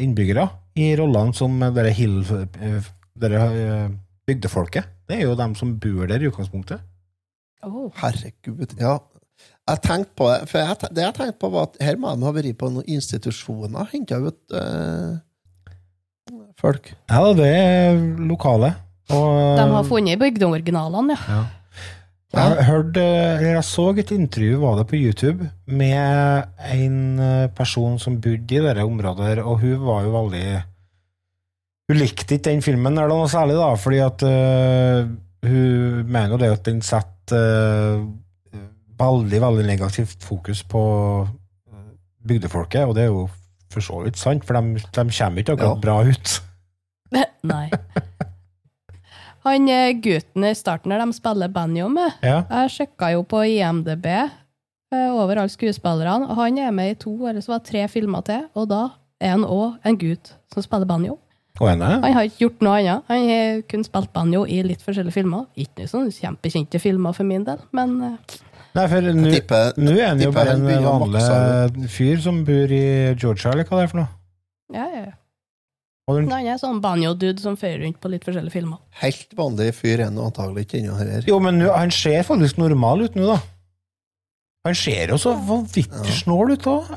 innbyggere 0.01 0.49
i 0.75 0.91
rollene 0.99 1.35
som 1.37 1.57
dere, 1.75 1.93
hill, 1.95 2.21
eh, 2.59 2.89
dere 3.21 3.43
eh, 3.47 3.89
bygdefolket. 4.27 4.91
Det 5.09 5.19
er 5.19 5.29
jo 5.29 5.37
dem 5.39 5.55
som 5.59 5.75
bor 5.81 6.09
der 6.11 6.23
i 6.23 6.31
utgangspunktet. 6.31 6.83
Oh. 7.65 7.91
Herregud, 8.01 8.75
ja. 8.81 8.99
Jeg 9.65 9.81
tenkte 9.81 10.13
på 10.19 10.29
det, 10.29 10.49
for 10.51 10.61
jeg, 10.61 10.91
det 10.93 11.05
jeg 11.07 11.17
tenkte 11.17 11.41
på 11.41 11.51
var 11.55 11.71
at 11.71 11.79
her 11.85 11.97
må 12.01 12.13
de 12.13 12.27
ha 12.27 12.33
vært 12.37 12.59
på 12.61 12.69
noen 12.73 12.89
institusjoner, 12.97 13.89
henta 13.93 14.19
ut 14.21 14.57
eh, 14.57 15.15
folk. 16.61 16.91
Ja, 17.09 17.23
det 17.37 17.49
er 17.49 18.01
lokale. 18.29 18.75
Og, 19.13 19.57
De 19.61 19.65
har 19.73 19.87
funnet 19.89 20.21
bygdeoriginalene, 20.21 21.17
ja. 21.17 21.39
Ja. 21.39 21.45
Jeg 22.35 22.65
hørte, 22.67 23.03
eller 23.05 23.53
jeg 23.55 23.67
så 23.69 23.85
et 23.95 24.11
intervju, 24.15 24.57
var 24.63 24.79
det 24.81 24.87
på 24.91 24.99
YouTube, 24.99 25.47
med 25.67 26.49
en 26.75 26.97
eh, 27.23 27.51
person 27.55 27.99
som 28.03 28.17
bodde 28.23 28.57
i 28.57 28.63
dette 28.65 28.87
området, 28.87 29.37
og 29.45 29.61
hun 29.63 29.85
var 29.85 30.07
jo 30.07 30.15
veldig 30.17 30.47
Hun 31.91 32.01
likte 32.01 32.39
ikke 32.39 32.49
den 32.51 32.63
filmen 32.65 32.97
eller 32.97 33.13
noe 33.13 33.29
særlig, 33.29 33.59
da, 33.61 33.71
fordi 33.77 33.99
at 34.01 34.23
uh, 34.25 35.05
hun 35.45 36.05
mener 36.09 36.33
jo 36.33 36.39
det 36.41 36.49
at 36.55 36.65
den 36.65 36.81
setter 36.83 37.99
uh, 38.01 38.65
veldig, 38.99 39.41
veldig 39.43 39.67
negativt 39.69 40.25
fokus 40.25 40.63
på 40.65 40.83
eh, 41.29 41.91
bygdefolket, 42.27 42.89
og 42.89 42.95
det 42.97 43.05
er 43.05 43.13
jo 43.13 43.27
for 43.75 43.85
så 43.85 44.01
vidt 44.05 44.19
sant, 44.21 44.47
for 44.49 44.57
de, 44.57 44.81
de 44.81 45.05
kommer 45.11 45.45
ikke 45.45 45.59
akkurat 45.59 45.77
Ja. 45.77 45.83
bra 45.83 46.01
ut. 46.09 46.35
Nei. 47.53 47.67
Han 49.45 49.69
eh, 49.69 49.93
gutten 50.01 50.45
i 50.49 50.55
starten 50.57 50.91
der 50.95 51.03
de 51.05 51.13
spiller 51.17 51.49
banjo 51.53 51.89
med, 51.93 52.13
Ja. 52.25 52.43
jeg 52.51 52.71
sjekka 52.79 53.11
jo 53.13 53.23
på 53.29 53.43
IMDb 53.45 54.07
eh, 54.09 55.11
over 55.13 55.37
alle 55.43 55.53
skuespillerne, 55.53 56.29
og 56.31 56.37
han 56.37 56.59
er 56.59 56.71
med 56.73 56.91
i 56.95 56.95
to 56.95 57.13
eller 57.29 57.41
så 57.45 57.53
var 57.55 57.61
det 57.61 57.69
tre 57.73 57.83
filmer 57.93 58.25
til, 58.25 58.47
og 58.55 58.69
da 58.71 58.83
er 59.21 59.35
han 59.37 59.45
òg 59.45 59.77
en 59.85 59.99
gutt 60.01 60.33
som 60.53 60.63
spiller 60.65 60.89
banjo. 60.89 61.19
Og 61.61 61.69
henne? 61.71 61.87
Han 62.03 62.17
har 62.17 62.25
ikke 62.27 62.41
gjort 62.49 62.65
noe 62.67 62.79
annet. 62.81 63.03
Han 63.07 63.29
har 63.29 63.61
kun 63.71 63.85
spilt 63.87 64.11
banjo 64.13 64.41
i 64.51 64.57
litt 64.67 64.81
forskjellige 64.83 65.15
filmer. 65.15 65.45
Ikke 65.55 65.85
noen 65.85 65.91
sånn 65.93 66.09
kjempekjente 66.11 66.81
filmer 66.83 67.15
for 67.15 67.29
min 67.29 67.45
del, 67.47 67.61
men 67.73 67.93
eh, 68.03 68.39
Nei, 68.75 68.89
for 68.91 69.07
nå 69.07 69.29
er 69.95 70.09
han 70.09 70.19
jo 70.19 70.33
tipper 70.33 70.35
bare 70.35 70.55
en 70.57 70.65
vanlig 70.83 71.91
fyr 71.95 72.19
som 72.25 72.41
bor 72.49 72.73
i 72.75 72.81
Georgia, 73.15 73.53
eller 73.53 73.69
hva 73.69 73.79
det 73.79 73.85
er 73.85 73.93
for 73.93 74.01
noe. 74.01 74.09
ja, 74.75 74.87
ja. 74.89 75.05
ja. 75.05 75.13
Og 76.05 76.19
den, 76.19 76.27
Men 76.29 76.35
Han 76.37 76.51
er 76.53 76.59
sånn 76.61 76.83
banjo-dude 76.85 77.41
som 77.41 77.57
fører 77.57 77.81
rundt 77.87 78.01
på 78.03 78.11
litt 78.13 78.27
forskjellige 78.27 78.53
filmer. 78.53 78.81
Helt 79.01 79.31
vanlig 79.39 79.71
fyr 79.79 80.03
er 80.03 80.11
han 80.11 80.19
antagelig 80.21 80.67
ikke 80.67 80.83
ennå 80.83 80.99
her. 80.99 81.25
jo, 81.29 81.39
men 81.41 81.63
han 81.65 81.91
ser 81.95 82.23
faktisk 82.29 82.61
normal 82.61 83.07
ut 83.07 83.17
nå, 83.17 83.31
da. 83.31 83.39
Han 84.65 84.77
ser 84.77 85.13
jo 85.13 85.17
så 85.21 85.33
vanvittig 85.45 86.13
snål 86.23 86.55
ut 86.57 86.69
òg. 86.73 86.93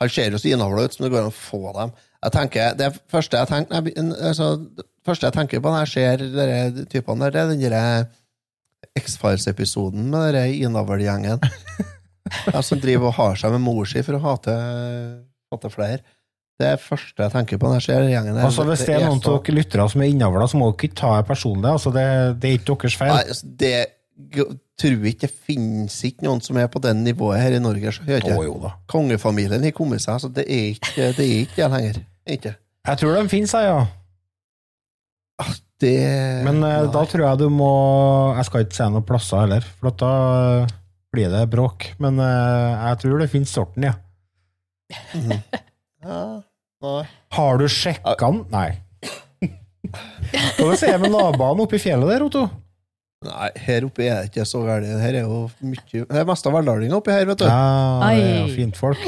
Han 0.00 0.10
ser 0.12 0.32
jo 0.32 0.40
så 0.40 0.50
innavla 0.52 0.84
ut 0.84 0.96
som 0.96 1.04
det 1.06 1.12
går 1.12 1.26
an 1.26 1.30
å 1.32 1.36
få 1.36 1.60
dem. 1.76 1.92
Jeg 2.22 2.32
tenker, 2.36 2.74
Det 2.78 2.88
første 3.10 3.36
jeg 3.40 3.48
tenker, 3.48 3.74
jeg, 3.90 4.08
altså, 4.30 4.48
det 4.76 4.84
første 5.04 5.26
jeg 5.26 5.36
tenker 5.36 5.60
på 5.60 5.72
når 5.72 5.86
jeg 5.86 5.92
ser 5.92 6.24
de 6.76 6.84
typene 6.92 7.24
der, 7.24 7.30
det 7.32 7.40
er 7.40 7.48
den 7.52 7.62
derre 7.64 8.08
X-Files-episoden 9.00 10.10
med 10.12 10.34
den 10.36 10.54
innavlgjengen. 10.66 11.40
ja, 12.52 12.60
som 12.68 12.80
driver 12.80 13.08
og 13.10 13.16
har 13.16 13.40
seg 13.40 13.54
med 13.56 13.64
mor 13.64 13.88
si 13.88 14.02
for 14.04 14.18
å 14.18 14.22
hate, 14.26 14.56
hate 15.52 15.72
flere. 15.72 16.02
Det 16.62 16.68
er 16.72 16.78
første 16.80 17.26
jeg 17.26 17.34
tenker 17.34 17.58
på 17.58 17.70
når 17.70 17.80
jeg 17.80 17.88
ser 17.88 18.06
gjengen. 18.10 18.36
der. 18.38 18.46
Altså, 18.46 18.66
hvis 18.68 18.84
det 18.86 18.94
er 18.94 19.04
noen 19.08 19.18
av 19.18 19.40
dere 19.40 19.56
lyttere 19.58 19.88
som 19.90 20.04
er 20.04 20.12
innavla, 20.12 20.46
så 20.50 20.60
må 20.60 20.70
dere 20.70 20.88
ikke 20.88 21.00
ta 21.02 21.16
det 21.18 21.26
personlig. 21.30 21.72
Altså, 21.72 21.92
det, 21.94 22.06
det 22.42 22.50
er 22.52 22.60
ikke 22.60 22.78
deres 22.86 22.98
feil. 23.00 23.12
Nei, 23.16 23.34
altså, 23.34 23.50
det 23.62 23.74
tror 24.82 25.06
ikke 25.08 25.26
det 25.26 25.32
finnes 25.46 25.96
ikke 26.06 26.26
noen 26.26 26.42
som 26.44 26.58
er 26.60 26.68
på 26.72 26.80
det 26.82 26.92
nivået 26.98 27.40
her 27.42 27.56
i 27.56 27.62
Norge. 27.62 27.94
Så, 27.94 28.04
ikke 28.06 28.36
Å, 28.36 28.44
jo 28.46 28.58
da. 28.62 28.74
Kongefamilien 28.90 29.64
har 29.66 29.74
kommet 29.76 30.04
seg, 30.04 30.20
så 30.22 30.30
det 30.32 30.46
er 30.46 30.70
ikke 30.76 31.10
det 31.18 31.26
er 31.26 31.34
ikke 31.44 31.58
det 31.62 31.70
lenger. 31.76 32.00
Ikke. 32.36 32.54
Jeg 32.88 32.98
tror 32.98 33.18
de 33.18 33.26
finnes, 33.30 33.54
jeg, 33.54 33.68
ja. 33.72 33.82
Det 35.82 35.96
Men 36.46 36.62
eh, 36.62 36.84
da 36.94 37.00
tror 37.10 37.24
jeg 37.24 37.38
du 37.40 37.48
må 37.50 37.72
Jeg 38.36 38.46
skal 38.46 38.62
ikke 38.62 38.76
si 38.76 38.84
noen 38.86 39.06
plasser 39.06 39.40
heller, 39.42 39.64
for 39.80 39.90
at 39.90 39.98
da 39.98 40.12
eh, 40.62 40.74
blir 41.12 41.32
det 41.32 41.42
bråk. 41.52 41.88
Men 42.02 42.20
eh, 42.22 42.86
jeg 42.86 43.00
tror 43.02 43.22
det 43.22 43.30
finnes 43.32 43.52
sorten, 43.52 43.88
ja. 43.88 43.96
ja, 46.04 46.20
Nei. 46.82 47.04
Har 47.36 47.60
du 47.60 47.66
sjekka 47.70 48.16
den? 48.20 48.42
Nei. 48.52 48.70
Kan 50.56 50.70
du 50.70 50.76
se 50.78 50.90
med 50.98 51.12
naboene 51.12 51.64
oppe 51.64 51.76
i 51.78 51.82
fjellet 51.82 52.10
der, 52.10 52.24
Otto? 52.26 52.46
Nei, 53.22 53.50
her 53.66 53.84
oppe 53.86 54.02
er 54.08 54.22
det 54.24 54.32
ikke 54.32 54.46
så 54.48 54.64
gærent. 54.66 54.88
Her 55.02 55.18
er 55.20 55.26
jo 55.28 55.44
mye 55.62 55.82
Det 55.92 56.20
er 56.22 56.26
mest 56.26 56.46
av 56.48 56.56
verdalinger 56.56 56.98
oppi 56.98 57.14
her, 57.14 57.26
vet 57.28 57.42
du. 57.42 57.46
Ja, 57.46 58.00
det 58.02 58.24
er 58.24 58.40
jo 58.40 58.54
fint 58.56 58.78
folk. 58.80 59.04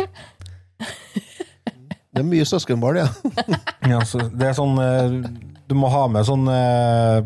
Det 2.14 2.22
er 2.22 2.26
mye 2.28 2.46
søskenbarn, 2.46 3.00
ja. 3.02 3.08
Ja, 3.90 4.04
så 4.06 4.28
det 4.30 4.52
er 4.52 4.54
sånn 4.54 4.76
eh, 4.78 5.16
Du 5.66 5.74
må 5.74 5.88
ha 5.90 6.04
med 6.06 6.22
sånn 6.28 6.46
eh, 6.46 7.24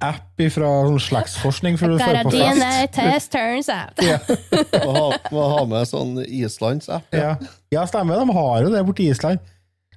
app 0.00 0.42
fra 0.54 0.68
sånn 0.86 1.00
slektsforskning 1.02 1.78
før 1.80 1.96
du 1.96 2.02
får 2.02 2.18
Got 2.22 2.34
DNA 2.34 2.68
test 2.94 3.32
turns 3.34 3.70
out. 3.74 3.98
Må 4.84 4.92
ha, 4.94 5.06
må 5.34 5.46
ha 5.56 5.62
med 5.66 5.88
sånn 5.90 6.12
Islands-app. 6.22 7.08
Ja. 7.14 7.32
ja, 7.74 7.82
stemmer. 7.90 8.20
De 8.22 8.36
har 8.36 8.60
jo 8.62 8.70
det 8.74 8.84
borti 8.86 9.08
Island. 9.10 9.42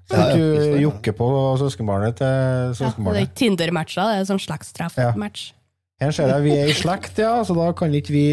Så 0.09 0.17
Ja, 0.19 0.23
ja, 0.33 0.35
du 0.35 0.79
jokker 0.83 1.13
på 1.15 1.27
søskenbarnet 1.61 2.17
til 2.19 2.27
Ja, 2.27 2.33
det 2.33 2.71
er 2.73 2.73
søskenbarnet. 2.81 3.27
ikke 3.29 3.37
Tinder-matcher, 3.39 4.09
det 4.09 4.23
er 4.23 4.25
sånn 4.33 4.41
slektstreff-match. 4.43 5.45
Her 6.03 6.11
ser 6.17 6.33
jeg 6.33 6.43
vi 6.43 6.55
er 6.59 6.71
i 6.73 6.75
slekt, 6.75 7.21
ja, 7.23 7.37
så 7.47 7.55
da 7.55 7.69
kan 7.77 7.93
ikke 7.95 8.11
vi 8.15 8.25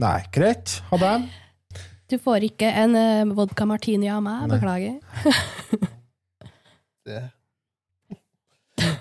Nei, 0.00 0.16
greit. 0.32 0.78
Ha 0.90 0.96
det. 0.98 1.12
Du 2.10 2.16
får 2.22 2.48
ikke 2.48 2.72
en 2.80 2.96
eh, 2.96 3.28
vodka 3.36 3.66
martini 3.68 4.08
av 4.10 4.22
meg, 4.24 4.46
Nei. 4.48 4.56
beklager. 4.56 4.96
Det. 7.06 7.20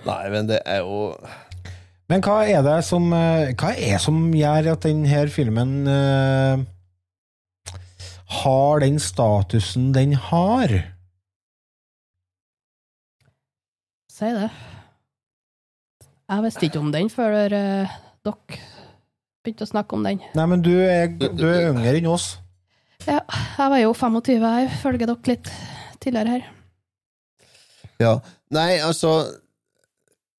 Nei, 0.05 0.23
men 0.33 0.47
det 0.51 0.59
er 0.69 0.83
jo 0.85 0.99
Men 2.11 2.21
hva 2.21 2.43
er 2.45 2.61
det 2.65 2.79
som 2.85 3.09
eh, 3.17 3.53
Hva 3.57 3.73
er 3.73 4.01
som 4.01 4.27
gjør 4.35 4.71
at 4.75 4.85
denne 4.85 5.23
filmen 5.33 5.71
uh, 5.89 6.61
har 8.41 8.83
den 8.83 8.99
statusen 9.01 9.91
den 9.95 10.13
har? 10.29 10.73
Si 14.11 14.29
det. 14.31 14.49
Jeg 16.29 16.43
visste 16.45 16.65
ikke 16.65 16.81
om 16.81 16.91
den 16.93 17.09
før 17.13 17.35
eh, 17.53 17.95
dere 18.25 18.59
begynte 19.45 19.65
å 19.65 19.69
snakke 19.69 19.97
om 19.97 20.05
den. 20.05 20.21
Nei, 20.33 20.45
men 20.49 20.63
du 20.65 20.71
er, 20.73 21.09
du 21.13 21.43
er 21.45 21.67
yngre 21.69 21.97
enn 21.99 22.09
oss. 22.09 22.31
Ja, 23.05 23.19
jeg 23.59 23.73
var 23.73 23.81
jo 23.81 23.91
25, 23.93 24.45
jeg 24.45 24.71
følger 24.81 25.11
dere 25.11 25.29
litt 25.29 25.51
tidligere 26.01 26.37
her. 26.37 26.47
Ja. 28.01 28.13
Nei, 28.55 28.79
altså 28.81 29.11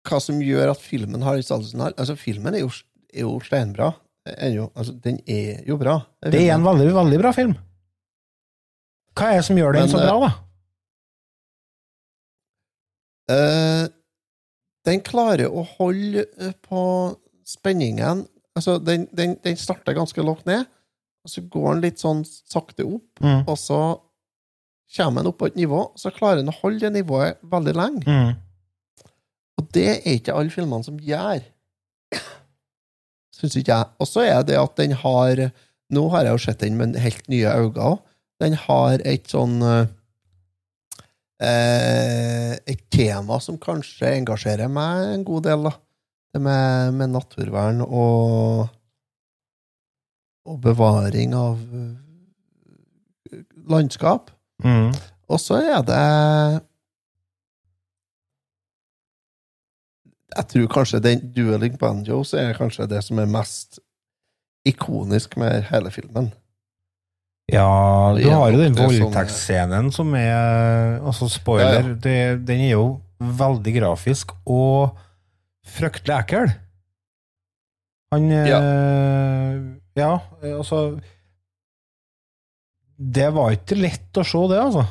Hva 0.07 0.21
som 0.23 0.39
gjør 0.43 0.71
at 0.73 0.81
filmen 0.83 1.23
har 1.27 1.35
den 1.39 1.43
statusen 1.47 1.83
her 1.83 1.95
Altså, 1.99 2.15
filmen 2.21 2.55
er 2.55 2.63
jo, 2.63 2.71
er 3.13 3.25
jo 3.25 3.37
steinbra. 3.43 3.93
Er 4.27 4.53
jo, 4.55 4.69
altså, 4.75 4.95
den 5.03 5.21
er 5.31 5.63
jo 5.67 5.77
bra. 5.79 6.01
Det 6.23 6.41
er 6.45 6.55
en 6.57 6.65
veldig, 6.67 6.89
veldig 6.95 7.19
bra 7.23 7.33
film. 7.35 7.55
Hva 9.17 9.31
er 9.33 9.41
det 9.41 9.47
som 9.49 9.59
gjør 9.59 9.77
den 9.77 9.87
Men, 9.87 9.93
så 9.93 10.01
eh, 10.03 10.07
bra, 10.07 10.17
da? 10.27 10.33
Uh, 13.27 13.85
den 14.87 15.01
klarer 15.03 15.51
å 15.51 15.65
holde 15.77 16.27
eh, 16.39 16.53
på 16.63 16.81
spenningen. 17.47 18.25
Altså, 18.57 18.77
den, 18.83 19.07
den, 19.17 19.35
den 19.43 19.59
starter 19.59 19.97
ganske 19.97 20.23
lavt 20.23 20.47
ned, 20.49 20.67
og 21.27 21.33
så 21.33 21.43
går 21.43 21.73
den 21.75 21.83
litt 21.89 22.03
sånn 22.03 22.23
sakte 22.27 22.87
opp, 22.87 23.09
Mm. 23.21 23.47
og 23.49 23.57
så 23.59 23.81
kommer 24.97 25.23
den 25.25 25.31
opp 25.33 25.39
på 25.41 25.49
et 25.49 25.57
nivå, 25.59 25.81
så 25.99 26.13
klarer 26.15 26.43
den 26.43 26.53
å 26.53 26.59
holde 26.61 26.85
det 26.85 26.93
nivået 27.01 27.41
veldig 27.51 27.73
lenge. 27.75 28.05
Mm. 28.07 28.35
Og 29.57 29.69
det 29.75 29.87
er 29.93 30.17
ikke 30.17 30.35
alle 30.37 30.53
filmene 30.53 30.85
som 30.85 30.99
gjør. 31.01 31.41
Syns 33.37 33.57
ikke 33.59 33.73
jeg. 33.73 33.93
Og 34.01 34.09
så 34.09 34.25
er 34.25 34.43
det 34.49 34.59
at 34.61 34.77
den 34.81 34.97
har 35.05 35.49
Nå 35.95 36.09
har 36.11 36.27
jeg 36.27 36.35
jo 36.35 36.43
sett 36.43 36.63
den 36.65 36.75
med 36.81 36.97
helt 36.99 37.29
nye 37.31 37.47
øyne. 37.47 37.93
Den 38.43 38.57
har 38.59 38.99
et 39.07 39.29
sånn 39.31 39.61
eh, 39.63 39.87
Et 42.67 42.83
tema 42.91 43.39
som 43.41 43.61
kanskje 43.63 44.17
engasjerer 44.17 44.73
meg 44.73 45.13
en 45.13 45.25
god 45.29 45.47
del, 45.47 45.69
da. 45.69 45.73
Det 46.35 46.43
med, 46.43 46.97
med 46.99 47.15
naturvern 47.15 47.85
og 47.87 48.67
Og 50.47 50.59
bevaring 50.63 51.35
av 51.39 51.63
eh, 51.63 53.39
landskap. 53.71 54.31
Mm. 54.65 54.91
Og 55.31 55.41
så 55.43 55.59
er 55.61 55.83
det 55.87 56.03
Jeg 60.37 60.49
tror 60.53 60.67
kanskje 60.73 61.03
den 61.05 61.23
Dueling 61.35 61.79
Banjos 61.81 62.35
er 62.37 62.57
kanskje 62.59 62.89
det 62.91 63.03
som 63.07 63.19
er 63.23 63.31
mest 63.31 63.81
ikonisk 64.67 65.37
med 65.41 65.69
hele 65.71 65.93
filmen. 65.95 66.33
Ja, 67.53 68.11
du 68.19 68.27
har 68.27 68.51
jo 68.51 68.59
den 68.59 68.75
voldtektsscenen 68.75 69.93
som 69.95 70.11
er 70.19 70.99
Altså, 70.99 71.29
spoiler, 71.31 71.77
Ja, 71.79 71.83
ja. 71.93 71.95
Det, 72.03 72.47
den 72.49 72.65
er 72.65 72.73
jo 72.73 72.87
veldig 73.23 73.75
grafisk 73.79 74.33
og 74.45 74.97
fryktelig 75.67 76.17
ekkel. 76.17 76.51
Han 78.13 78.27
eh, 78.35 79.61
Ja, 79.99 80.11
altså 80.43 80.99
Det 82.99 83.29
var 83.35 83.55
ikke 83.55 83.79
lett 83.79 84.19
å 84.19 84.25
se, 84.27 84.43
det, 84.51 84.61
altså. 84.61 84.87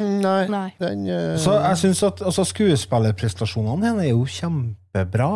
Nei, 0.00 0.46
Nei. 0.52 0.70
den 0.80 1.06
uh... 1.08 1.36
Så 1.40 1.54
jeg 1.56 1.78
synes 1.82 2.02
at 2.02 2.22
altså, 2.26 2.44
Skuespillerprestasjonene 2.44 3.86
hennes 3.90 4.04
er 4.04 4.10
jo 4.12 4.24
kjempebra. 4.28 5.30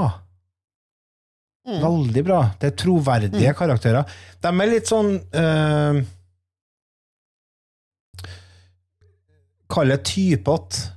mm. 1.69 1.81
Veldig 1.85 2.25
bra. 2.27 2.41
Det 2.61 2.73
er 2.73 2.79
troverdige 2.85 3.55
karakterer. 3.55 4.17
De 4.43 4.49
er 4.53 4.73
litt 4.73 4.91
sånn 4.91 5.15
uh, 5.35 6.01
Kall 9.71 9.93
det 9.95 10.01
typete. 10.11 10.89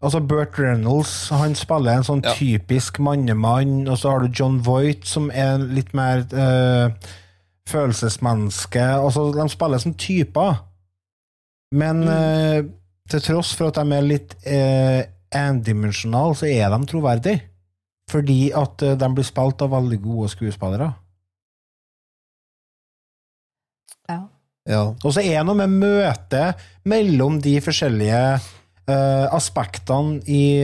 Altså 0.00 0.20
Burt 0.24 0.56
Reynolds 0.56 1.28
han 1.36 1.52
spiller 1.54 1.98
en 1.98 2.06
sånn 2.06 2.22
Ja. 2.24 2.32
typisk 2.32 2.98
mannemann, 3.04 3.86
og 3.88 3.98
så 4.00 4.14
har 4.14 4.22
du 4.24 4.32
John 4.32 4.56
Voight, 4.64 5.04
som 5.04 5.30
er 5.34 5.58
litt 5.58 5.92
mer 5.92 6.24
uh, 6.32 6.88
følelsesmenneske. 7.68 8.80
Altså, 8.80 9.26
de 9.36 9.48
spiller 9.52 9.78
som 9.78 9.92
typer. 9.94 10.64
Men 11.70 12.02
eh, 12.08 12.64
til 13.10 13.22
tross 13.22 13.52
for 13.58 13.70
at 13.70 13.78
de 13.78 13.94
er 13.94 14.06
litt 14.06 14.34
eh, 14.48 15.04
endimensjonale, 15.34 16.34
så 16.38 16.48
er 16.50 16.72
de 16.72 16.80
troverdige. 16.90 17.44
Fordi 18.10 18.40
at 18.56 18.82
eh, 18.86 18.98
de 18.98 19.10
blir 19.14 19.26
spilt 19.26 19.62
av 19.62 19.72
veldig 19.76 20.00
gode 20.02 20.32
skuespillere. 20.32 20.90
Ja. 24.10 24.20
Ja. 24.68 24.82
Og 24.92 25.14
så 25.14 25.22
er 25.22 25.38
det 25.38 25.46
noe 25.48 25.58
med 25.62 25.78
møtet 25.80 26.60
mellom 26.90 27.38
de 27.42 27.56
forskjellige 27.64 28.20
uh, 28.90 29.26
aspektene 29.34 30.20
i 30.28 30.62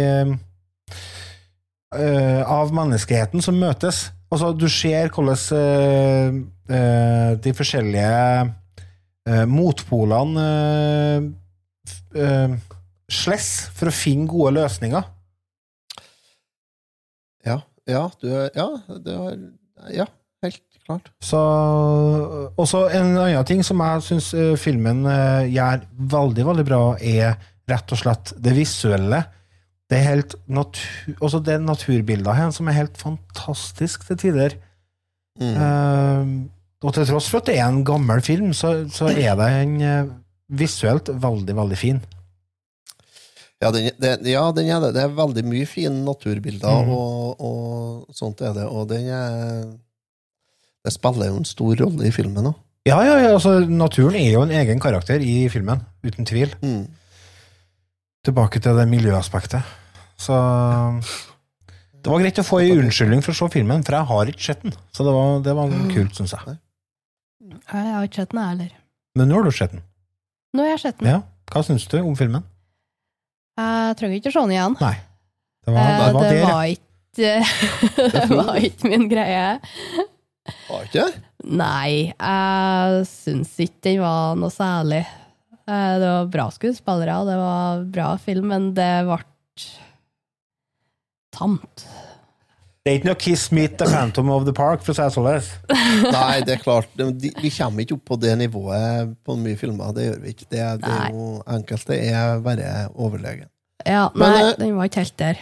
uh, 1.97 2.43
av 2.45 2.74
menneskeheten 2.77 3.43
som 3.45 3.57
møtes. 3.59 4.11
Altså, 4.31 4.53
du 4.53 4.66
ser 4.69 5.09
hvordan 5.15 5.39
uh, 5.55 6.77
eh, 6.77 7.33
de 7.39 7.53
forskjellige 7.55 8.11
motpolene 9.27 10.47
eh, 10.47 11.24
eh, 12.23 12.55
slåss 13.11 13.51
for 13.74 13.90
å 13.90 13.94
finne 13.94 14.28
gode 14.31 14.55
løsninger. 14.61 15.09
Ja, 17.47 17.61
ja, 17.86 18.07
du 18.23 18.31
Ja, 18.31 18.69
du 18.89 19.12
har 19.15 19.36
Ja, 19.93 20.07
helt 20.43 20.62
klart. 20.86 21.11
Så, 21.20 21.39
også 22.57 22.86
en 22.89 23.16
annen 23.19 23.44
ting 23.47 23.62
som 23.66 23.82
jeg 23.82 24.07
syns 24.07 24.31
filmen 24.62 25.05
eh, 25.11 25.53
gjør 25.53 25.85
veldig, 26.16 26.47
veldig 26.51 26.66
bra, 26.66 26.82
er 26.98 27.36
rett 27.66 27.93
og 27.93 28.01
slett 28.01 28.32
det 28.43 28.55
visuelle. 28.57 29.24
Det 29.86 29.98
er 29.98 30.09
helt 30.09 30.35
natur, 30.51 31.15
også 31.20 31.43
det 31.47 31.61
naturbildet 31.62 32.35
her 32.35 32.51
som 32.55 32.66
er 32.66 32.78
helt 32.81 32.98
fantastisk 32.98 34.07
til 34.09 34.19
tider. 34.23 34.57
Mm. 35.39 35.55
Eh, 35.55 36.56
og 36.85 36.93
til 36.94 37.07
tross 37.09 37.31
for 37.32 37.40
at 37.40 37.47
det 37.48 37.57
er 37.59 37.66
en 37.70 37.85
gammel 37.89 38.20
film, 38.24 38.53
så, 38.55 38.74
så 38.93 39.09
er 39.12 39.35
den 39.40 39.77
eh, 39.81 40.11
visuelt 40.61 41.09
veldig, 41.09 41.55
veldig 41.57 41.78
fin. 41.81 42.03
Ja, 43.62 43.70
den, 43.73 43.89
det, 43.97 44.11
ja, 44.28 44.43
den 44.53 44.69
er 44.69 44.82
det. 44.85 44.90
Det 44.98 45.03
er 45.07 45.15
veldig 45.16 45.44
mye 45.48 45.66
fine 45.66 46.03
naturbilder, 46.05 46.82
Mm. 46.85 46.90
og, 46.93 47.40
og 47.40 48.15
sånt 48.15 48.43
er 48.44 48.53
det. 48.53 48.66
Og 48.69 48.85
den 48.90 49.09
er 49.09 49.65
Det 50.85 50.93
spiller 50.93 51.32
jo 51.32 51.39
en 51.40 51.48
stor 51.48 51.73
rolle 51.81 52.07
i 52.07 52.12
filmen 52.15 52.47
òg. 52.53 52.59
Ja, 52.86 53.01
ja, 53.03 53.16
ja, 53.19 53.31
altså 53.35 53.57
naturen 53.66 54.15
er 54.15 54.28
jo 54.36 54.44
en 54.44 54.53
egen 54.55 54.78
karakter 54.78 55.19
i 55.24 55.48
filmen, 55.51 55.81
uten 56.07 56.28
tvil. 56.28 56.53
Mm. 56.62 56.85
Tilbake 58.28 58.61
til 58.62 58.77
det 58.78 58.85
miljøaspektet. 58.93 59.65
Så 60.20 60.36
Det 62.03 62.12
var 62.12 62.20
greit 62.23 62.39
å 62.39 62.44
få 62.47 62.61
en 62.62 62.85
unnskyldning 62.85 63.24
for 63.24 63.32
å 63.35 63.40
se 63.40 63.48
filmen, 63.57 63.82
for 63.82 63.97
jeg 63.97 64.07
har 64.12 64.31
ikke 64.31 64.44
sett 64.47 64.62
den. 64.62 64.77
Så 64.94 65.03
det 65.03 65.16
var, 65.16 65.40
det 65.43 65.55
var 65.59 65.73
kult, 65.90 66.15
syns 66.15 66.36
jeg. 66.36 66.55
Jeg 67.73 67.93
har 67.95 68.05
ikke 68.09 68.20
sett 68.23 68.31
den, 68.35 68.41
jeg 68.43 68.51
heller. 68.55 68.73
Men 69.16 69.28
nå 69.31 69.39
har 69.39 69.45
du 69.49 69.55
sett 69.57 69.73
den. 69.73 69.83
Nå 70.57 70.62
har 70.65 70.70
jeg 70.74 70.83
sett 70.87 70.99
den. 71.01 71.09
Ja. 71.11 71.20
Hva 71.53 71.62
syns 71.66 71.87
du 71.91 71.97
om 72.01 72.16
filmen? 72.19 72.45
Jeg 73.57 73.97
trenger 74.01 74.19
ikke 74.20 74.33
å 74.33 74.35
se 74.37 74.43
den 74.47 74.55
igjen. 74.57 74.77
Nei. 74.83 74.97
Det 75.66 75.74
var, 75.74 75.81
Eh, 75.83 75.97
det 75.97 76.15
var 76.15 76.27
det 76.31 76.43
var 76.47 76.66
ikke 76.70 76.83
Det 77.16 78.27
var 78.41 78.57
ikke 78.69 78.91
min 78.93 79.07
greie. 79.09 79.47
Var 80.69 80.83
ikke 80.87 81.07
det? 81.07 81.23
Nei, 81.47 82.12
jeg 82.12 83.07
syns 83.11 83.55
ikke 83.65 83.81
den 83.89 84.03
var 84.05 84.37
noe 84.39 84.53
særlig. 84.53 85.01
Eh, 85.66 85.95
Det 86.03 86.07
var 86.12 86.28
bra 86.37 86.47
skuespillere, 86.55 87.16
det 87.31 87.39
var 87.41 87.85
bra 87.97 88.11
film, 88.23 88.51
men 88.53 88.69
det 88.77 88.91
ble 89.09 89.19
tamt. 91.37 91.87
Det 92.87 92.93
er 92.93 93.01
ikke 93.01 93.09
noe 93.09 93.19
Kiss 93.19 93.49
Meet 93.51 93.73
the 93.81 93.87
Phantom 93.91 94.29
of 94.31 94.45
the 94.47 94.53
Park, 94.55 94.85
for 94.87 94.93
å 94.93 94.95
si 94.95 95.03
det 95.03 95.41
sånn. 95.43 95.73
Nei, 96.15 96.37
det 96.47 96.53
er 96.55 96.61
klart. 96.63 96.87
De, 96.95 97.33
vi 97.43 97.51
kommer 97.51 97.83
ikke 97.83 97.97
opp 97.97 98.05
på 98.13 98.19
det 98.23 98.37
nivået 98.39 99.11
på 99.27 99.35
mye 99.41 99.59
filmer. 99.59 99.91
Det 99.97 100.05
gjør 100.05 100.21
vi 100.23 100.35
ikke. 100.37 100.47
Det, 100.47 100.61
det 100.85 100.93
er 100.95 101.09
jo 101.11 101.25
enkelte 101.51 101.97
er 101.99 102.45
bare 102.45 102.69
overlegen. 102.95 103.49
Ja, 103.83 104.05
nei, 104.15 104.29
Men, 104.31 104.53
den 104.61 104.77
var 104.79 104.87
ikke 104.87 105.03
helt 105.03 105.17
der. 105.19 105.41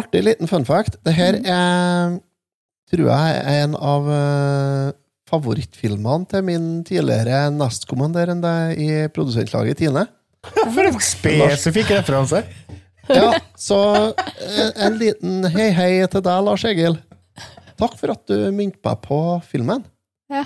Artig 0.00 0.22
liten 0.24 0.48
fun 0.48 0.64
fact. 0.64 0.96
Det 1.04 1.12
her 1.18 1.36
er, 1.36 2.16
tror 2.94 3.04
jeg, 3.12 3.36
er 3.42 3.66
en 3.66 3.76
av 3.76 4.08
eh, 4.16 4.96
favorittfilmene 5.28 6.30
til 6.32 6.48
min 6.48 6.70
tidligere 6.88 7.50
nestkommanderende 7.58 8.54
i 8.72 8.88
produsentlaget, 9.12 9.82
Tine. 9.84 10.08
For 10.48 10.80
en 10.80 10.96
spesifikk 11.02 11.92
referanse! 11.98 12.46
Ja, 13.08 13.28
så 13.56 13.78
eh, 14.12 14.72
en 14.86 14.98
liten 15.00 15.46
hei 15.54 15.70
hei 15.76 15.92
til 16.10 16.24
deg, 16.24 16.42
Lars 16.44 16.64
Egil. 16.68 16.98
Takk 17.78 17.94
for 18.00 18.12
at 18.12 18.24
du 18.28 18.48
minte 18.54 18.80
meg 18.84 19.00
på 19.04 19.20
filmen. 19.48 19.84
Ja. 20.32 20.44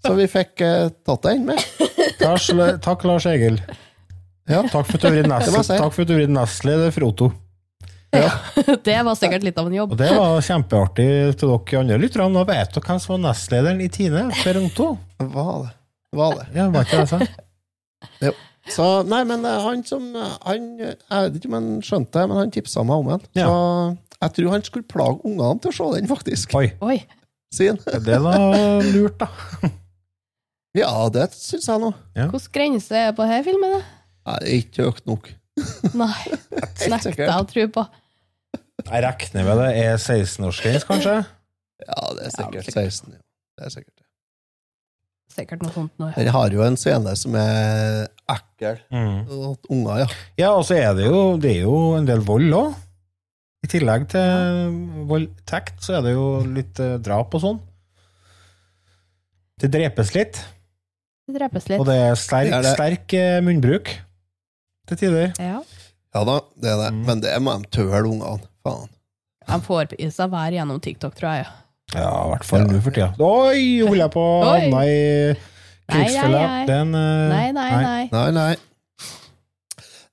Så 0.00 0.14
vi 0.16 0.26
fikk 0.30 0.62
eh, 0.64 0.88
tatt 1.06 1.28
den 1.28 1.44
med. 1.50 1.60
Takk, 2.20 2.80
takk, 2.82 3.04
Lars 3.08 3.28
Egil. 3.28 3.60
Ja. 4.48 4.64
Takk 4.72 4.88
for 4.88 4.96
at 4.96 5.04
du 5.04 5.20
du 6.08 6.14
har 6.16 6.24
vært 6.24 6.34
nestleder 6.34 6.94
for 6.94 7.06
Det 8.86 8.96
var 9.06 9.14
sikkert 9.14 9.44
litt 9.46 9.58
av 9.60 9.68
en 9.68 9.76
jobb. 9.76 9.92
Og 9.94 10.00
det 10.00 10.10
var 10.16 10.40
kjempeartig 10.42 11.06
til 11.38 11.52
dere 11.52 11.82
andre 11.84 11.98
lytterne. 12.02 12.32
Nå 12.34 12.42
vet 12.48 12.72
dere 12.74 12.86
hvem 12.88 13.02
som 13.02 13.14
var 13.14 13.22
nestlederen 13.28 13.84
i 13.84 13.90
Tine 13.92 14.24
for 14.40 14.58
Otto. 14.64 14.88
Var 15.20 15.52
det. 15.62 15.72
Var 16.18 16.38
det. 16.40 16.46
Ja, 16.56 16.66
var 16.74 16.88
ikke 16.88 16.98
det 16.98 17.04
jeg 17.04 17.12
sa? 17.12 17.46
Jo. 18.24 18.32
Så, 18.70 18.86
nei, 19.08 19.22
men 19.28 19.44
eh, 19.48 19.60
han 19.64 19.82
som 19.86 20.04
eh, 20.14 20.36
han, 20.46 20.68
eh, 20.80 20.94
Jeg 20.94 21.26
vet 21.26 21.38
ikke 21.40 21.50
om 21.50 21.56
han 21.58 21.70
skjønte 21.84 22.18
det, 22.18 22.28
men 22.30 22.38
han 22.40 22.52
tipsa 22.54 22.84
meg 22.86 23.02
om 23.02 23.10
den. 23.12 23.24
Ja. 23.38 23.48
Så 23.48 24.16
jeg 24.20 24.34
tror 24.36 24.54
han 24.54 24.66
skulle 24.66 24.90
plage 24.90 25.24
ungene 25.24 25.62
til 25.64 25.72
å 25.72 25.76
se 25.78 25.88
den, 25.96 26.08
faktisk. 26.10 26.54
Oi. 26.60 26.68
Oi. 26.84 26.98
Sin. 27.54 27.80
Det 28.06 28.18
var 28.22 28.84
lurt, 28.92 29.20
da. 29.22 29.30
Ja, 30.78 30.90
det 31.10 31.32
syns 31.34 31.64
jeg 31.66 31.82
nå. 31.82 31.88
Hvilken 32.14 32.52
grense 32.54 32.94
er 32.94 33.08
på 33.16 33.24
denne 33.26 33.42
filmen? 33.42 33.72
da? 33.74 33.80
Nei, 34.28 34.36
det 34.38 34.50
er 34.52 34.60
ikke 34.60 34.84
høyt 34.86 35.08
nok. 35.10 35.30
Nei, 35.98 36.20
nekter 36.92 37.16
jeg 37.18 37.32
å 37.34 37.48
tro 37.50 37.64
på. 37.74 37.84
Jeg 38.86 39.02
regner 39.04 39.48
med 39.48 39.58
det 39.64 39.70
er 39.80 39.96
16-årsgrense, 39.98 40.86
kanskje? 40.86 41.16
Ja, 41.82 41.98
det 42.14 42.28
er 42.28 42.36
sikkert 42.36 42.70
Ja, 42.70 42.84
16. 42.86 43.16
Ja. 43.16 43.20
Det 43.58 43.66
er 43.66 43.74
sikkert 43.74 43.96
det. 43.96 43.99
Sikkert 45.30 45.62
noe 45.62 45.72
sånt 45.74 45.92
nå. 46.02 46.08
Den 46.16 46.28
har 46.34 46.50
jo 46.54 46.62
en 46.66 46.76
scene 46.80 47.12
som 47.16 47.34
er 47.38 48.08
ekkel. 48.30 48.80
Mm. 48.90 49.18
Og 49.30 49.70
unger, 49.70 50.02
ja. 50.02 50.08
Ja, 50.40 50.48
og 50.58 50.64
så 50.66 50.74
er 50.80 50.94
det 50.98 51.06
jo, 51.06 51.36
det 51.40 51.52
er 51.56 51.60
jo 51.68 51.76
en 51.98 52.08
del 52.08 52.22
vold 52.26 52.50
òg. 52.58 52.74
I 53.60 53.68
tillegg 53.68 54.06
til 54.10 54.70
voldtekt, 55.10 55.82
så 55.84 55.98
er 55.98 56.06
det 56.06 56.14
jo 56.16 56.26
litt 56.48 56.78
eh, 56.80 56.94
drap 57.04 57.34
og 57.36 57.42
sånn. 57.44 57.58
Det 59.60 59.68
drepes 59.74 60.14
litt, 60.16 60.38
Det 61.28 61.36
drepes 61.36 61.66
litt. 61.68 61.80
og 61.82 61.86
det 61.86 61.96
er 62.00 62.14
sterk, 62.16 62.48
Det 62.48 62.56
er 62.56 62.62
det. 62.64 62.72
sterk 62.78 63.14
eh, 63.18 63.40
munnbruk 63.44 63.90
til 64.88 64.96
tider. 65.02 65.34
Ja. 65.38 65.60
Ja 66.14 66.22
da, 66.26 66.38
det 66.58 66.70
er 66.72 66.78
det. 66.80 66.88
Mm. 66.96 67.02
Men 67.06 67.20
det 67.22 67.34
må 67.44 67.58
de 67.60 67.68
tøle, 67.76 68.00
ungene. 68.08 68.48
Faen. 68.66 68.88
De 69.50 69.58
får 69.66 69.92
i 70.00 70.08
seg 70.10 70.30
hver 70.32 70.56
gjennom 70.56 70.80
TikTok, 70.82 71.14
tror 71.18 71.36
jeg. 71.38 71.44
Ja, 71.46 71.52
i 71.90 72.30
hvert 72.30 72.46
fall 72.46 72.66
nå 72.68 72.80
for 72.84 72.94
tida. 72.94 73.12
Oi, 73.18 73.80
holder 73.82 74.04
jeg 74.04 74.12
på 74.14 74.24
å 74.24 74.42
havne 74.46 74.82
i 74.86 74.98
krigsfella? 75.90 76.42
Nei, 76.42 76.42
nei, 76.42 76.50
nei. 76.50 76.66
Den, 76.68 76.92
eh, 76.94 77.30
Nei, 77.30 77.46
nei, 77.56 77.70
nei. 77.84 78.04
Nei, 78.12 78.26
nei. 78.36 78.52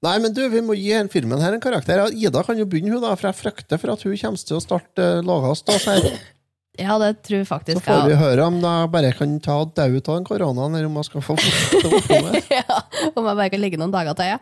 Nei, 0.05 0.15
men 0.21 0.33
du, 0.33 0.43
vi 0.53 0.61
må 0.61 0.75
gi 0.77 0.91
den 0.93 1.09
filmen 1.09 1.41
her 1.41 1.55
en 1.55 1.61
karakter. 1.61 2.03
Ida 2.13 2.43
kan 2.45 2.57
jo 2.59 2.67
begynne, 2.69 2.93
hun 2.93 3.01
da, 3.01 3.15
for 3.17 3.31
jeg 3.31 3.39
frykter 3.39 3.81
for 3.81 3.95
at 3.95 4.03
hun 4.05 4.13
kommer 4.21 4.43
til 4.49 4.59
å 4.59 4.61
starte 4.61 5.07
uh, 5.25 6.09
Ja, 6.77 6.99
det 7.01 7.11
tror 7.25 7.39
jeg 7.39 7.49
faktisk. 7.49 7.81
Så 7.81 7.89
får 7.89 8.05
vi 8.11 8.17
høre 8.19 8.45
om 8.45 8.59
jeg 8.61 8.91
bare 8.93 9.11
kan 9.17 9.37
ta 9.41 9.57
deg 9.79 9.97
ut 9.97 10.09
av 10.11 10.19
den 10.19 10.27
koronaen, 10.29 10.77
eller 10.77 10.89
om 10.89 10.99
jeg 11.01 11.09
skal 11.09 11.25
få 11.25 11.37
fortsette 11.41 11.89
å 11.89 12.01
få 12.05 12.19
ja, 12.59 12.81
om 13.15 13.23
jeg 13.25 13.39
bare 13.41 13.49
kan 13.53 13.63
ligge 13.63 13.81
noen 13.81 13.95
dager 13.95 14.17
til, 14.17 14.35
ja. 14.35 14.41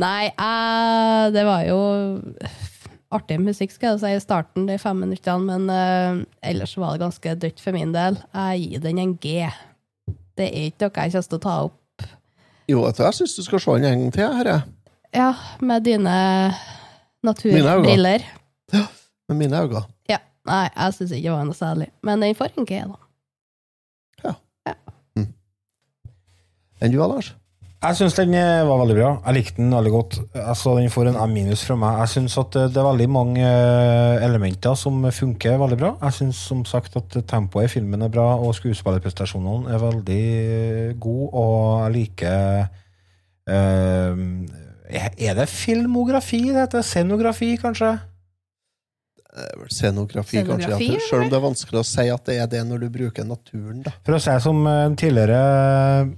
Nei, 0.00 0.28
eh, 0.28 1.26
det 1.32 1.44
var 1.48 1.68
jo 1.68 1.78
artig 3.14 3.38
musikk, 3.42 3.72
skal 3.74 3.94
jeg 3.94 4.00
si, 4.02 4.10
i 4.16 4.22
starten, 4.22 4.66
de 4.68 4.76
fem 4.80 4.98
minuttene, 5.04 5.44
men 5.46 5.70
uh, 5.70 6.24
ellers 6.44 6.74
var 6.80 6.94
det 6.96 7.04
ganske 7.04 7.34
dødt 7.44 7.62
for 7.62 7.76
min 7.76 7.94
del. 7.94 8.18
Jeg 8.34 8.64
gir 8.64 8.84
den 8.84 9.00
en 9.02 9.14
G. 9.22 9.46
Det 10.34 10.48
er 10.50 10.68
ikke 10.70 10.88
noe 10.88 11.04
jeg 11.04 11.14
kommer 11.14 11.28
til 11.30 11.38
å 11.38 11.44
ta 11.46 11.56
opp, 11.68 11.80
Jo, 12.68 12.82
jeg 12.88 13.14
syns 13.18 13.34
du 13.36 13.42
skal 13.44 13.60
se 13.60 13.74
den 13.76 13.84
en 13.90 14.02
gang 14.06 14.12
til, 14.16 14.36
herre. 14.38 14.56
ja, 15.14 15.30
med 15.60 15.84
dine 15.84 16.14
naturbriller. 17.24 18.24
Ja. 18.72 18.86
Med 19.28 19.36
mine 19.40 19.60
øyne. 19.64 19.84
Ja, 20.10 20.18
nei, 20.48 20.64
jeg 20.74 20.96
syns 20.96 21.12
ikke 21.12 21.28
det 21.28 21.36
var 21.36 21.44
noe 21.48 21.56
særlig. 21.56 21.88
Men 22.04 22.20
den 22.24 22.34
får 22.36 22.56
en 22.58 22.66
G, 22.68 22.80
da. 22.90 22.98
ja 24.24 24.34
Enn 26.82 26.92
du, 26.92 26.98
Lars? 27.00 27.30
Jeg 27.84 27.98
syns 27.98 28.14
den 28.16 28.32
eh, 28.38 28.62
var 28.64 28.78
veldig 28.80 28.94
bra. 28.96 29.08
Jeg 29.26 29.36
likte 29.36 29.60
den 29.60 29.74
veldig 29.74 29.90
godt. 29.92 30.14
Altså, 30.40 30.72
den 30.78 30.92
får 30.92 31.10
en 31.10 31.18
A 31.20 31.26
minus 31.28 31.64
fra 31.68 31.74
meg. 31.76 31.98
Jeg 32.00 32.12
syns 32.14 32.36
at 32.40 32.56
eh, 32.56 32.70
det 32.72 32.80
er 32.80 32.86
veldig 32.86 33.08
mange 33.12 33.44
eh, 33.44 34.24
elementer 34.24 34.78
som 34.80 35.04
funker 35.12 35.58
veldig 35.60 35.78
bra. 35.82 35.90
Jeg 36.06 36.16
syns 36.18 36.40
som 36.48 36.62
sagt 36.68 36.96
at 36.96 37.18
tempoet 37.28 37.68
i 37.68 37.74
filmen 37.74 38.06
er 38.06 38.14
bra, 38.14 38.38
og 38.40 38.56
skuespillerprestasjonene 38.56 39.74
er 39.74 39.84
veldig 39.84 40.96
gode, 40.96 41.28
og 41.36 41.60
jeg 41.82 41.94
liker 41.98 42.64
eh, 43.52 44.24
Er 45.04 45.38
det 45.42 45.48
filmografi 45.52 46.40
det 46.54 46.64
heter? 46.64 46.88
Scenografi, 46.88 47.52
kanskje? 47.60 47.92
Det 49.20 49.44
er 49.44 49.70
Scenografi, 49.76 50.40
kanskje. 50.40 50.72
Ja, 50.72 51.00
selv 51.10 51.26
om 51.26 51.28
det 51.28 51.36
er 51.36 51.48
vanskelig 51.50 51.84
å 51.84 51.88
si 51.92 52.08
at 52.08 52.28
det 52.30 52.40
er 52.40 52.48
det 52.48 52.64
når 52.64 52.86
du 52.86 52.92
bruker 52.96 53.28
naturen, 53.28 53.84
da. 53.84 53.92
For 54.06 54.16
å 54.16 54.24
si 54.24 54.40
som 54.40 54.64
en 54.72 54.96
tidligere 54.96 56.14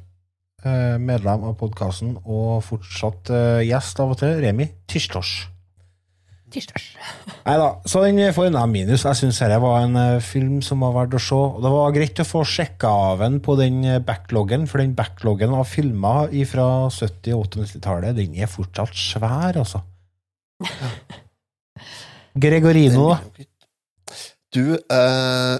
medlem 1.02 1.44
av 1.48 1.59
podkasten 1.60 2.16
og 2.24 2.62
fortsatt 2.66 3.32
eh, 3.34 3.66
gjest 3.68 4.01
av 4.02 4.16
og 4.16 4.22
til, 4.22 4.38
Remi 4.43 4.70
Tirsdors. 4.90 5.36
Tirsdags. 6.52 6.84
Nei 7.43 7.56
da, 7.59 7.66
så 7.88 8.02
den 8.05 8.20
får 8.34 8.48
en 8.48 8.59
minus. 8.70 9.05
Jeg 9.05 9.18
syns 9.18 9.40
dette 9.43 9.59
var 9.62 9.80
en 9.82 9.98
eh, 9.98 10.22
film 10.22 10.60
som 10.64 10.84
var 10.84 10.94
verdt 10.94 11.16
å 11.18 11.22
se. 11.22 11.36
Og 11.36 11.59
det 11.64 11.72
var 11.74 11.94
greit 11.97 12.22
å 12.22 12.26
få 12.26 12.44
sjekka 12.47 12.93
av 13.10 13.24
den 13.24 13.40
på 13.44 13.56
den 13.59 13.80
eh, 13.84 14.02
backloggen, 14.05 14.68
for 14.70 14.82
den 14.82 14.94
backloggen 14.98 15.55
av 15.56 15.66
filmer 15.70 16.30
fra 16.48 16.68
70-, 16.86 17.34
og 17.34 17.48
80-tallet, 17.51 18.16
den 18.18 18.38
er 18.38 18.51
fortsatt 18.51 18.94
svær, 18.94 19.59
altså. 19.59 19.82
Gregorino, 22.47 23.10
da. 23.10 23.47
Du, 24.55 24.62
eh, 24.78 25.56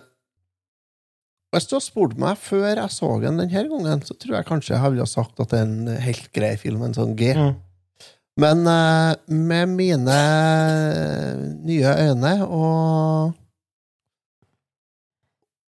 hvis 1.57 1.69
du 1.71 1.77
har 1.79 1.85
spurt 1.85 2.19
meg 2.21 2.37
før 2.41 2.69
jeg 2.69 2.93
så 2.93 3.09
den 3.23 3.41
denne 3.41 3.63
gangen, 3.71 4.03
så 4.05 4.17
tror 4.17 4.39
jeg 4.39 4.49
kanskje 4.49 4.77
jeg 4.77 4.93
ville 4.93 5.07
sagt 5.09 5.41
at 5.41 5.53
det 5.53 5.63
er 5.63 5.71
en 5.71 6.03
helt 6.05 6.29
grei 6.37 6.53
film, 6.61 6.85
en 6.85 6.97
sånn 6.97 7.17
G. 7.19 7.33
Mm. 7.37 7.55
Men 8.37 8.69
eh, 8.69 9.13
med 9.33 9.73
mine 9.73 10.21
nye 11.65 11.97
øyne 12.05 12.37
og 12.45 13.35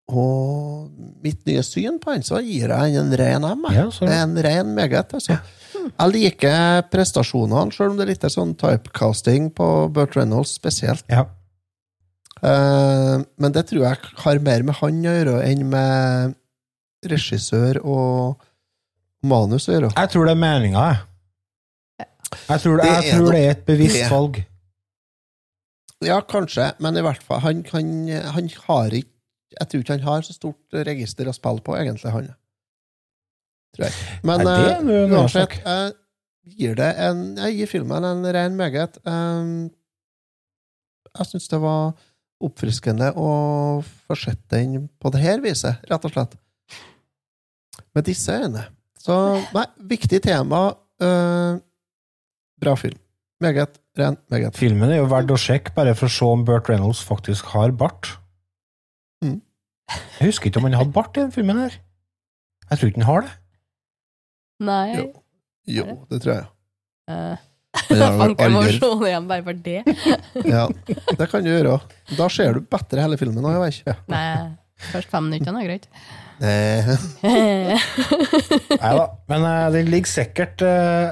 og 0.09 0.89
mitt 1.24 1.43
nye 1.44 1.62
syn 1.65 1.98
på 2.01 2.15
den, 2.15 2.24
så 2.24 2.40
gir 2.40 2.73
jeg 2.73 2.93
den 2.94 3.10
en 3.12 3.16
ren 3.20 3.44
M. 3.44 3.66
Ja, 3.74 3.89
en 4.09 4.39
ren 4.44 4.70
meget. 4.77 5.12
Altså. 5.12 5.36
Jeg 5.89 6.12
liker 6.15 6.86
prestasjonene, 6.93 7.73
selv 7.77 7.93
om 7.93 7.98
det 7.98 8.06
er 8.06 8.12
litt 8.15 8.24
sånn 8.32 8.55
typecasting 8.59 9.51
på 9.56 9.66
Burt 9.93 10.16
Reynolds 10.16 10.55
spesielt. 10.56 11.05
Ja. 11.12 11.27
Eh, 12.43 13.15
men 13.43 13.55
det 13.55 13.65
tror 13.70 13.85
jeg 13.86 14.12
har 14.24 14.43
mer 14.44 14.62
med 14.66 14.78
han 14.81 15.01
å 15.02 15.15
gjøre 15.16 15.39
enn 15.48 15.65
med 15.73 16.36
regissør 17.09 17.81
og 17.82 18.39
manus 19.27 19.69
å 19.69 19.74
gjøre. 19.77 19.93
Jeg 19.97 20.12
tror 20.15 20.28
det 20.28 20.35
er 20.36 20.43
meninga, 20.43 20.86
jeg. 20.93 21.05
Jeg 22.48 22.60
tror, 22.60 22.77
Det 22.77 22.89
jeg 22.93 23.15
tror 23.15 23.32
det 23.32 23.39
er 23.40 23.51
et 23.55 23.62
bevisst 23.66 23.97
det. 23.97 24.09
valg. 24.12 24.43
Ja, 26.05 26.19
kanskje, 26.23 26.69
men 26.78 26.94
i 26.94 27.02
hvert 27.02 27.23
fall 27.27 27.40
Han, 27.43 27.65
han, 27.73 27.89
han 28.36 28.51
har 28.69 28.93
ikke 28.94 29.10
Jeg 29.59 29.66
tror 29.70 29.81
ikke 29.81 29.94
han 29.97 30.05
har 30.06 30.20
så 30.23 30.35
stort 30.36 30.77
register 30.86 31.27
å 31.27 31.32
spille 31.35 31.65
på, 31.65 31.74
egentlig, 31.74 32.12
han. 32.15 32.28
Tror 33.74 33.89
jeg. 33.89 33.97
Men 34.23 34.44
Nei, 34.44 34.52
det 34.60 34.69
er 34.77 34.93
eh, 34.93 35.16
uansett, 35.16 35.56
jeg 35.65 35.97
gir 36.60 36.77
det 36.78 36.90
en 37.02 37.24
Jeg 37.40 37.56
gir 37.59 37.73
filmen 37.73 38.06
en 38.06 38.23
ren 38.36 38.55
meget. 38.60 39.01
Um, 39.09 39.70
jeg 41.19 41.31
syns 41.32 41.48
det 41.51 41.60
var 41.65 41.97
oppfriskende 42.44 43.10
å 43.19 43.31
få 43.82 44.16
sett 44.19 44.40
den 44.52 44.86
på 45.01 45.10
det 45.15 45.23
her 45.23 45.43
viset, 45.43 45.82
rett 45.90 46.06
og 46.06 46.15
slett. 46.15 46.36
Med 47.97 48.06
disse 48.06 48.35
øynene. 48.35 48.69
Så 48.98 49.16
nei, 49.55 49.65
viktig 49.90 50.20
tema. 50.23 50.69
Uh, 51.02 51.59
bra 52.60 52.74
film. 52.78 52.98
Meget 53.43 53.78
ren, 53.98 54.19
meget. 54.31 54.56
Filmen 54.59 54.90
er 54.90 55.01
jo 55.01 55.10
verdt 55.10 55.31
å 55.35 55.39
sjekke, 55.39 55.74
bare 55.77 55.94
for 55.98 56.10
å 56.10 56.15
se 56.15 56.27
om 56.27 56.44
Burt 56.47 56.70
Reynolds 56.70 57.02
faktisk 57.06 57.52
har 57.55 57.74
bart. 57.78 58.10
Mm. 59.24 59.39
Jeg 60.19 60.31
husker 60.31 60.51
ikke 60.51 60.62
om 60.62 60.69
han 60.69 60.78
hadde 60.78 60.94
bart 60.94 61.16
i 61.16 61.23
den 61.23 61.35
filmen 61.35 61.62
her. 61.62 61.78
Jeg 62.69 62.81
tror 62.81 62.90
ikke 62.90 63.02
han 63.02 63.10
har 63.10 63.27
det. 63.27 63.35
Nei. 64.69 64.89
Jo. 64.98 65.06
Jo, 65.69 65.86
det 66.10 66.23
tror 66.24 66.35
jeg. 66.35 66.48
Eh, 67.12 67.44
Har 67.89 68.35
det 68.35 69.10
igjen 69.10 69.28
bare 69.28 69.44
for 69.47 69.60
det. 69.65 69.82
Ja, 70.55 70.65
det 71.19 71.28
kan 71.31 71.44
du 71.44 71.51
gjøre. 71.51 71.78
Da 72.19 72.28
ser 72.32 72.59
du 72.59 72.65
bedre 72.65 73.05
hele 73.05 73.19
filmen. 73.20 73.44
også, 73.44 73.55
jeg 73.55 73.62
vet 73.65 73.78
ikke. 73.81 73.97
Nei, 74.12 74.24
først 74.93 75.12
fem 75.12 75.28
minutter 75.31 75.59
er 75.59 75.69
greit. 75.69 75.89
Nei 78.78 78.93
da. 79.01 79.06
Men 79.31 79.47
uh, 79.48 79.69
den 79.74 79.90
ligger 79.90 80.12
sikkert 80.12 80.62
uh, 80.62 81.10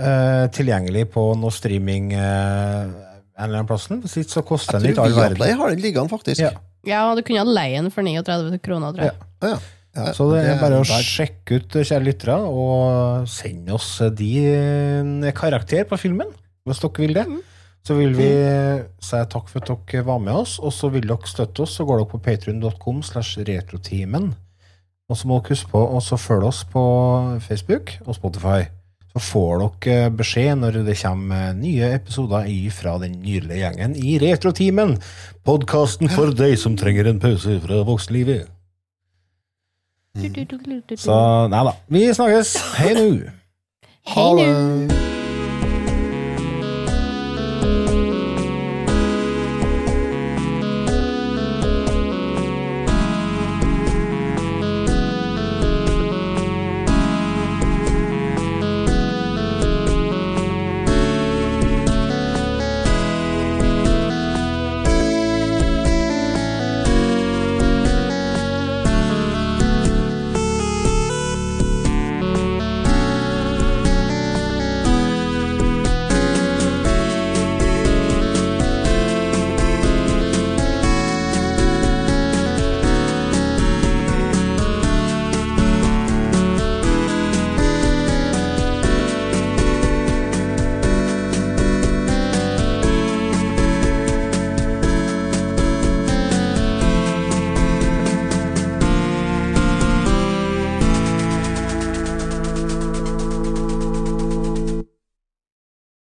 uh, 0.00 0.44
tilgjengelig 0.54 1.06
på 1.14 1.28
noe 1.38 1.54
streaming 1.54 2.10
uh, 2.16 2.90
en 3.34 3.48
eller 3.48 3.64
annen 3.64 4.02
ikke 4.04 4.30
så 4.30 4.42
koster 4.46 4.78
den 4.78 4.90
jeg 4.90 4.94
litt 4.94 5.02
all 5.02 5.14
verden. 5.14 5.38
Viaplay 5.38 5.56
har 5.58 5.74
den 5.74 5.82
liggende, 5.82 6.10
faktisk. 6.12 6.42
Ja. 6.42 6.52
Ja, 6.84 7.06
du 7.16 7.22
kunne 7.24 7.40
ha 7.40 7.48
leien 7.48 7.86
den 7.86 7.94
for 7.94 8.04
39 8.04 8.60
kroner, 8.62 8.92
tror 8.94 9.08
jeg. 9.08 9.16
Ja, 9.42 9.54
ja. 9.54 9.58
Ja, 9.94 10.10
Så 10.16 10.26
det 10.32 10.42
er 10.42 10.58
bare 10.58 10.80
å 10.82 10.86
sjekke 10.86 11.60
ut, 11.60 11.76
kjære 11.78 12.02
lyttere, 12.02 12.36
og 12.42 13.28
sende 13.30 13.76
oss 13.76 14.00
de 14.18 14.30
eh, 14.50 15.34
karakter 15.38 15.86
på 15.86 15.98
filmen, 16.02 16.32
hvis 16.66 16.82
dere 16.82 17.04
vil 17.04 17.14
det. 17.14 17.26
Så 17.84 17.94
vil 17.98 18.14
vi 18.16 18.30
si 19.04 19.18
takk 19.28 19.50
for 19.52 19.60
at 19.60 19.68
dere 19.92 20.06
var 20.06 20.22
med 20.24 20.34
oss, 20.34 20.56
og 20.58 20.72
så 20.72 20.88
vil 20.90 21.06
dere 21.10 21.28
støtte 21.28 21.66
oss, 21.66 21.76
så 21.76 21.84
går 21.86 22.00
dere 22.00 22.10
på 22.10 22.22
patreon.com 22.24 23.02
slash 23.04 23.44
retrotimen. 23.44 24.32
Og 25.12 25.20
så 25.20 25.28
må 25.28 25.38
dere 25.38 25.52
huske 25.52 25.70
på 25.74 25.82
å 25.84 26.00
så 26.02 26.16
følge 26.18 26.48
oss 26.48 26.62
på 26.72 26.84
Facebook 27.44 27.92
og 28.06 28.16
Spotify. 28.16 28.64
Så 29.14 29.22
får 29.22 29.60
dere 29.84 30.08
beskjed 30.16 30.58
når 30.58 30.80
det 30.88 30.96
kommer 30.98 31.52
nye 31.54 31.92
episoder 32.00 32.48
fra 32.74 32.96
den 33.04 33.20
nydelige 33.22 33.60
gjengen 33.60 33.94
i 33.94 34.16
Retrotimen. 34.18 34.96
Podkasten 35.46 36.10
for 36.10 36.34
deg 36.40 36.56
som 36.58 36.74
trenger 36.80 37.12
en 37.12 37.22
pause 37.22 37.60
fra 37.62 37.84
voksenlivet. 37.86 38.48
Så 40.96 41.48
nei 41.50 41.64
da. 41.66 41.72
Vi 41.88 42.14
snakkes. 42.14 42.56
Hei 42.78 42.94
nu. 42.94 43.08
Hei 44.06 44.30
det. 44.38 45.13